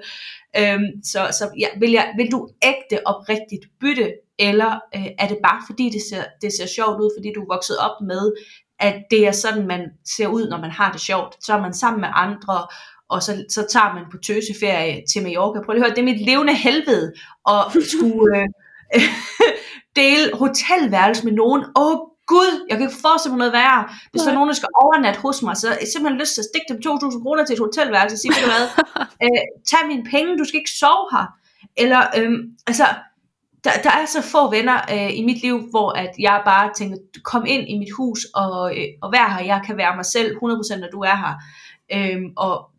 Øhm, 0.60 1.04
så 1.04 1.20
så 1.32 1.50
ja, 1.60 1.68
vil, 1.80 1.92
jeg, 1.92 2.14
vil 2.18 2.32
du 2.32 2.50
ægte 2.64 3.08
oprigtigt 3.08 3.66
bytte, 3.82 4.14
eller 4.40 4.80
øh, 4.96 5.08
er 5.20 5.28
det 5.28 5.38
bare 5.44 5.62
fordi 5.70 5.90
det 5.90 6.02
ser, 6.10 6.24
det 6.42 6.52
ser 6.54 6.68
sjovt 6.76 7.02
ud, 7.02 7.10
fordi 7.18 7.30
du 7.36 7.42
er 7.42 7.54
vokset 7.56 7.78
op 7.78 7.98
med, 8.02 8.34
at 8.80 8.96
det 9.12 9.28
er 9.28 9.32
sådan, 9.32 9.68
man 9.68 9.82
ser 10.06 10.28
ud, 10.28 10.50
når 10.50 10.58
man 10.58 10.72
har 10.72 10.92
det 10.92 11.02
sjovt. 11.02 11.46
Så 11.46 11.54
er 11.54 11.62
man 11.62 11.74
sammen 11.74 12.02
med 12.02 12.10
andre, 12.14 12.68
og 13.10 13.24
så, 13.24 13.46
så 13.50 13.66
tager 13.70 13.94
man 13.94 14.04
på 14.12 14.18
tøseferie 14.18 15.04
til 15.12 15.24
Mallorca. 15.24 15.62
Prøv 15.62 15.74
lige 15.74 15.84
at 15.84 15.88
høre, 15.88 15.96
det 15.96 16.02
er 16.02 16.14
mit 16.14 16.26
levende 16.26 16.54
helvede 16.54 17.14
at 17.50 17.62
skulle 17.92 18.40
øh, 18.96 19.02
dele 20.00 20.26
hotelværelse 20.34 21.26
med 21.26 21.34
nogen. 21.34 21.62
Åh 21.76 21.92
oh, 21.92 21.98
gud, 22.28 22.52
jeg 22.70 22.78
kan 22.78 22.88
ikke 22.88 23.02
forestille 23.02 23.34
mig 23.34 23.42
noget 23.44 23.54
værre. 23.54 23.82
Hvis 24.12 24.22
der 24.22 24.30
er 24.32 24.34
nogen, 24.40 24.50
der 24.50 24.60
skal 24.62 24.70
overnatte 24.84 25.20
hos 25.20 25.42
mig, 25.42 25.58
så 25.58 25.68
er 25.68 25.78
jeg 25.82 25.88
simpelthen 25.94 26.20
lyst 26.22 26.34
til 26.34 26.42
at 26.42 26.50
stikke 26.52 26.68
dem 26.72 26.80
2.000 26.86 27.24
kroner 27.24 27.46
til 27.46 27.54
et 27.54 27.66
hotelværelse 27.68 28.16
og 28.16 28.20
sige, 28.20 28.32
ved 28.36 28.44
du 28.46 28.52
hvad, 28.54 28.66
øh, 29.26 29.44
tag 29.70 29.82
mine 29.88 30.06
penge, 30.14 30.38
du 30.38 30.46
skal 30.46 30.60
ikke 30.62 30.80
sove 30.84 31.06
her. 31.16 31.26
Eller, 31.84 32.02
øh, 32.18 32.32
altså, 32.68 32.86
der, 33.64 33.72
der 33.84 33.92
er 34.00 34.06
så 34.06 34.22
få 34.22 34.50
venner 34.50 34.78
øh, 34.94 35.12
i 35.20 35.22
mit 35.26 35.42
liv, 35.42 35.58
hvor 35.70 35.90
at 36.04 36.12
jeg 36.20 36.42
bare 36.46 36.74
tænker, 36.80 36.98
kom 37.24 37.44
ind 37.46 37.64
i 37.74 37.78
mit 37.78 37.94
hus 37.98 38.20
og, 38.36 38.78
øh, 38.78 38.88
og 39.02 39.12
vær 39.12 39.28
her, 39.34 39.44
jeg 39.46 39.62
kan 39.66 39.78
være 39.78 39.96
mig 39.96 40.06
selv 40.06 40.30
100% 40.38 40.80
når 40.80 40.90
du 40.96 41.00
er 41.12 41.18
her. 41.24 41.34
Øh, 41.96 42.22
og 42.38 42.70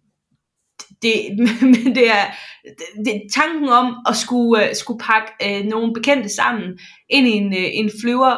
det, 1.03 1.15
men 1.73 1.95
det 1.95 2.11
er 2.11 2.25
det, 3.05 3.23
tanken 3.35 3.69
om 3.69 3.97
at 4.09 4.17
skulle, 4.17 4.63
uh, 4.63 4.75
skulle 4.75 5.01
pakke 5.01 5.31
uh, 5.47 5.67
nogle 5.67 5.93
bekendte 5.95 6.29
sammen 6.29 6.79
ind 7.11 7.27
i 7.29 7.31
en, 7.31 7.47
uh, 7.47 7.79
en 7.81 7.91
flyver, 8.01 8.37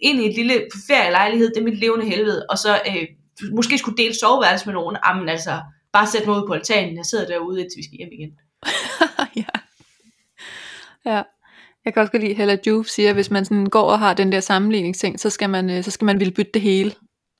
ind 0.00 0.20
i 0.20 0.28
et 0.28 0.34
lille 0.34 0.62
ferielejlighed, 0.88 1.48
det 1.48 1.60
er 1.60 1.64
mit 1.64 1.78
levende 1.78 2.06
helvede, 2.06 2.46
og 2.50 2.58
så 2.58 2.80
uh, 2.88 3.54
måske 3.54 3.78
skulle 3.78 3.96
dele 3.96 4.14
soveværelse 4.18 4.66
med 4.66 4.74
nogen, 4.74 4.96
jamen 5.06 5.28
altså, 5.28 5.60
bare 5.92 6.06
sætte 6.06 6.28
mig 6.28 6.36
ud 6.36 6.46
på 6.46 6.52
altanen, 6.52 6.96
jeg 6.96 7.04
sidder 7.04 7.26
derude, 7.26 7.60
indtil 7.60 7.78
vi 7.78 7.84
skal 7.84 7.98
hjem 7.98 8.12
igen. 8.12 8.30
ja. 9.42 9.60
Ja. 11.04 11.22
Jeg 11.84 11.94
kan 11.94 12.02
også 12.02 12.18
lide, 12.18 12.34
Hella 12.34 12.58
Juve 12.66 12.84
siger, 12.84 13.08
at 13.08 13.14
hvis 13.14 13.30
man 13.30 13.44
sådan 13.44 13.66
går 13.66 13.90
og 13.90 13.98
har 13.98 14.14
den 14.14 14.32
der 14.32 14.40
sammenligningsting, 14.40 15.20
så 15.20 15.30
skal 15.30 15.50
man, 15.50 15.82
så 15.82 15.90
skal 15.90 16.04
man 16.04 16.18
ville 16.20 16.34
bytte 16.34 16.52
det 16.54 16.62
hele. 16.62 16.92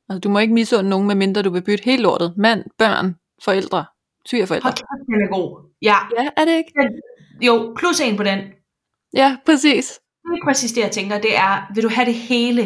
Altså, 0.09 0.21
du 0.21 0.29
må 0.29 0.39
ikke 0.39 0.55
misunde 0.55 0.91
nogen, 0.91 1.07
medmindre 1.07 1.43
du 1.43 1.51
vil 1.51 1.65
bytte 1.65 1.85
helt 1.85 2.03
lortet. 2.03 2.35
Mand, 2.37 2.65
børn, 2.79 3.15
forældre, 3.45 3.85
Svigerforældre. 4.29 4.67
Hold 4.67 4.75
kæft, 4.75 5.07
den 5.07 5.23
er 5.27 5.31
god. 5.37 5.49
Ja. 5.83 5.97
Ja, 6.19 6.29
er 6.37 6.45
det 6.45 6.57
ikke? 6.57 6.73
Jo, 7.41 7.75
plus 7.79 8.01
en 8.01 8.17
på 8.17 8.23
den. 8.23 8.39
Ja, 9.17 9.37
præcis. 9.47 9.87
Det 10.25 10.39
er 10.43 10.45
præcis 10.49 10.73
det, 10.73 10.81
jeg 10.81 10.91
tænker. 10.91 11.19
Det 11.19 11.37
er, 11.37 11.73
vil 11.75 11.85
du 11.85 11.89
have 11.89 12.05
det 12.07 12.15
hele? 12.15 12.63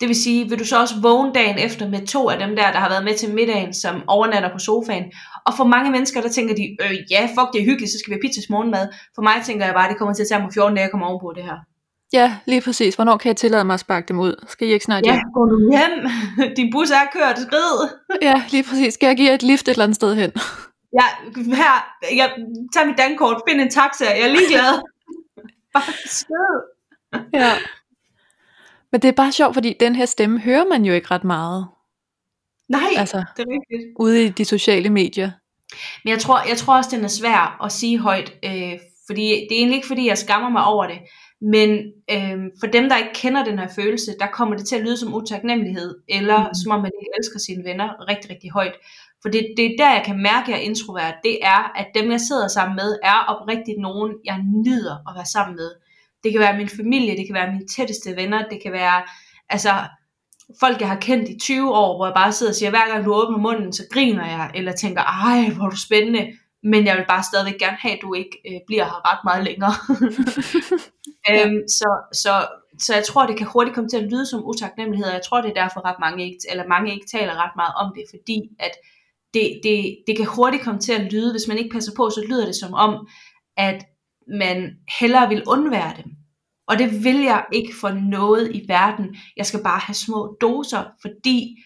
Det 0.00 0.08
vil 0.08 0.16
sige, 0.16 0.48
vil 0.48 0.58
du 0.58 0.64
så 0.64 0.80
også 0.80 0.94
vågne 1.02 1.32
dagen 1.32 1.58
efter 1.58 1.88
med 1.88 2.06
to 2.06 2.28
af 2.30 2.38
dem 2.38 2.56
der, 2.56 2.72
der 2.72 2.78
har 2.78 2.88
været 2.88 3.04
med 3.04 3.14
til 3.14 3.34
middagen, 3.34 3.74
som 3.74 4.02
overnatter 4.06 4.52
på 4.52 4.58
sofaen? 4.58 5.04
Og 5.46 5.52
for 5.56 5.64
mange 5.64 5.90
mennesker, 5.90 6.20
der 6.20 6.28
tænker 6.28 6.54
de, 6.54 6.76
øh, 6.84 6.96
ja, 7.10 7.22
fuck, 7.36 7.52
det 7.52 7.60
er 7.60 7.64
hyggeligt, 7.64 7.92
så 7.92 7.98
skal 7.98 8.10
vi 8.10 8.14
have 8.14 8.20
pizza 8.26 8.40
til 8.40 8.52
morgenmad. 8.52 8.88
For 9.14 9.22
mig 9.22 9.34
tænker 9.46 9.64
jeg 9.64 9.74
bare, 9.74 9.88
det 9.90 9.98
kommer 9.98 10.14
til 10.14 10.22
at 10.22 10.28
tage 10.28 10.42
mig 10.42 10.50
14 10.54 10.76
dage 10.76 10.84
at 10.84 10.90
komme 10.90 11.06
ovenpå 11.06 11.32
det 11.36 11.44
her. 11.44 11.58
Ja, 12.12 12.36
lige 12.46 12.60
præcis. 12.60 12.94
Hvornår 12.94 13.16
kan 13.16 13.28
jeg 13.28 13.36
tillade 13.36 13.64
mig 13.64 13.74
at 13.74 13.80
sparke 13.80 14.08
dem 14.08 14.18
ud? 14.18 14.44
Skal 14.48 14.68
I 14.68 14.72
ikke 14.72 14.84
snart 14.84 15.06
Ja, 15.06 15.12
hjem? 15.12 15.22
går 15.34 15.44
du 15.46 15.56
hjem? 15.70 15.94
Din 16.58 16.72
bus 16.72 16.90
er 16.90 17.06
kørt, 17.12 17.38
skrid. 17.38 17.88
Ja, 18.22 18.42
lige 18.50 18.62
præcis. 18.62 18.94
Skal 18.94 19.06
jeg 19.06 19.16
give 19.16 19.28
jer 19.28 19.34
et 19.34 19.42
lift 19.42 19.68
et 19.68 19.72
eller 19.72 19.84
andet 19.84 19.96
sted 19.96 20.14
hen? 20.14 20.32
Ja, 20.92 21.04
her, 21.54 21.86
jeg 22.16 22.36
tager 22.74 22.86
mit 22.86 22.98
dankort, 22.98 23.42
find 23.48 23.60
en 23.60 23.70
taxa, 23.70 24.04
jeg 24.04 24.20
er 24.20 24.28
ligeglad. 24.28 24.82
Bare 25.74 25.92
skrid. 26.06 26.60
ja. 27.32 27.52
Men 28.92 29.02
det 29.02 29.08
er 29.08 29.12
bare 29.12 29.32
sjovt, 29.32 29.54
fordi 29.54 29.76
den 29.80 29.96
her 29.96 30.06
stemme 30.06 30.40
hører 30.40 30.64
man 30.64 30.84
jo 30.84 30.92
ikke 30.92 31.10
ret 31.10 31.24
meget 31.24 31.66
Nej, 32.68 32.80
Altså. 32.98 33.24
det 33.36 33.42
er 33.42 33.46
rigtigt. 33.50 33.92
ude 33.98 34.24
i 34.24 34.28
de 34.28 34.44
sociale 34.44 34.90
medier. 34.90 35.30
Men 36.04 36.10
jeg 36.10 36.18
tror, 36.18 36.48
jeg 36.48 36.56
tror 36.58 36.76
også, 36.76 36.90
den 36.96 37.04
er 37.04 37.08
svær 37.08 37.64
at 37.64 37.72
sige 37.72 37.98
højt, 37.98 38.32
øh, 38.44 38.78
fordi 39.06 39.22
det 39.28 39.52
er 39.52 39.56
egentlig 39.58 39.76
ikke, 39.76 39.86
fordi 39.88 40.06
jeg 40.08 40.18
skammer 40.18 40.48
mig 40.48 40.64
over 40.64 40.86
det, 40.86 40.98
men 41.40 41.92
øh, 42.10 42.38
for 42.60 42.66
dem, 42.66 42.88
der 42.88 42.96
ikke 42.96 43.14
kender 43.14 43.44
den 43.44 43.58
her 43.58 43.68
følelse, 43.68 44.14
der 44.20 44.26
kommer 44.26 44.56
det 44.56 44.66
til 44.66 44.76
at 44.76 44.82
lyde 44.82 44.96
som 44.96 45.14
utaknemmelighed, 45.14 45.94
eller 46.08 46.48
mm. 46.48 46.54
som 46.54 46.72
om 46.72 46.80
man 46.80 46.90
ikke 47.00 47.12
elsker 47.18 47.38
sine 47.38 47.64
venner 47.64 48.08
rigtig, 48.08 48.30
rigtig 48.30 48.50
højt. 48.50 48.74
For 49.22 49.28
det, 49.28 49.54
det 49.56 49.64
er 49.64 49.76
der, 49.78 49.92
jeg 49.92 50.02
kan 50.06 50.22
mærke, 50.22 50.44
at 50.44 50.48
jeg 50.48 50.58
er 50.58 50.68
introvert. 50.70 51.14
Det 51.24 51.38
er, 51.42 51.72
at 51.78 51.86
dem, 51.94 52.10
jeg 52.10 52.20
sidder 52.20 52.48
sammen 52.48 52.76
med, 52.76 52.98
er 53.02 53.18
oprigtigt 53.28 53.78
nogen, 53.80 54.12
jeg 54.24 54.38
nyder 54.64 55.08
at 55.08 55.14
være 55.16 55.26
sammen 55.26 55.56
med. 55.56 55.70
Det 56.24 56.32
kan 56.32 56.40
være 56.40 56.56
min 56.56 56.68
familie, 56.68 57.16
det 57.16 57.26
kan 57.26 57.34
være 57.34 57.52
mine 57.52 57.66
tætteste 57.66 58.16
venner, 58.16 58.48
det 58.48 58.62
kan 58.62 58.72
være 58.72 59.02
altså, 59.48 59.70
folk, 60.60 60.80
jeg 60.80 60.88
har 60.88 61.00
kendt 61.00 61.28
i 61.28 61.38
20 61.38 61.74
år, 61.74 61.96
hvor 61.96 62.06
jeg 62.06 62.14
bare 62.14 62.32
sidder 62.32 62.52
og 62.52 62.56
siger, 62.56 62.70
hver 62.70 62.92
gang 62.92 63.04
du 63.04 63.14
åbner 63.14 63.38
munden, 63.38 63.72
så 63.72 63.82
griner 63.92 64.26
jeg, 64.26 64.50
eller 64.54 64.72
tænker, 64.72 65.02
ej, 65.02 65.50
hvor 65.54 65.64
er 65.64 65.70
du 65.70 65.80
spændende, 65.80 66.32
men 66.62 66.86
jeg 66.86 66.96
vil 66.96 67.04
bare 67.08 67.22
stadigvæk 67.22 67.58
gerne 67.58 67.76
have, 67.80 67.94
at 67.94 68.02
du 68.02 68.14
ikke 68.14 68.38
øh, 68.48 68.60
bliver 68.66 68.84
her 68.84 69.12
ret 69.12 69.24
meget 69.24 69.44
længere. 69.44 69.74
øhm, 71.30 71.68
så, 71.68 71.90
så, 72.12 72.32
så 72.78 72.94
jeg 72.94 73.04
tror, 73.04 73.26
det 73.26 73.36
kan 73.38 73.46
hurtigt 73.46 73.74
komme 73.74 73.90
til 73.90 73.96
at 73.96 74.10
lyde 74.10 74.26
som 74.26 74.44
utaknemmelighed, 74.44 75.08
og 75.08 75.14
jeg 75.14 75.22
tror, 75.24 75.40
det 75.40 75.50
er 75.50 75.62
derfor 75.62 75.84
ret 75.84 76.00
mange 76.00 76.24
ikke, 76.24 76.38
eller 76.50 76.66
mange 76.66 76.94
ikke 76.94 77.06
taler 77.06 77.42
ret 77.44 77.56
meget 77.56 77.74
om 77.82 77.92
det, 77.96 78.04
fordi 78.10 78.38
at 78.58 78.70
det, 79.34 79.60
det, 79.62 79.98
det 80.06 80.16
kan 80.16 80.26
hurtigt 80.26 80.62
komme 80.62 80.80
til 80.80 80.92
at 80.92 81.12
lyde, 81.12 81.32
hvis 81.32 81.48
man 81.48 81.58
ikke 81.58 81.70
passer 81.70 81.92
på, 81.96 82.10
så 82.10 82.24
lyder 82.28 82.46
det 82.46 82.56
som 82.56 82.74
om, 82.74 83.08
at 83.56 83.84
man 84.40 84.76
hellere 85.00 85.28
vil 85.28 85.42
undvære 85.46 85.94
dem. 85.96 86.12
Og 86.68 86.78
det 86.78 87.04
vil 87.04 87.20
jeg 87.22 87.44
ikke 87.52 87.74
for 87.80 87.90
noget 87.90 88.54
i 88.54 88.64
verden. 88.68 89.16
Jeg 89.36 89.46
skal 89.46 89.62
bare 89.62 89.78
have 89.78 89.94
små 89.94 90.36
doser, 90.40 90.84
fordi 91.00 91.56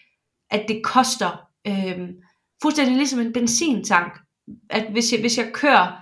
at 0.49 0.65
det 0.67 0.83
koster 0.83 1.41
øh, 1.67 2.09
fuldstændig 2.61 2.95
ligesom 2.95 3.19
en 3.19 3.33
benzintank. 3.33 4.19
At 4.69 4.91
hvis 4.91 5.11
jeg, 5.11 5.19
hvis 5.21 5.37
jeg 5.37 5.51
kører 5.53 6.01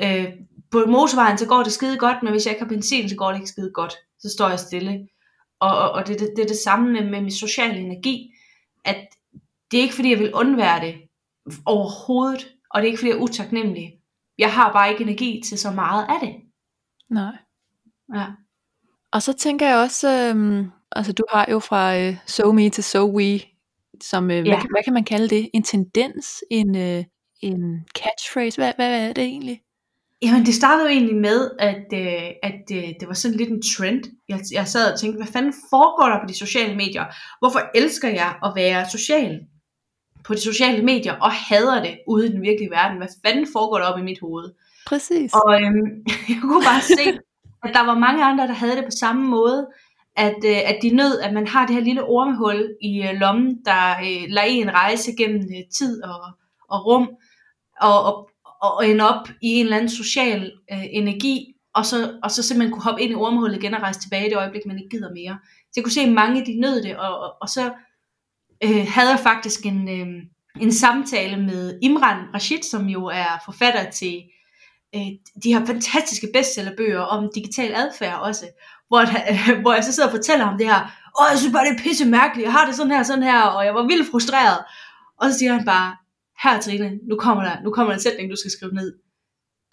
øh, 0.00 0.26
på 0.70 0.84
motorvejen, 0.86 1.38
så 1.38 1.46
går 1.48 1.62
det 1.62 1.72
skide 1.72 1.98
godt, 1.98 2.22
men 2.22 2.32
hvis 2.32 2.46
jeg 2.46 2.52
ikke 2.52 2.62
har 2.64 2.68
benzin, 2.68 3.08
så 3.08 3.16
går 3.16 3.28
det 3.28 3.36
ikke 3.36 3.48
skide 3.48 3.70
godt. 3.74 3.94
Så 4.18 4.28
står 4.36 4.48
jeg 4.48 4.58
stille. 4.58 5.08
og, 5.60 5.78
og, 5.78 5.90
og 5.90 6.06
det, 6.06 6.20
det, 6.20 6.32
det 6.36 6.42
er 6.42 6.48
det 6.48 6.56
samme 6.56 6.92
med, 6.92 7.10
med 7.10 7.20
min 7.20 7.30
social 7.32 7.76
energi, 7.78 8.30
at 8.84 9.06
det 9.70 9.78
er 9.78 9.82
ikke 9.82 9.94
fordi, 9.94 10.10
jeg 10.10 10.18
vil 10.18 10.34
undvære 10.34 10.80
det 10.86 10.94
overhovedet, 11.66 12.46
og 12.70 12.80
det 12.82 12.86
er 12.88 12.90
ikke 12.90 12.98
fordi, 12.98 13.10
jeg 13.10 13.16
er 13.18 13.22
utaknemmelig. 13.22 13.92
Jeg 14.38 14.52
har 14.52 14.72
bare 14.72 14.90
ikke 14.90 15.02
energi 15.04 15.42
til 15.48 15.58
så 15.58 15.70
meget 15.70 16.06
af 16.08 16.20
det. 16.22 16.34
Nej. 17.10 17.36
Ja. 18.14 18.26
Og 19.12 19.22
så 19.22 19.32
tænker 19.32 19.66
jeg 19.68 19.76
også, 19.78 20.08
øhm, 20.30 20.70
altså 20.92 21.12
du 21.12 21.24
har 21.32 21.46
jo 21.50 21.58
fra 21.58 21.98
øh, 21.98 22.16
so 22.26 22.52
me 22.52 22.70
til 22.70 22.84
so 22.84 23.16
we, 23.16 23.40
som, 24.02 24.30
øh, 24.30 24.36
Ja. 24.36 24.42
hvad, 24.42 24.60
kan- 24.60 24.70
hvad 24.70 24.82
kan 24.84 24.92
man 24.92 25.04
kalde 25.04 25.28
det? 25.28 25.50
En 25.54 25.62
tendens, 25.62 26.26
en, 26.50 26.76
øh, 26.76 27.04
en 27.40 27.86
catchphrase, 27.94 28.56
hvad, 28.58 28.72
hvad 28.76 29.08
er 29.08 29.12
det 29.12 29.24
egentlig? 29.24 29.62
Jamen, 30.22 30.46
det 30.46 30.54
startede 30.54 30.88
jo 30.88 30.92
egentlig 30.92 31.16
med, 31.16 31.50
at, 31.58 31.86
øh, 31.94 32.30
at 32.42 32.62
øh, 32.72 32.88
det 33.00 33.08
var 33.08 33.14
sådan 33.14 33.36
lidt 33.36 33.50
en 33.50 33.62
trend. 33.62 34.02
Jeg, 34.28 34.40
jeg 34.52 34.68
sad 34.68 34.92
og 34.92 35.00
tænkte, 35.00 35.16
hvad 35.16 35.32
fanden 35.32 35.54
foregår 35.70 36.08
der 36.08 36.20
på 36.20 36.26
de 36.28 36.34
sociale 36.34 36.76
medier? 36.76 37.04
Hvorfor 37.38 37.60
elsker 37.74 38.08
jeg 38.08 38.34
at 38.44 38.52
være 38.54 38.90
social 38.90 39.40
på 40.24 40.34
de 40.34 40.40
sociale 40.40 40.84
medier, 40.84 41.14
og 41.14 41.30
hader 41.32 41.82
det 41.82 41.98
ude 42.06 42.26
i 42.26 42.32
den 42.32 42.42
virkelige 42.42 42.70
verden? 42.70 42.96
Hvad 42.96 43.08
fanden 43.26 43.46
foregår 43.52 43.78
der 43.78 43.86
op 43.86 43.98
i 43.98 44.02
mit 44.02 44.20
hoved? 44.20 44.52
Præcis. 44.86 45.32
Og 45.32 45.62
øhm, 45.62 46.04
jeg 46.32 46.38
kunne 46.40 46.64
bare 46.64 46.80
se, 46.80 47.18
at 47.64 47.70
der 47.74 47.84
var 47.86 47.98
mange 47.98 48.24
andre, 48.24 48.46
der 48.46 48.52
havde 48.52 48.76
det 48.76 48.84
på 48.84 48.90
samme 48.90 49.28
måde. 49.28 49.66
At, 50.16 50.44
øh, 50.44 50.58
at 50.70 50.78
de 50.82 50.90
nød, 50.90 51.20
at 51.20 51.34
man 51.34 51.46
har 51.46 51.66
det 51.66 51.74
her 51.74 51.82
lille 51.82 52.04
ormehul 52.04 52.74
i 52.82 53.02
øh, 53.02 53.14
lommen, 53.14 53.58
der 53.64 53.90
øh, 53.90 54.24
lader 54.28 54.48
en 54.48 54.70
rejse 54.70 55.12
gennem 55.18 55.40
øh, 55.40 55.62
tid 55.72 56.02
og, 56.02 56.20
og 56.68 56.86
rum, 56.86 57.08
og, 57.80 58.04
og, 58.04 58.30
og 58.62 58.88
ende 58.88 59.08
op 59.10 59.28
i 59.42 59.48
en 59.48 59.64
eller 59.64 59.76
anden 59.76 59.90
social 59.90 60.52
øh, 60.72 60.84
energi, 60.90 61.54
og 61.74 61.86
så, 61.86 62.18
og 62.22 62.30
så 62.30 62.42
simpelthen 62.42 62.72
kunne 62.72 62.82
hoppe 62.82 63.02
ind 63.02 63.12
i 63.12 63.14
ormehullet 63.14 63.56
igen 63.56 63.74
og 63.74 63.82
rejse 63.82 64.00
tilbage 64.00 64.26
i 64.26 64.28
det 64.28 64.36
øjeblik, 64.36 64.66
man 64.66 64.78
ikke 64.78 64.96
gider 64.96 65.12
mere. 65.12 65.38
Så 65.62 65.72
jeg 65.76 65.84
kunne 65.84 65.92
se, 65.92 66.00
at 66.00 66.12
mange 66.12 66.46
de 66.46 66.60
nød 66.60 66.82
det, 66.82 66.96
og, 66.96 67.18
og, 67.18 67.34
og 67.40 67.48
så 67.48 67.72
øh, 68.64 68.86
havde 68.88 69.10
jeg 69.10 69.20
faktisk 69.22 69.66
en, 69.66 69.88
øh, 69.88 70.06
en 70.60 70.72
samtale 70.72 71.36
med 71.36 71.78
Imran 71.82 72.34
Rashid, 72.34 72.62
som 72.62 72.86
jo 72.86 73.06
er 73.06 73.42
forfatter 73.44 73.90
til 73.90 74.22
øh, 74.94 75.06
de 75.44 75.54
her 75.54 75.66
fantastiske 75.66 76.28
bestsellerbøger 76.34 77.00
om 77.00 77.30
digital 77.34 77.74
adfærd 77.74 78.20
også, 78.20 78.46
hvor, 78.88 79.00
øh, 79.00 79.60
hvor 79.62 79.74
jeg 79.74 79.84
så 79.84 79.92
sidder 79.92 80.08
og 80.08 80.16
fortæller 80.16 80.44
ham 80.44 80.58
det 80.58 80.66
her, 80.66 80.80
åh, 81.20 81.26
jeg 81.30 81.38
synes 81.38 81.52
bare, 81.52 81.66
det 81.66 81.78
er 81.78 81.82
pisse 81.82 82.04
mærkeligt, 82.04 82.44
jeg 82.44 82.52
har 82.52 82.66
det 82.66 82.74
sådan 82.74 82.92
her, 82.92 83.02
sådan 83.02 83.22
her, 83.22 83.42
og 83.42 83.64
jeg 83.64 83.74
var 83.74 83.86
vildt 83.86 84.10
frustreret. 84.10 84.58
Og 85.20 85.30
så 85.30 85.38
siger 85.38 85.52
han 85.52 85.64
bare, 85.64 85.96
her 86.42 86.60
Trine, 86.60 86.98
nu 87.08 87.16
kommer 87.16 87.44
der, 87.44 87.56
nu 87.64 87.70
kommer 87.70 87.92
der 87.92 87.96
en 87.96 88.02
sætning, 88.02 88.30
du 88.30 88.36
skal 88.36 88.50
skrive 88.50 88.74
ned. 88.74 88.94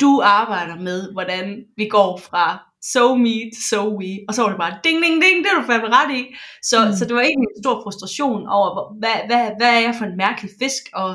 Du 0.02 0.21
arbejder 0.23 0.76
med, 0.76 1.12
hvordan 1.12 1.63
vi 1.78 1.88
går 1.88 2.17
fra 2.17 2.45
so 2.93 3.15
me 3.15 3.36
to 3.54 3.60
so 3.69 3.82
we, 3.99 4.12
og 4.28 4.34
så 4.34 4.41
var 4.41 4.49
det 4.49 4.58
bare 4.58 4.80
ding, 4.84 5.04
ding, 5.04 5.15
ding, 5.23 5.36
det 5.43 5.49
er 5.52 5.62
du 5.62 5.65
fandme 5.67 5.89
ret 5.97 6.12
i. 6.19 6.21
Så, 6.69 6.86
Mm. 6.86 6.93
så 6.97 7.06
det 7.06 7.15
var 7.15 7.21
egentlig 7.21 7.49
en 7.56 7.63
stor 7.63 7.76
frustration 7.84 8.47
over, 8.47 8.69
hvad, 8.99 9.17
hvad, 9.30 9.43
hvad 9.60 9.71
er 9.78 9.82
jeg 9.88 9.95
for 9.97 10.06
en 10.06 10.17
mærkelig 10.17 10.52
fisk, 10.62 10.84
og 10.93 11.10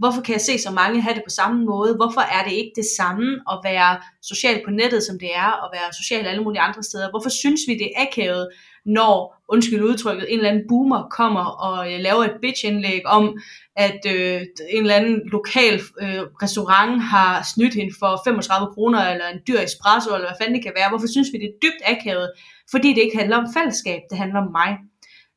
hvorfor 0.00 0.20
kan 0.22 0.32
jeg 0.32 0.40
se 0.40 0.58
så 0.58 0.70
mange 0.70 1.00
have 1.00 1.14
det 1.14 1.22
på 1.26 1.30
samme 1.40 1.64
måde? 1.64 1.92
Hvorfor 2.00 2.20
er 2.36 2.42
det 2.44 2.52
ikke 2.60 2.72
det 2.76 2.88
samme 2.98 3.26
at 3.52 3.58
være 3.64 3.92
social 4.22 4.56
på 4.64 4.70
nettet, 4.70 5.02
som 5.02 5.18
det 5.18 5.30
er 5.44 5.50
at 5.64 5.68
være 5.76 5.88
social 6.00 6.24
alle 6.26 6.44
mulige 6.44 6.60
andre 6.68 6.82
steder? 6.82 7.10
Hvorfor 7.10 7.30
synes 7.42 7.60
vi, 7.68 7.72
det 7.74 7.88
er 7.90 8.02
akavet, 8.06 8.44
når, 8.86 9.42
undskyld 9.48 9.82
udtrykket, 9.82 10.32
en 10.32 10.38
eller 10.38 10.50
anden 10.50 10.64
boomer 10.68 11.02
kommer 11.10 11.44
og 11.44 11.92
øh, 11.92 12.00
laver 12.00 12.24
et 12.24 12.36
bitch-indlæg 12.42 13.06
om, 13.06 13.38
at 13.76 14.00
øh, 14.06 14.40
en 14.70 14.82
eller 14.82 14.94
anden 14.94 15.20
lokal 15.32 15.74
øh, 15.74 16.22
restaurant 16.42 17.02
har 17.02 17.46
snydt 17.54 17.74
hende 17.74 17.94
for 17.98 18.20
35 18.24 18.74
kroner, 18.74 19.00
eller 19.12 19.28
en 19.28 19.40
dyr 19.48 19.58
espresso, 19.58 20.14
eller 20.14 20.28
hvad 20.28 20.36
fanden 20.40 20.54
det 20.54 20.64
kan 20.64 20.72
være. 20.76 20.88
Hvorfor 20.88 21.06
synes 21.06 21.28
vi, 21.32 21.38
det 21.38 21.48
er 21.48 21.60
dybt 21.62 21.82
akavet? 21.84 22.30
Fordi 22.70 22.88
det 22.88 23.02
ikke 23.02 23.18
handler 23.18 23.36
om 23.36 23.52
fællesskab, 23.56 24.00
det 24.10 24.18
handler 24.18 24.40
om 24.40 24.52
mig. 24.52 24.70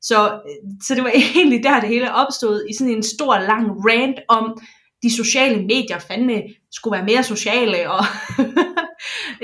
Så, 0.01 0.19
øh, 0.33 0.59
så 0.85 0.95
det 0.95 1.03
var 1.03 1.13
egentlig 1.35 1.63
der, 1.63 1.79
det 1.79 1.89
hele 1.89 2.13
opstod, 2.13 2.65
i 2.69 2.73
sådan 2.73 2.93
en 2.93 3.03
stor, 3.03 3.39
lang 3.39 3.65
rant 3.87 4.19
om, 4.29 4.61
de 5.03 5.15
sociale 5.15 5.61
medier 5.61 5.99
fandme 5.99 6.43
skulle 6.71 6.97
være 6.97 7.05
mere 7.05 7.23
sociale, 7.23 7.91
og, 7.91 8.03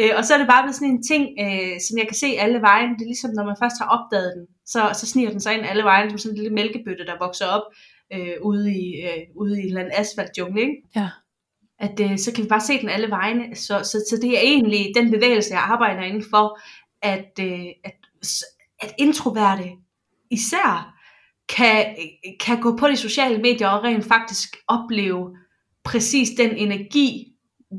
øh, 0.02 0.12
og 0.18 0.26
så 0.26 0.34
er 0.34 0.38
det 0.38 0.48
bare 0.48 0.64
blevet 0.64 0.76
sådan 0.76 0.94
en 0.96 1.04
ting, 1.04 1.24
øh, 1.44 1.76
som 1.86 1.98
jeg 1.98 2.08
kan 2.08 2.20
se 2.24 2.30
alle 2.44 2.62
vejen. 2.62 2.90
Det 2.94 3.02
er 3.02 3.14
ligesom, 3.14 3.32
når 3.32 3.46
man 3.46 3.62
først 3.64 3.78
har 3.82 3.88
opdaget 3.96 4.32
den, 4.36 4.46
så, 4.66 4.82
så 5.00 5.06
sniger 5.08 5.32
den 5.32 5.40
sig 5.40 5.54
ind 5.54 5.66
alle 5.66 5.84
vejen, 5.84 6.10
som 6.10 6.18
sådan 6.18 6.34
en 6.34 6.42
lille 6.42 6.56
mælkebøtte, 6.56 7.06
der 7.06 7.24
vokser 7.26 7.46
op 7.46 7.66
øh, 8.14 8.36
ude, 8.42 8.66
i, 8.84 8.86
øh, 9.08 9.22
ude 9.36 9.58
i 9.58 9.62
en 9.62 9.68
eller 9.68 9.82
anden 9.82 10.00
asfaltjungle, 10.02 10.62
ikke? 10.62 10.76
Ja. 10.96 11.10
at 11.80 12.00
øh, 12.00 12.18
så 12.18 12.34
kan 12.34 12.44
vi 12.44 12.50
bare 12.50 12.68
se 12.70 12.82
den 12.82 12.90
alle 12.90 13.10
vegne. 13.10 13.56
Så, 13.56 13.76
så, 13.84 13.98
så 14.10 14.20
det 14.22 14.38
er 14.38 14.42
egentlig 14.42 14.92
den 14.96 15.12
bevægelse, 15.12 15.54
jeg 15.54 15.64
arbejder 15.64 16.02
inden 16.02 16.26
for, 16.30 16.60
at, 17.02 17.32
øh, 17.40 17.68
at, 17.84 17.96
at 18.80 18.94
introverte 18.98 19.70
især 20.32 20.98
kan, 21.56 21.96
kan 22.40 22.62
gå 22.62 22.78
på 22.78 22.88
de 22.88 22.96
sociale 22.96 23.38
medier 23.38 23.68
og 23.68 23.84
rent 23.84 24.06
faktisk 24.06 24.58
opleve 24.68 25.38
præcis 25.84 26.30
den 26.38 26.52
energi, 26.52 27.34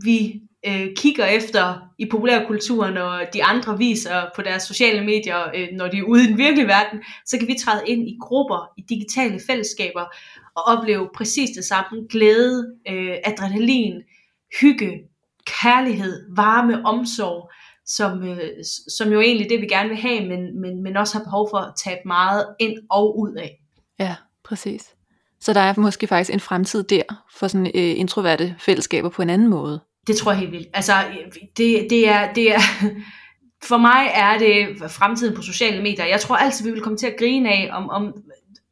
vi 0.04 0.40
øh, 0.66 0.86
kigger 0.96 1.26
efter 1.26 1.78
i 1.98 2.08
populærkulturen, 2.10 2.96
og 2.96 3.20
de 3.32 3.44
andre 3.44 3.78
viser 3.78 4.22
på 4.36 4.42
deres 4.42 4.62
sociale 4.62 5.04
medier, 5.04 5.50
øh, 5.54 5.68
når 5.72 5.88
de 5.88 5.98
er 5.98 6.02
ude 6.02 6.24
i 6.24 6.26
den 6.26 6.38
virkelige 6.38 6.66
verden, 6.66 7.02
så 7.26 7.38
kan 7.38 7.48
vi 7.48 7.56
træde 7.64 7.82
ind 7.86 8.08
i 8.08 8.16
grupper, 8.20 8.72
i 8.78 8.82
digitale 8.88 9.40
fællesskaber, 9.46 10.04
og 10.54 10.62
opleve 10.62 11.08
præcis 11.14 11.50
det 11.56 11.64
samme. 11.64 12.06
Glæde, 12.10 12.74
øh, 12.88 13.16
adrenalin, 13.24 14.02
hygge, 14.60 15.00
kærlighed, 15.46 16.26
varme, 16.36 16.86
omsorg, 16.86 17.50
som, 17.86 18.22
øh, 18.22 18.50
som 18.98 19.12
jo 19.12 19.20
egentlig 19.20 19.50
det, 19.50 19.60
vi 19.60 19.66
gerne 19.66 19.88
vil 19.88 19.98
have, 19.98 20.28
men, 20.28 20.60
men, 20.60 20.82
men 20.82 20.96
også 20.96 21.18
har 21.18 21.24
behov 21.24 21.48
for 21.50 21.58
at 21.58 21.72
tabe 21.84 22.00
meget 22.06 22.46
ind 22.60 22.78
og 22.90 23.18
ud 23.18 23.34
af. 23.34 23.60
Ja, 23.98 24.16
præcis. 24.44 24.94
Så 25.40 25.52
der 25.52 25.60
er 25.60 25.74
måske 25.76 26.06
faktisk 26.06 26.32
en 26.32 26.40
fremtid 26.40 26.82
der 26.82 27.02
for 27.38 27.48
sådan 27.48 27.66
øh, 27.66 27.98
introverte 27.98 28.56
fællesskaber 28.58 29.08
på 29.08 29.22
en 29.22 29.30
anden 29.30 29.48
måde. 29.48 29.80
Det 30.06 30.16
tror 30.16 30.32
jeg 30.32 30.40
helt 30.40 30.52
vildt. 30.52 30.68
Altså, 30.74 30.92
det, 31.56 31.86
det, 31.90 32.08
er, 32.08 32.32
det 32.32 32.54
er, 32.54 32.60
for 33.68 33.76
mig 33.76 34.10
er 34.14 34.38
det 34.38 34.90
fremtiden 34.90 35.36
på 35.36 35.42
sociale 35.42 35.82
medier. 35.82 36.06
Jeg 36.06 36.20
tror 36.20 36.36
altid, 36.36 36.64
vi 36.64 36.70
vil 36.70 36.80
komme 36.80 36.98
til 36.98 37.06
at 37.06 37.16
grine 37.18 37.48
af, 37.48 37.70
om, 37.72 37.90
om, 37.90 38.14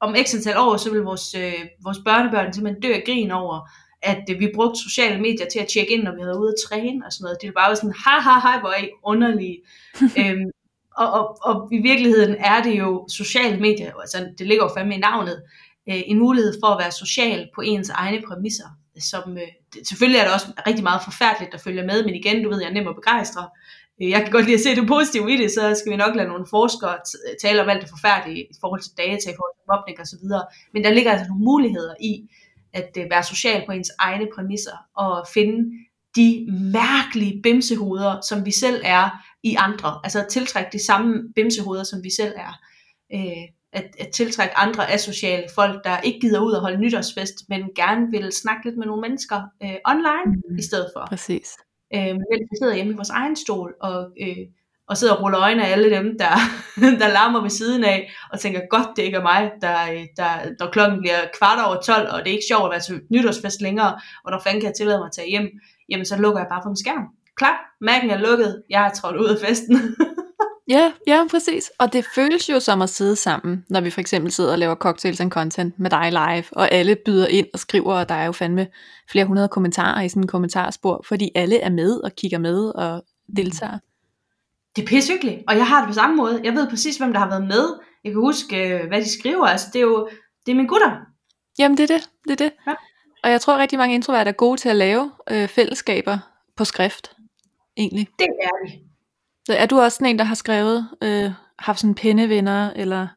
om 0.01 0.15
x 0.25 0.35
antal 0.35 0.59
år, 0.59 0.77
så 0.77 0.93
vil 0.93 1.01
vores, 1.01 1.35
øh, 1.35 1.65
vores 1.85 1.99
børnebørn 2.05 2.53
simpelthen 2.53 2.83
dø 2.83 2.93
af 2.93 3.03
grin 3.07 3.31
over, 3.31 3.69
at 4.03 4.25
øh, 4.31 4.41
vi 4.41 4.51
brugte 4.55 4.81
sociale 4.83 5.21
medier 5.21 5.47
til 5.53 5.59
at 5.59 5.69
tjekke 5.69 5.93
ind, 5.93 6.03
når 6.03 6.15
vi 6.15 6.21
havde 6.21 6.41
ude 6.41 6.49
at 6.49 6.69
træne 6.69 7.07
og 7.07 7.13
sådan 7.13 7.25
noget. 7.25 7.39
Det 7.41 7.47
var 7.49 7.63
bare 7.63 7.77
sådan, 7.77 7.95
ha 8.05 8.21
ha 8.21 8.39
ha, 8.47 8.61
hvor 8.61 8.69
er 8.69 8.83
I 8.83 8.89
underlige. 9.05 9.59
øhm, 10.21 10.51
og, 10.97 11.11
og, 11.13 11.39
og 11.43 11.69
i 11.73 11.79
virkeligheden 11.79 12.37
er 12.39 12.63
det 12.63 12.79
jo 12.79 13.09
sociale 13.09 13.61
medier, 13.61 13.93
altså 14.01 14.29
det 14.39 14.47
ligger 14.47 14.65
jo 14.65 14.71
fandme 14.77 14.95
i 14.95 14.99
navnet, 14.99 15.43
øh, 15.89 16.03
en 16.07 16.19
mulighed 16.19 16.53
for 16.63 16.67
at 16.67 16.79
være 16.83 16.93
social 16.93 17.49
på 17.55 17.61
ens 17.61 17.91
egne 17.91 18.23
præmisser. 18.29 18.69
Som, 19.01 19.39
øh, 19.39 19.49
det, 19.75 19.89
selvfølgelig 19.89 20.19
er 20.21 20.25
der 20.25 20.33
også 20.33 20.47
rigtig 20.67 20.83
meget 20.83 21.03
forfærdeligt, 21.05 21.53
der 21.53 21.59
følger 21.59 21.85
med, 21.87 22.05
men 22.05 22.15
igen, 22.15 22.43
du 22.45 22.51
ved, 22.51 22.61
jeg 22.61 22.69
er 22.69 22.73
nem 22.73 22.89
at 22.89 22.95
begejstre. 22.95 23.49
Øh, 24.03 24.11
jeg 24.11 24.23
kan 24.23 24.33
godt 24.33 24.45
lide 24.45 24.55
at 24.55 24.61
se 24.61 24.75
det 24.77 24.89
positive 24.89 25.33
i 25.33 25.37
det, 25.37 25.51
så 25.51 25.75
skal 25.79 25.93
vi 25.93 25.97
nok 25.97 26.15
lade 26.17 26.29
nogle 26.29 26.47
forskere 26.51 26.97
øh, 27.27 27.35
tale 27.43 27.63
om 27.63 27.69
alt 27.69 27.83
det 27.83 27.91
forfærdelige 27.91 28.43
i 28.43 28.57
forhold 28.61 28.81
til 28.83 28.93
data, 28.97 29.27
i 29.31 29.39
forhold 29.39 29.55
til 29.57 29.71
mobning 29.73 30.01
og 30.01 30.07
så 30.07 30.17
videre. 30.23 30.45
Men 30.73 30.85
der 30.85 30.91
ligger 30.91 31.11
altså 31.13 31.27
nogle 31.29 31.45
muligheder 31.45 31.95
i 32.01 32.29
at 32.73 32.91
øh, 32.99 33.11
være 33.11 33.25
social 33.25 33.63
på 33.67 33.73
ens 33.73 33.91
egne 33.99 34.27
præmisser 34.35 34.77
og 34.97 35.27
finde 35.35 35.59
de 36.17 36.47
mærkelige 36.73 37.43
bimsehoveder, 37.43 38.21
som 38.29 38.47
vi 38.47 38.51
selv 38.51 38.83
er 38.85 39.11
i 39.43 39.57
andre. 39.59 40.01
Altså 40.05 40.21
at 40.21 40.29
tiltrække 40.29 40.71
de 40.73 40.85
samme 40.85 41.33
bimsehoveder, 41.35 41.85
som 41.85 42.05
vi 42.05 42.11
selv 42.11 42.35
er. 42.37 42.53
Øh, 43.15 43.47
at, 43.73 43.87
at 43.99 44.09
tiltrække 44.09 44.59
andre 44.59 44.91
asociale 44.93 45.45
folk, 45.55 45.85
der 45.85 46.01
ikke 46.01 46.21
gider 46.21 46.41
ud 46.41 46.53
og 46.53 46.61
holde 46.61 46.81
nytårsfest, 46.81 47.35
men 47.49 47.63
gerne 47.77 48.07
vil 48.11 48.33
snakke 48.33 48.65
lidt 48.65 48.77
med 48.79 48.87
nogle 48.87 49.01
mennesker 49.03 49.43
øh, 49.63 49.75
online 49.87 50.37
Mhm. 50.49 50.59
i 50.59 50.63
stedet 50.63 50.91
for. 50.97 51.07
Præcis. 51.09 51.49
Øh, 51.95 52.05
men 52.05 52.39
vi 52.51 52.57
sidder 52.63 52.75
hjemme 52.75 52.93
i 52.93 52.97
vores 52.97 53.11
egen 53.11 53.37
stol 53.37 53.75
og, 53.81 54.09
øh, 54.23 54.37
og 54.89 54.97
sidder 54.97 55.15
og 55.15 55.23
ruller 55.23 55.41
øjnene 55.41 55.67
af 55.67 55.73
alle 55.73 55.91
dem, 55.91 56.19
der, 56.19 56.35
der 57.01 57.09
larmer 57.09 57.41
ved 57.43 57.51
siden 57.51 57.85
af, 57.85 58.13
og 58.33 58.41
tænker, 58.41 58.61
godt 58.71 58.89
det 58.97 59.03
ikke 59.03 59.17
er 59.17 59.23
mig, 59.23 59.51
der, 59.61 59.77
der, 60.17 60.31
når 60.61 60.71
klokken 60.71 61.01
bliver 61.01 61.21
kvart 61.39 61.59
over 61.67 61.77
12, 61.83 62.09
og 62.13 62.19
det 62.19 62.29
er 62.29 62.33
ikke 62.35 62.45
sjovt 62.51 62.65
at 62.65 62.71
være 62.71 62.81
til 62.81 63.01
nytårsfest 63.11 63.61
længere, 63.63 63.93
og 64.25 64.31
når 64.33 64.39
fanden 64.39 64.61
kan 64.61 64.69
jeg 64.69 64.77
tillade 64.77 64.99
mig 64.99 65.07
at 65.07 65.13
tage 65.13 65.29
hjem, 65.31 65.49
jamen 65.89 66.07
så 66.07 66.17
lukker 66.17 66.41
jeg 66.41 66.49
bare 66.51 66.61
for 66.65 66.71
min 66.71 66.77
skærm. 66.77 67.05
Klap, 67.37 67.59
Mac'en 67.85 68.13
er 68.13 68.19
lukket, 68.19 68.63
jeg 68.71 68.87
er 68.87 68.91
trådt 68.95 69.17
ud 69.17 69.29
af 69.29 69.39
festen. 69.47 69.77
Ja, 70.71 70.93
ja, 71.07 71.25
præcis. 71.31 71.71
Og 71.79 71.93
det 71.93 72.07
føles 72.15 72.51
jo 72.51 72.61
som 72.61 72.83
at 72.83 72.91
sidde 72.91 73.17
sammen, 73.17 73.65
når 73.69 73.81
vi 73.81 73.91
for 73.91 74.01
eksempel 74.01 74.33
sidder 74.33 74.53
og 74.53 74.59
laver 74.59 74.75
cocktails 74.75 75.21
and 75.21 75.31
content 75.31 75.79
med 75.79 75.91
dig 75.91 76.13
live, 76.13 76.45
og 76.53 76.73
alle 76.73 76.97
byder 77.07 77.27
ind 77.27 77.47
og 77.53 77.59
skriver, 77.59 77.95
og 77.95 78.09
der 78.09 78.15
er 78.15 78.25
jo 78.25 78.33
fandme 78.33 78.67
flere 79.11 79.25
hundrede 79.25 79.49
kommentarer 79.49 80.03
i 80.03 80.09
sådan 80.09 80.23
en 80.23 80.27
kommentarspor, 80.29 81.05
fordi 81.09 81.31
alle 81.35 81.61
er 81.61 81.71
med 81.71 82.01
og 82.01 82.13
kigger 82.17 82.39
med 82.39 82.69
og 82.69 83.05
deltager. 83.37 83.79
det 84.77 84.83
er 84.83 84.87
pissehyggeligt, 84.87 85.43
og 85.49 85.57
jeg 85.57 85.67
har 85.69 85.81
det 85.81 85.89
på 85.89 85.95
samme 85.95 86.17
måde. 86.17 86.41
Jeg 86.45 86.53
ved 86.53 86.69
præcis, 86.69 86.97
hvem 86.97 87.13
der 87.13 87.21
har 87.21 87.29
været 87.29 87.47
med. 87.47 87.79
Jeg 88.05 88.13
kan 88.13 88.21
huske, 88.21 88.69
øh, 88.69 88.89
hvad 88.89 89.01
de 89.01 89.19
skriver. 89.19 89.47
Altså, 89.47 89.67
det 89.73 89.79
er 89.79 89.83
jo 89.83 90.09
det 90.47 90.53
er 90.53 90.57
mine 90.57 90.69
gutter. 90.69 90.97
Jamen 91.59 91.77
det 91.79 91.91
er 91.91 91.97
det, 91.97 92.09
det 92.25 92.33
er 92.33 92.45
det. 92.49 92.53
Ja. 92.67 92.75
Og 93.25 93.31
jeg 93.31 93.41
tror 93.41 93.59
rigtig 93.59 93.79
mange 93.79 93.95
introverte 93.95 94.29
er 94.29 94.33
gode 94.33 94.61
til 94.61 94.69
at 94.69 94.77
lave 94.77 95.11
øh, 95.31 95.49
fællesskaber 95.49 96.19
på 96.57 96.65
skrift, 96.65 97.13
egentlig. 97.77 98.09
Det 98.19 98.27
er 98.43 98.67
de. 98.67 98.90
Så 99.47 99.55
er 99.55 99.67
du 99.67 99.81
også 99.81 99.97
sådan 99.97 100.11
en, 100.11 100.19
der 100.19 100.25
har 100.25 100.35
skrevet 100.35 100.89
øh, 101.03 101.31
haft 101.59 101.81
sådan 101.81 101.95
pindevenner, 101.95 102.71
eller 102.77 103.09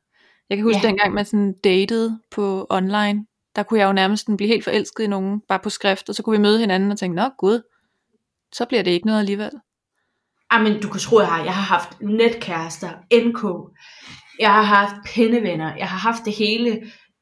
jeg 0.49 0.57
kan 0.57 0.63
huske 0.63 0.79
Ja. 0.83 0.87
dengang 0.87 1.13
man 1.13 1.25
sådan 1.25 1.53
datede 1.63 2.19
på 2.31 2.67
online, 2.69 3.25
der 3.55 3.63
kunne 3.63 3.79
jeg 3.79 3.87
jo 3.87 3.93
nærmest 3.93 4.27
blive 4.37 4.47
helt 4.47 4.63
forelsket 4.63 5.03
i 5.03 5.07
nogen, 5.07 5.41
bare 5.49 5.59
på 5.59 5.69
skrift, 5.69 6.09
og 6.09 6.15
så 6.15 6.23
kunne 6.23 6.37
vi 6.37 6.41
møde 6.41 6.59
hinanden 6.59 6.91
og 6.91 6.97
tænke, 6.99 7.15
nå 7.15 7.29
gud, 7.37 7.61
så 8.53 8.65
bliver 8.65 8.83
det 8.83 8.91
ikke 8.91 9.05
noget 9.05 9.19
alligevel. 9.19 9.51
Jamen, 10.53 10.81
du 10.81 10.89
kan 10.89 10.99
tro, 10.99 11.19
jeg 11.19 11.27
har. 11.27 11.43
Jeg 11.43 11.53
har 11.53 11.77
haft 11.77 12.01
netkærester, 12.01 12.89
NK. 13.13 13.71
Jeg 14.39 14.53
har 14.53 14.61
haft 14.61 14.95
pindevenner. 15.05 15.75
Jeg 15.77 15.87
har 15.87 15.97
haft 15.97 16.25
det 16.25 16.33
hele. 16.33 16.69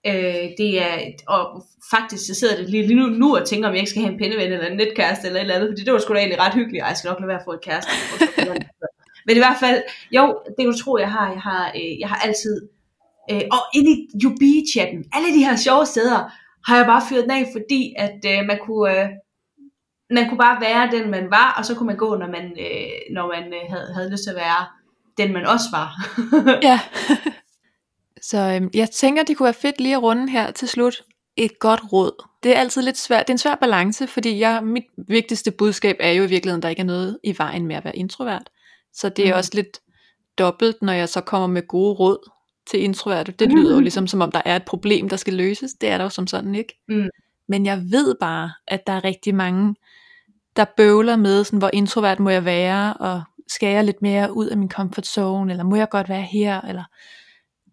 Øh, 0.07 0.45
det 0.57 0.81
er, 0.81 0.97
og 1.27 1.63
faktisk 1.93 2.27
så 2.27 2.35
sidder 2.35 2.57
det 2.57 2.69
lige, 2.69 2.87
lige 2.87 2.99
nu, 2.99 3.05
nu 3.07 3.35
og 3.37 3.47
tænker, 3.47 3.67
om 3.67 3.73
jeg 3.73 3.79
ikke 3.79 3.89
skal 3.89 4.01
have 4.01 4.13
en 4.13 4.19
pindeven 4.19 4.51
eller 4.51 4.67
en 4.67 4.77
netkæreste 4.77 5.27
eller 5.27 5.39
et 5.39 5.41
eller 5.41 5.55
andet, 5.55 5.69
fordi 5.71 5.83
det 5.83 5.93
var 5.93 5.99
sgu 5.99 6.13
da 6.13 6.19
egentlig 6.19 6.39
ret 6.39 6.53
hyggeligt. 6.53 6.81
Ej, 6.81 6.87
jeg 6.87 6.97
skal 6.97 7.09
nok 7.09 7.19
lade 7.19 7.27
være 7.27 7.39
at 7.39 7.45
få 7.45 7.51
et 7.51 7.61
kæreste. 7.61 7.91
Men 9.25 9.35
i 9.35 9.39
hvert 9.39 9.57
fald, 9.59 9.83
jo, 10.11 10.37
det 10.57 10.65
du 10.65 10.77
tror, 10.77 10.99
jeg 10.99 11.11
har. 11.11 11.31
Jeg 11.31 11.41
har, 11.41 11.71
øh, 11.75 11.99
jeg 11.99 12.09
har 12.09 12.15
altid, 12.15 12.69
øh, 13.31 13.41
og 13.51 13.59
ind 13.73 13.87
i 13.87 14.25
UB-chatten, 14.25 15.05
alle 15.13 15.29
de 15.35 15.45
her 15.45 15.55
sjove 15.55 15.85
steder, 15.85 16.31
har 16.67 16.77
jeg 16.77 16.85
bare 16.85 17.01
fyret 17.09 17.23
den 17.23 17.31
af, 17.31 17.45
fordi 17.51 17.93
at 17.97 18.19
øh, 18.25 18.45
man 18.45 18.59
kunne... 18.65 19.01
Øh, 19.01 19.09
man 20.13 20.29
kunne 20.29 20.37
bare 20.37 20.61
være 20.61 20.91
den, 20.91 21.11
man 21.11 21.31
var, 21.31 21.55
og 21.57 21.65
så 21.65 21.75
kunne 21.75 21.87
man 21.87 21.97
gå, 21.97 22.15
når 22.15 22.27
man, 22.27 22.45
øh, 22.59 23.13
når 23.15 23.27
man 23.27 23.43
øh, 23.53 23.69
havde, 23.69 23.93
havde 23.93 24.11
lyst 24.11 24.23
til 24.23 24.29
at 24.29 24.35
være 24.35 24.65
den, 25.17 25.33
man 25.33 25.45
også 25.45 25.65
var. 25.71 25.89
Ja. 26.69 26.79
så 28.29 28.37
øhm, 28.37 28.69
jeg 28.73 28.89
tænker, 28.89 29.23
det 29.23 29.37
kunne 29.37 29.45
være 29.45 29.53
fedt 29.53 29.81
lige 29.81 29.95
at 29.95 30.03
runde 30.03 30.29
her 30.29 30.51
til 30.51 30.67
slut 30.67 31.03
et 31.35 31.59
godt 31.59 31.79
råd. 31.93 32.27
Det 32.43 32.55
er 32.55 32.59
altid 32.59 32.81
lidt 32.81 32.97
svært. 32.97 33.27
Det 33.27 33.29
er 33.29 33.33
en 33.33 33.37
svær 33.37 33.55
balance, 33.55 34.07
fordi 34.07 34.39
jeg, 34.39 34.63
mit 34.63 34.83
vigtigste 35.07 35.51
budskab 35.51 35.95
er 35.99 36.11
jo 36.11 36.23
i 36.23 36.27
virkeligheden, 36.27 36.61
der 36.61 36.69
ikke 36.69 36.79
er 36.79 36.85
noget 36.85 37.19
i 37.23 37.35
vejen 37.37 37.67
med 37.67 37.75
at 37.75 37.85
være 37.85 37.95
introvert. 37.95 38.49
Så 38.93 39.09
det 39.09 39.25
er 39.25 39.29
Mm. 39.29 39.33
mm. 39.33 39.37
også 39.37 39.51
lidt 39.53 39.79
dobbelt, 40.37 40.81
når 40.81 40.93
jeg 40.93 41.09
så 41.09 41.21
kommer 41.21 41.47
med 41.47 41.67
gode 41.67 41.93
råd 41.93 42.29
til 42.69 42.79
introverte. 42.83 43.31
Det 43.31 43.51
lyder 43.51 43.73
jo 43.73 43.79
ligesom, 43.79 44.07
som 44.07 44.21
om 44.21 44.31
der 44.31 44.41
er 44.45 44.55
et 44.55 44.65
problem, 44.65 45.09
der 45.09 45.15
skal 45.17 45.33
løses. 45.33 45.73
Det 45.73 45.89
er 45.89 45.97
der 45.97 46.03
jo 46.03 46.09
som 46.09 46.27
sådan 46.27 46.55
ikke. 46.55 46.79
Mm. 46.87 47.09
Men 47.47 47.65
jeg 47.65 47.77
ved 47.91 48.15
bare, 48.19 48.51
at 48.67 48.87
der 48.87 48.93
er 48.93 49.03
rigtig 49.03 49.35
mange, 49.35 49.75
der 50.55 50.65
bøvler 50.77 51.15
med, 51.15 51.43
sådan, 51.43 51.59
hvor 51.59 51.69
introvert 51.73 52.19
må 52.19 52.29
jeg 52.29 52.45
være, 52.45 52.93
og 52.93 53.23
skal 53.47 53.69
jeg 53.73 53.83
lidt 53.83 54.01
mere 54.01 54.33
ud 54.33 54.47
af 54.47 54.57
min 54.57 54.71
comfort 54.71 55.07
zone, 55.07 55.51
eller 55.51 55.63
må 55.63 55.75
jeg 55.75 55.89
godt 55.89 56.09
være 56.09 56.21
her, 56.21 56.61
eller 56.61 56.83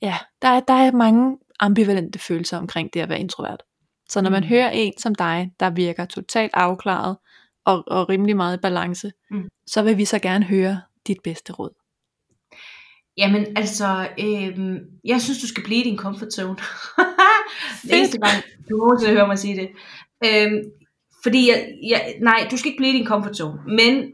ja, 0.02 0.16
der 0.42 0.48
er, 0.48 0.60
der 0.60 0.74
er 0.74 0.92
mange 0.92 1.38
ambivalente 1.60 2.18
følelser 2.18 2.58
omkring 2.58 2.94
det 2.94 3.00
at 3.00 3.08
være 3.08 3.20
introvert. 3.20 3.62
Så 4.08 4.20
når 4.20 4.30
man 4.30 4.42
Mm. 4.42 4.48
hører 4.48 4.70
en 4.70 4.92
som 4.98 5.14
dig, 5.14 5.52
der 5.60 5.70
virker 5.70 6.04
totalt 6.04 6.50
afklaret, 6.54 7.16
og, 7.64 7.84
og 7.86 8.08
rimelig 8.08 8.36
meget 8.36 8.56
i 8.56 8.60
balance, 8.60 9.12
Mm. 9.30 9.48
så 9.66 9.82
vil 9.82 9.96
vi 9.96 10.04
så 10.04 10.18
gerne 10.18 10.44
høre 10.44 10.80
dit 11.08 11.18
bedste 11.24 11.52
råd. 11.52 11.70
Jamen, 13.16 13.56
altså, 13.56 14.08
øhm, 14.20 14.78
jeg 15.04 15.20
synes, 15.20 15.40
du 15.40 15.46
skal 15.46 15.64
blive 15.64 15.80
i 15.80 15.84
din 15.84 15.98
comfort 15.98 16.32
zone. 16.32 16.56
det 17.82 17.98
eneste 17.98 18.18
gang, 18.18 18.42
du 18.70 18.76
nogensinde 18.76 19.14
hører 19.14 19.26
mig 19.26 19.38
sige 19.38 19.56
det. 19.56 19.68
Øhm, 20.24 20.70
fordi, 21.22 21.48
jeg, 21.48 21.74
jeg, 21.88 22.16
nej, 22.22 22.48
du 22.50 22.56
skal 22.56 22.68
ikke 22.68 22.80
blive 22.80 22.94
i 22.94 22.98
din 22.98 23.06
comfort 23.06 23.36
zone, 23.36 23.60
men 23.66 24.12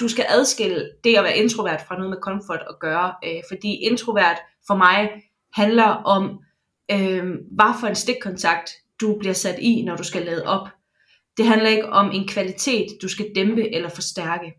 du 0.00 0.08
skal 0.08 0.26
adskille 0.28 0.90
det 1.04 1.16
at 1.16 1.24
være 1.24 1.36
introvert 1.36 1.82
fra 1.88 1.94
noget 1.94 2.10
med 2.10 2.18
comfort 2.22 2.62
at 2.70 2.76
gøre. 2.80 3.14
Øh, 3.24 3.42
fordi 3.50 3.74
introvert 3.74 4.36
for 4.66 4.74
mig 4.74 5.10
handler 5.54 5.84
om, 5.84 6.38
øh, 6.90 7.24
hvad 7.50 7.74
for 7.80 7.86
en 7.86 7.94
stikkontakt 7.94 8.70
du 9.00 9.18
bliver 9.18 9.34
sat 9.34 9.58
i, 9.58 9.82
når 9.82 9.96
du 9.96 10.02
skal 10.04 10.22
lade 10.22 10.46
op. 10.46 10.68
Det 11.36 11.46
handler 11.46 11.68
ikke 11.68 11.88
om 11.88 12.10
en 12.12 12.28
kvalitet, 12.28 12.86
du 13.02 13.08
skal 13.08 13.26
dæmpe 13.34 13.74
eller 13.74 13.88
forstærke. 13.88 14.52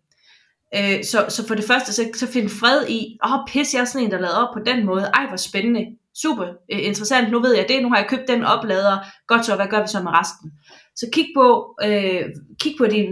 Øh, 0.76 1.03
så, 1.03 1.26
så 1.30 1.47
for 1.47 1.55
det 1.55 1.65
første, 1.65 1.93
så, 1.93 2.09
så 2.15 2.28
find 2.28 2.49
fred 2.49 2.88
i, 2.89 3.18
åh 3.24 3.34
oh, 3.34 3.39
pis, 3.47 3.74
jeg 3.74 3.82
er 3.82 3.86
sådan 3.86 4.05
en, 4.05 4.11
der 4.11 4.20
lader 4.20 4.36
op 4.36 4.53
på 4.53 4.59
den 4.65 4.86
måde. 4.86 5.11
Ej, 5.13 5.28
hvor 5.28 5.38
spændende. 5.38 5.86
Super 6.15 6.45
øh, 6.72 6.86
interessant, 6.86 7.32
nu 7.32 7.39
ved 7.39 7.55
jeg 7.55 7.65
det, 7.70 7.82
nu 7.82 7.89
har 7.89 7.97
jeg 7.97 8.07
købt 8.09 8.28
den 8.28 8.43
oplader. 8.43 8.97
Godt 9.28 9.45
så, 9.45 9.55
hvad 9.55 9.68
gør 9.68 9.82
vi 9.82 9.88
så 9.88 10.03
med 10.03 10.11
resten? 10.11 10.51
Så 10.95 11.05
kig 11.13 11.28
på, 11.36 11.76
øh, 11.84 12.24
kig 12.61 12.76
på 12.78 12.86
din, 12.86 13.07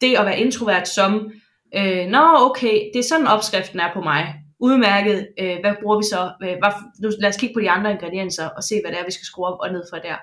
det 0.00 0.16
at 0.16 0.26
være 0.26 0.40
introvert 0.40 0.88
som, 0.88 1.30
øh, 1.76 2.06
nå 2.06 2.22
okay, 2.36 2.76
det 2.92 2.98
er 2.98 3.08
sådan 3.08 3.26
opskriften 3.26 3.80
er 3.80 3.92
på 3.94 4.00
mig. 4.00 4.34
Udmærket, 4.60 5.28
øh, 5.40 5.56
hvad 5.60 5.74
bruger 5.82 5.98
vi 5.98 6.04
så? 6.12 6.32
Øh, 6.42 6.56
hvad, 6.60 6.72
nu, 7.02 7.08
lad 7.20 7.28
os 7.28 7.36
kigge 7.36 7.54
på 7.54 7.60
de 7.60 7.70
andre 7.70 7.90
ingredienser 7.90 8.48
og 8.48 8.62
se, 8.62 8.74
hvad 8.82 8.92
det 8.92 9.00
er, 9.00 9.04
vi 9.04 9.12
skal 9.12 9.24
skrue 9.30 9.46
op 9.46 9.58
og 9.60 9.72
ned 9.72 9.84
fra 9.90 9.98
der. 9.98 10.16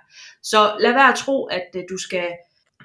Så 0.43 0.59
lad 0.79 0.91
være 0.91 1.09
at 1.09 1.19
tro, 1.23 1.45
at 1.45 1.67
øh, 1.75 1.83
du 1.89 1.97
skal 1.97 2.27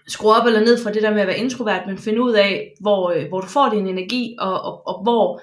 skrue 0.09 0.35
op 0.35 0.47
eller 0.47 0.61
ned 0.61 0.83
fra 0.83 0.93
det 0.93 1.03
der 1.03 1.11
med 1.11 1.21
at 1.21 1.27
være 1.27 1.39
introvert, 1.39 1.83
men 1.87 1.99
finde 1.99 2.23
ud 2.23 2.33
af, 2.33 2.73
hvor, 2.81 3.11
øh, 3.11 3.29
hvor 3.29 3.41
du 3.41 3.47
får 3.47 3.69
din 3.69 3.87
energi, 3.87 4.37
og, 4.39 4.63
og, 4.63 4.87
og 4.87 5.03
hvor, 5.03 5.43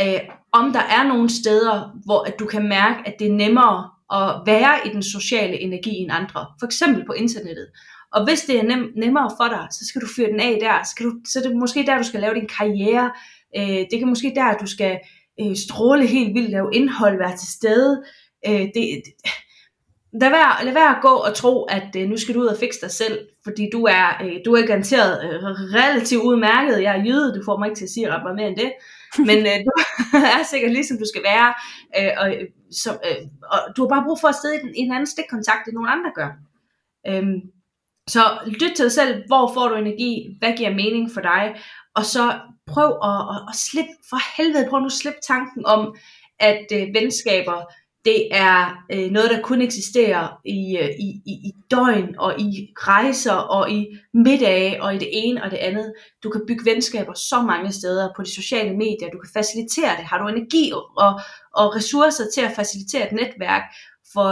øh, 0.00 0.20
om 0.52 0.72
der 0.72 0.80
er 0.80 1.08
nogle 1.08 1.30
steder, 1.30 2.00
hvor 2.04 2.22
at 2.22 2.38
du 2.38 2.46
kan 2.46 2.68
mærke, 2.68 2.98
at 3.06 3.14
det 3.18 3.26
er 3.26 3.32
nemmere 3.32 3.90
at 4.12 4.42
være 4.46 4.86
i 4.86 4.88
den 4.88 5.02
sociale 5.02 5.60
energi 5.60 5.90
end 5.90 6.12
andre. 6.12 6.46
For 6.60 6.66
eksempel 6.66 7.06
på 7.06 7.12
internettet. 7.12 7.66
Og 8.12 8.24
hvis 8.24 8.40
det 8.40 8.58
er 8.58 8.62
nem, 8.62 8.92
nemmere 8.96 9.30
for 9.40 9.48
dig, 9.48 9.66
så 9.70 9.86
skal 9.86 10.00
du 10.00 10.06
fyre 10.16 10.30
den 10.30 10.40
af 10.40 10.58
der. 10.60 10.82
Så, 10.84 10.90
skal 10.90 11.06
du, 11.06 11.12
så 11.24 11.38
er 11.38 11.42
det 11.42 11.56
måske 11.56 11.86
der, 11.86 11.98
du 11.98 12.04
skal 12.04 12.20
lave 12.20 12.34
din 12.34 12.48
karriere. 12.58 13.10
Øh, 13.56 13.84
det 13.90 13.98
kan 13.98 14.08
måske 14.08 14.32
der, 14.36 14.56
du 14.56 14.66
skal 14.66 14.98
øh, 15.40 15.56
stråle 15.56 16.06
helt 16.06 16.34
vildt, 16.34 16.50
lave 16.50 16.70
indhold, 16.72 17.18
være 17.18 17.36
til 17.36 17.48
stede. 17.48 18.02
Øh, 18.48 18.60
det, 18.60 18.74
det, 18.74 19.12
lad 20.20 20.30
være, 20.30 20.64
lad 20.64 20.72
være 20.72 20.96
at 20.96 21.02
gå 21.02 21.08
og 21.08 21.34
tro, 21.34 21.62
at 21.64 21.96
øh, 21.96 22.08
nu 22.08 22.16
skal 22.16 22.34
du 22.34 22.40
ud 22.40 22.46
og 22.46 22.56
fikse 22.60 22.80
dig 22.80 22.90
selv, 22.90 23.18
fordi 23.44 23.68
du 23.72 23.84
er, 23.84 24.22
øh, 24.24 24.36
du 24.44 24.52
er 24.52 24.66
garanteret 24.66 25.24
øh, 25.24 25.42
relativt 25.80 26.22
udmærket. 26.22 26.82
Jeg 26.82 26.98
er 26.98 27.04
jøde, 27.04 27.34
du 27.34 27.42
får 27.44 27.58
mig 27.58 27.66
ikke 27.66 27.78
til 27.78 27.84
at 27.84 27.90
sige 27.90 28.10
ret 28.12 28.22
meget 28.22 28.36
mere 28.36 28.48
end 28.48 28.56
det. 28.56 28.72
Men 29.28 29.38
øh, 29.38 29.58
du 29.66 29.72
er 30.38 30.42
sikkert 30.50 30.72
ligesom 30.72 30.98
du 30.98 31.04
skal 31.12 31.22
være, 31.22 31.48
øh, 31.98 32.12
og, 32.20 32.28
øh, 32.34 32.46
så, 32.72 32.90
øh, 33.08 33.22
og 33.52 33.60
du 33.76 33.82
har 33.82 33.88
bare 33.88 34.06
brug 34.06 34.18
for 34.20 34.28
at 34.28 34.40
sidde 34.42 34.56
i 34.56 34.60
en, 34.62 34.74
i 34.74 34.80
en 34.80 34.92
anden 34.92 35.06
stikkontakt, 35.06 35.66
end 35.66 35.74
nogen 35.74 35.94
andre 35.96 36.12
gør. 36.14 36.30
Øhm, 37.08 37.40
så 38.08 38.22
lyt 38.46 38.72
til 38.76 38.84
dig 38.84 38.92
selv, 38.92 39.26
hvor 39.26 39.50
får 39.54 39.68
du 39.68 39.74
energi, 39.74 40.36
hvad 40.38 40.52
giver 40.56 40.70
mening 40.70 41.10
for 41.14 41.20
dig, 41.20 41.44
og 41.94 42.04
så 42.04 42.24
prøv 42.66 42.90
at, 43.10 43.20
at, 43.34 43.40
at 43.50 43.56
slippe, 43.66 43.94
for 44.10 44.20
helvede, 44.36 44.66
prøv 44.70 44.80
nu 44.80 44.86
at 44.86 44.92
slippe 44.92 45.20
tanken 45.28 45.66
om, 45.66 45.96
at 46.38 46.66
øh, 46.72 46.86
venskaber, 46.94 47.58
det 48.04 48.28
er 48.30 48.84
øh, 48.92 49.10
noget, 49.10 49.30
der 49.30 49.42
kun 49.42 49.62
eksisterer 49.62 50.40
i, 50.44 50.78
øh, 50.78 50.88
i, 50.88 51.22
i, 51.26 51.32
i 51.32 51.52
døgn, 51.70 52.14
og 52.18 52.40
i 52.40 52.72
rejser, 52.76 53.32
og 53.32 53.70
i 53.70 53.86
middage, 54.14 54.82
og 54.82 54.94
i 54.94 54.98
det 54.98 55.08
ene 55.12 55.42
og 55.42 55.50
det 55.50 55.56
andet. 55.56 55.92
Du 56.22 56.30
kan 56.30 56.42
bygge 56.48 56.70
venskaber 56.70 57.14
så 57.14 57.42
mange 57.42 57.72
steder 57.72 58.08
på 58.16 58.22
de 58.22 58.34
sociale 58.34 58.76
medier, 58.76 59.10
du 59.12 59.18
kan 59.18 59.30
facilitere 59.34 59.96
det. 59.96 60.04
Har 60.04 60.18
du 60.18 60.28
energi 60.28 60.72
og, 60.96 61.20
og 61.54 61.76
ressourcer 61.76 62.24
til 62.34 62.40
at 62.40 62.52
facilitere 62.56 63.06
et 63.06 63.12
netværk 63.12 63.62
for 64.12 64.28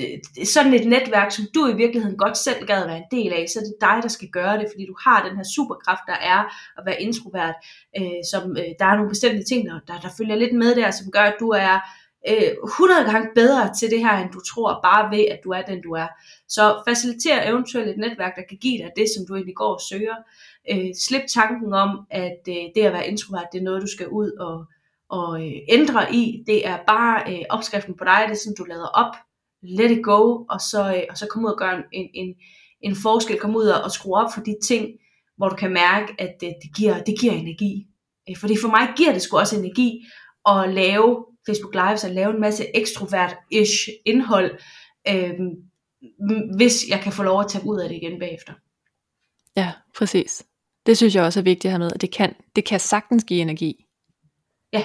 øh, 0.00 0.46
sådan 0.46 0.74
et 0.74 0.86
netværk, 0.86 1.32
som 1.32 1.44
du 1.54 1.66
i 1.66 1.76
virkeligheden 1.76 2.18
godt 2.18 2.38
selv 2.38 2.66
gad 2.66 2.86
være 2.86 2.96
en 2.96 3.10
del 3.10 3.32
af, 3.32 3.48
så 3.48 3.58
er 3.58 3.64
det 3.64 3.76
dig, 3.80 3.98
der 4.02 4.08
skal 4.08 4.28
gøre 4.28 4.58
det, 4.58 4.66
fordi 4.72 4.86
du 4.86 4.96
har 5.04 5.28
den 5.28 5.36
her 5.36 5.44
superkraft, 5.54 6.02
der 6.06 6.18
er 6.34 6.40
at 6.78 6.82
være 6.86 7.02
introvert, 7.02 7.54
øh, 7.98 8.20
som 8.30 8.50
øh, 8.50 8.70
der 8.78 8.86
er 8.86 8.96
nogle 8.96 9.08
bestemte 9.08 9.44
ting, 9.44 9.68
der, 9.68 9.80
der, 9.86 10.00
der 10.00 10.08
følger 10.18 10.36
lidt 10.36 10.54
med 10.54 10.74
der, 10.74 10.90
som 10.90 11.10
gør, 11.10 11.26
at 11.32 11.36
du 11.40 11.48
er 11.48 11.78
øh, 12.28 12.52
100 12.64 13.04
gange 13.04 13.28
bedre 13.34 13.74
til 13.74 13.90
det 13.90 13.98
her, 13.98 14.18
end 14.18 14.30
du 14.30 14.40
tror, 14.40 14.80
bare 14.82 15.16
ved, 15.16 15.24
at 15.24 15.40
du 15.44 15.50
er 15.50 15.62
den, 15.62 15.82
du 15.82 15.92
er. 15.92 16.08
Så 16.48 16.82
faciliter 16.88 17.50
eventuelt 17.50 17.88
et 17.88 17.98
netværk, 17.98 18.36
der 18.36 18.42
kan 18.48 18.58
give 18.58 18.78
dig 18.78 18.90
det, 18.96 19.06
som 19.16 19.26
du 19.28 19.34
egentlig 19.34 19.56
går 19.56 19.74
og 19.74 19.80
søger. 19.90 20.16
Øh, 20.70 20.90
slip 21.00 21.22
tanken 21.28 21.72
om, 21.72 22.06
at 22.10 22.40
øh, 22.48 22.54
det 22.74 22.82
at 22.82 22.92
være 22.92 23.08
introvert, 23.08 23.46
det 23.52 23.58
er 23.58 23.64
noget, 23.64 23.82
du 23.82 23.86
skal 23.96 24.08
ud 24.08 24.30
og, 24.30 24.64
og 25.18 25.46
øh, 25.46 25.56
ændre 25.68 26.14
i. 26.14 26.44
Det 26.46 26.66
er 26.66 26.78
bare 26.86 27.32
øh, 27.32 27.44
opskriften 27.50 27.94
på 27.94 28.04
dig, 28.04 28.24
det 28.28 28.34
er 28.34 28.38
sådan, 28.38 28.56
du 28.58 28.64
lader 28.64 28.86
op 28.86 29.14
let 29.62 29.90
it 29.90 30.04
go, 30.04 30.44
og 30.48 30.60
så, 30.60 30.94
øh, 30.96 31.02
og 31.10 31.18
så 31.18 31.26
kom 31.26 31.44
ud 31.44 31.50
og 31.50 31.58
gør 31.58 31.82
en, 31.92 32.08
en, 32.14 32.34
en 32.80 32.96
forskel, 32.96 33.38
Kom 33.38 33.56
ud 33.56 33.66
og, 33.66 33.82
og 33.82 33.90
skrue 33.90 34.16
op 34.16 34.32
for 34.34 34.40
de 34.40 34.56
ting, 34.62 34.88
hvor 35.36 35.48
du 35.48 35.56
kan 35.56 35.72
mærke, 35.72 36.14
at 36.18 36.34
det, 36.40 36.54
det, 36.62 36.76
giver, 36.76 37.02
det 37.02 37.20
giver 37.20 37.32
energi. 37.32 37.86
Øh, 38.28 38.36
Fordi 38.36 38.54
for 38.60 38.68
mig 38.68 38.92
giver 38.96 39.12
det 39.12 39.22
sgu 39.22 39.38
også 39.38 39.58
energi 39.58 40.04
at 40.48 40.74
lave 40.74 41.26
Facebook 41.46 41.74
Lives, 41.74 42.04
at 42.04 42.10
lave 42.10 42.34
en 42.34 42.40
masse 42.40 42.76
ekstrovert-ish 42.76 43.88
indhold, 44.06 44.58
øh, 45.08 45.32
hvis 46.56 46.88
jeg 46.88 47.00
kan 47.00 47.12
få 47.12 47.22
lov 47.22 47.40
at 47.40 47.48
tage 47.48 47.66
ud 47.66 47.80
af 47.80 47.88
det 47.88 47.96
igen 47.96 48.18
bagefter. 48.18 48.52
Ja, 49.56 49.72
præcis. 49.96 50.46
Det 50.86 50.96
synes 50.96 51.14
jeg 51.14 51.24
også 51.24 51.40
er 51.40 51.44
vigtigt 51.44 51.64
at 51.64 51.70
have 51.70 51.78
med, 51.78 51.90
at 51.94 52.00
det 52.00 52.10
kan, 52.12 52.34
det 52.56 52.64
kan 52.64 52.80
sagtens 52.80 53.24
give 53.24 53.40
energi. 53.40 53.84
Ja. 54.72 54.84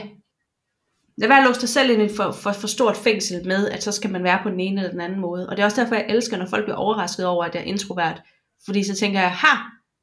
Lad 1.17 1.27
være 1.27 1.37
at 1.37 1.47
låse 1.47 1.61
dig 1.61 1.69
selv 1.69 1.89
ind 1.91 2.01
i 2.01 2.15
for, 2.15 2.31
for, 2.31 2.51
for 2.51 2.67
stort 2.67 2.97
fængsel 2.97 3.47
med, 3.47 3.69
at 3.69 3.83
så 3.83 3.91
skal 3.91 4.11
man 4.11 4.23
være 4.23 4.39
på 4.43 4.49
den 4.49 4.59
ene 4.59 4.81
eller 4.81 4.91
den 4.91 5.01
anden 5.01 5.19
måde. 5.19 5.49
Og 5.49 5.57
det 5.57 5.61
er 5.61 5.65
også 5.65 5.81
derfor, 5.81 5.95
jeg 5.95 6.05
elsker, 6.09 6.37
når 6.37 6.45
folk 6.45 6.65
bliver 6.65 6.77
overrasket 6.77 7.25
over, 7.25 7.45
at 7.45 7.55
jeg 7.55 7.61
er 7.61 7.65
introvert. 7.65 8.21
Fordi 8.65 8.83
så 8.83 8.95
tænker 8.95 9.19
jeg, 9.19 9.31
ha, 9.31 9.57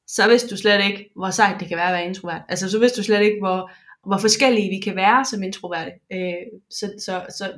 så 0.07 0.28
vidste 0.28 0.48
du 0.48 0.57
slet 0.57 0.84
ikke, 0.84 1.11
hvor 1.16 1.30
sejt 1.30 1.61
det 1.61 1.68
kan 1.68 1.76
være 1.76 1.86
at 1.86 1.92
være 1.92 2.07
introvert. 2.07 2.42
Altså 2.48 2.70
så 2.70 2.78
vidste 2.78 3.00
du 3.00 3.05
slet 3.05 3.22
ikke, 3.22 3.38
hvor, 3.40 3.70
hvor 4.07 4.18
forskellige 4.18 4.70
vi 4.70 4.80
kan 4.80 4.96
være 4.96 5.24
som 5.24 5.42
introverte. 5.42 5.92
Øh, 6.12 6.34
så, 6.70 6.92
så, 6.98 7.26
så 7.38 7.53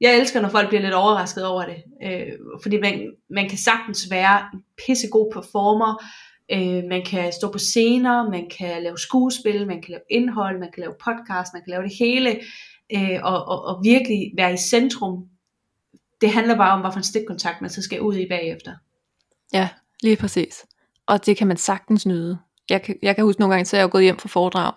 jeg 0.00 0.18
elsker, 0.18 0.40
når 0.40 0.48
folk 0.48 0.68
bliver 0.68 0.82
lidt 0.82 0.94
overrasket 0.94 1.46
over 1.46 1.64
det. 1.64 1.82
Øh, 2.02 2.32
fordi 2.62 2.80
man, 2.80 3.12
man 3.30 3.48
kan 3.48 3.58
sagtens 3.58 4.10
være 4.10 4.48
en 4.54 4.62
pissegod 4.86 5.32
performer, 5.32 6.04
Øh, 6.52 6.84
man 6.88 7.04
kan 7.04 7.32
stå 7.32 7.52
på 7.52 7.58
scener, 7.58 8.30
man 8.30 8.48
kan 8.58 8.82
lave 8.82 8.98
skuespil, 8.98 9.66
man 9.66 9.82
kan 9.82 9.90
lave 9.90 10.02
indhold, 10.10 10.58
man 10.58 10.70
kan 10.74 10.80
lave 10.80 10.94
podcast, 11.04 11.52
man 11.52 11.62
kan 11.62 11.70
lave 11.70 11.82
det 11.82 11.94
hele, 11.98 12.40
øh, 12.94 13.20
og, 13.22 13.44
og, 13.44 13.64
og 13.64 13.84
virkelig 13.84 14.32
være 14.36 14.52
i 14.54 14.56
centrum. 14.56 15.24
Det 16.20 16.30
handler 16.30 16.56
bare 16.56 16.72
om, 16.72 16.80
hvilken 16.80 17.02
stikkontakt 17.02 17.60
man 17.60 17.70
så 17.70 17.82
skal 17.82 18.00
ud 18.00 18.16
i 18.16 18.28
bagefter. 18.28 18.74
Ja, 19.52 19.68
lige 20.02 20.16
præcis. 20.16 20.64
Og 21.06 21.26
det 21.26 21.36
kan 21.36 21.46
man 21.46 21.56
sagtens 21.56 22.06
nyde. 22.06 22.38
Jeg 22.70 22.82
kan, 22.82 22.96
jeg 23.02 23.14
kan 23.14 23.24
huske 23.24 23.40
nogle 23.40 23.54
gange, 23.54 23.66
så 23.66 23.76
jeg 23.76 23.84
er 23.84 23.88
gået 23.88 24.04
hjem 24.04 24.18
fra 24.18 24.28
foredrag, 24.28 24.72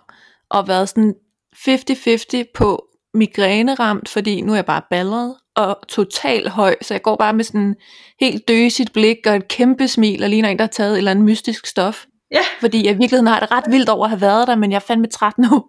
og 0.50 0.68
været 0.68 0.88
sådan 0.88 1.14
50-50 1.56 2.52
på 2.54 2.86
migræneramt, 3.14 4.08
fordi 4.08 4.40
nu 4.40 4.52
er 4.52 4.56
jeg 4.56 4.66
bare 4.66 4.82
balleret, 4.90 5.36
og 5.56 5.78
total 5.88 6.48
høj, 6.48 6.76
så 6.82 6.94
jeg 6.94 7.02
går 7.02 7.16
bare 7.16 7.32
med 7.32 7.44
sådan 7.44 7.76
helt 8.20 8.48
døsigt 8.48 8.92
blik 8.92 9.16
og 9.26 9.36
et 9.36 9.48
kæmpe 9.48 9.88
smil, 9.88 10.22
og 10.22 10.30
ligner 10.30 10.48
en, 10.48 10.58
der 10.58 10.64
har 10.64 10.70
taget 10.70 10.92
et 10.92 10.98
eller 10.98 11.10
andet 11.10 11.24
mystisk 11.24 11.66
stof. 11.66 12.04
Ja. 12.30 12.40
Fordi 12.60 12.86
jeg 12.86 12.94
i 12.94 12.98
virkeligheden 12.98 13.26
har 13.26 13.40
det 13.40 13.50
ret 13.50 13.64
vildt 13.70 13.88
over 13.88 14.04
at 14.04 14.10
have 14.10 14.20
været 14.20 14.48
der, 14.48 14.56
men 14.56 14.70
jeg 14.70 14.76
er 14.76 14.80
fandme 14.80 15.06
træt 15.06 15.38
nu. 15.38 15.64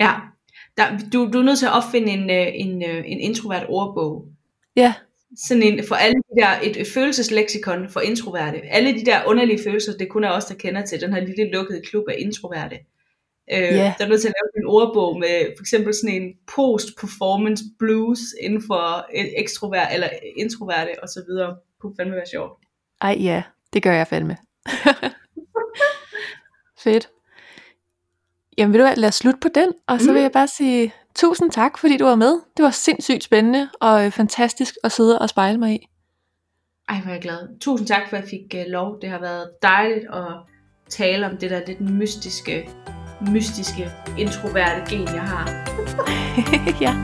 Ja, 0.00 0.12
der, 0.76 0.98
du, 1.12 1.30
du 1.32 1.38
er 1.38 1.42
nødt 1.42 1.58
til 1.58 1.66
at 1.66 1.72
opfinde 1.72 2.12
en, 2.12 2.30
øh, 2.30 2.46
en, 2.54 2.82
øh, 2.82 3.04
en 3.06 3.20
introvert 3.20 3.66
ordbog. 3.68 4.24
Ja, 4.76 4.94
Sådan 5.46 5.62
en, 5.62 5.84
for 5.88 5.94
alle 5.94 6.14
de 6.14 6.42
der, 6.42 6.48
et, 6.62 6.80
et 6.80 6.86
følelsesleksikon 6.94 7.88
for 7.88 8.00
introverte. 8.00 8.58
Alle 8.70 8.94
de 8.94 9.04
der 9.04 9.24
underlige 9.26 9.60
følelser, 9.64 9.92
det 9.98 10.08
kun 10.08 10.24
er 10.24 10.30
os, 10.30 10.44
der 10.44 10.54
kender 10.54 10.84
til 10.84 11.00
den 11.00 11.12
her 11.12 11.20
lille 11.20 11.50
lukkede 11.50 11.82
klub 11.82 12.04
af 12.08 12.14
introverte. 12.18 12.78
Øh, 13.52 13.58
Ja. 13.58 13.94
Der 13.98 14.04
er 14.04 14.08
nødt 14.08 14.20
til 14.20 14.28
at 14.28 14.34
lave 14.40 14.62
en 14.64 14.68
ordbog 14.68 15.18
med 15.18 15.56
for 15.56 15.62
eksempel 15.62 15.94
sådan 15.94 16.22
en 16.22 16.32
post-performance 16.54 17.64
blues 17.78 18.20
inden 18.42 18.62
for 18.66 19.06
øh, 19.18 19.24
ekstrovert 19.36 19.88
eller 19.94 20.08
introverte 20.36 21.02
og 21.02 21.08
så 21.08 21.24
videre. 21.28 21.48
Det 21.48 21.56
kunne 21.80 21.94
fandme 21.98 22.16
være 22.16 22.26
sjovt. 22.26 22.52
ej 23.00 23.16
ja, 23.20 23.42
det 23.72 23.82
gør 23.82 23.92
jeg 23.92 24.06
fandme. 24.06 24.36
Fedt. 26.78 27.08
Jamen 28.58 28.72
ved 28.72 28.80
du 28.80 29.00
lad 29.00 29.08
os 29.08 29.14
slutte 29.14 29.40
på 29.40 29.48
den, 29.54 29.72
og 29.86 30.00
så 30.00 30.10
Mm. 30.10 30.14
vil 30.14 30.22
jeg 30.22 30.32
bare 30.32 30.48
sige 30.48 30.94
tusind 31.14 31.50
tak, 31.50 31.78
fordi 31.78 31.96
du 31.96 32.04
var 32.04 32.14
med. 32.14 32.40
Det 32.56 32.62
var 32.62 32.70
sindssygt 32.70 33.24
spændende 33.24 33.68
og 33.80 34.04
øh, 34.06 34.10
fantastisk 34.10 34.74
at 34.84 34.92
sidde 34.92 35.18
og 35.18 35.28
spejle 35.28 35.58
mig 35.58 35.74
i. 35.74 35.88
Ej, 36.88 36.96
hvor 37.00 37.08
er 37.08 37.12
jeg 37.14 37.22
glad. 37.22 37.58
Tusind 37.60 37.88
tak 37.88 38.08
for, 38.10 38.16
at 38.16 38.22
jeg 38.22 38.30
fik 38.30 38.54
uh, 38.66 38.72
lov. 38.72 39.00
Det 39.00 39.10
har 39.10 39.18
været 39.20 39.50
dejligt 39.62 40.04
at 40.12 40.26
tale 40.88 41.26
om 41.26 41.36
det 41.36 41.50
der 41.50 41.60
lidt 41.66 41.80
mystiske, 41.80 42.68
mystiske, 43.20 43.90
introverte 44.18 44.90
gen, 44.90 45.08
jeg 45.14 45.22
har. 45.22 45.50
ja. 46.84 46.94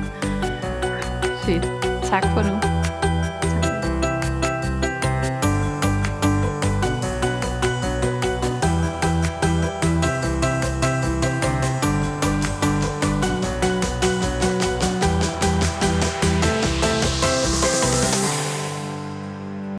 Fedt. 1.45 1.67
Tak 2.11 2.25
for 2.25 2.43
nu. 2.43 2.80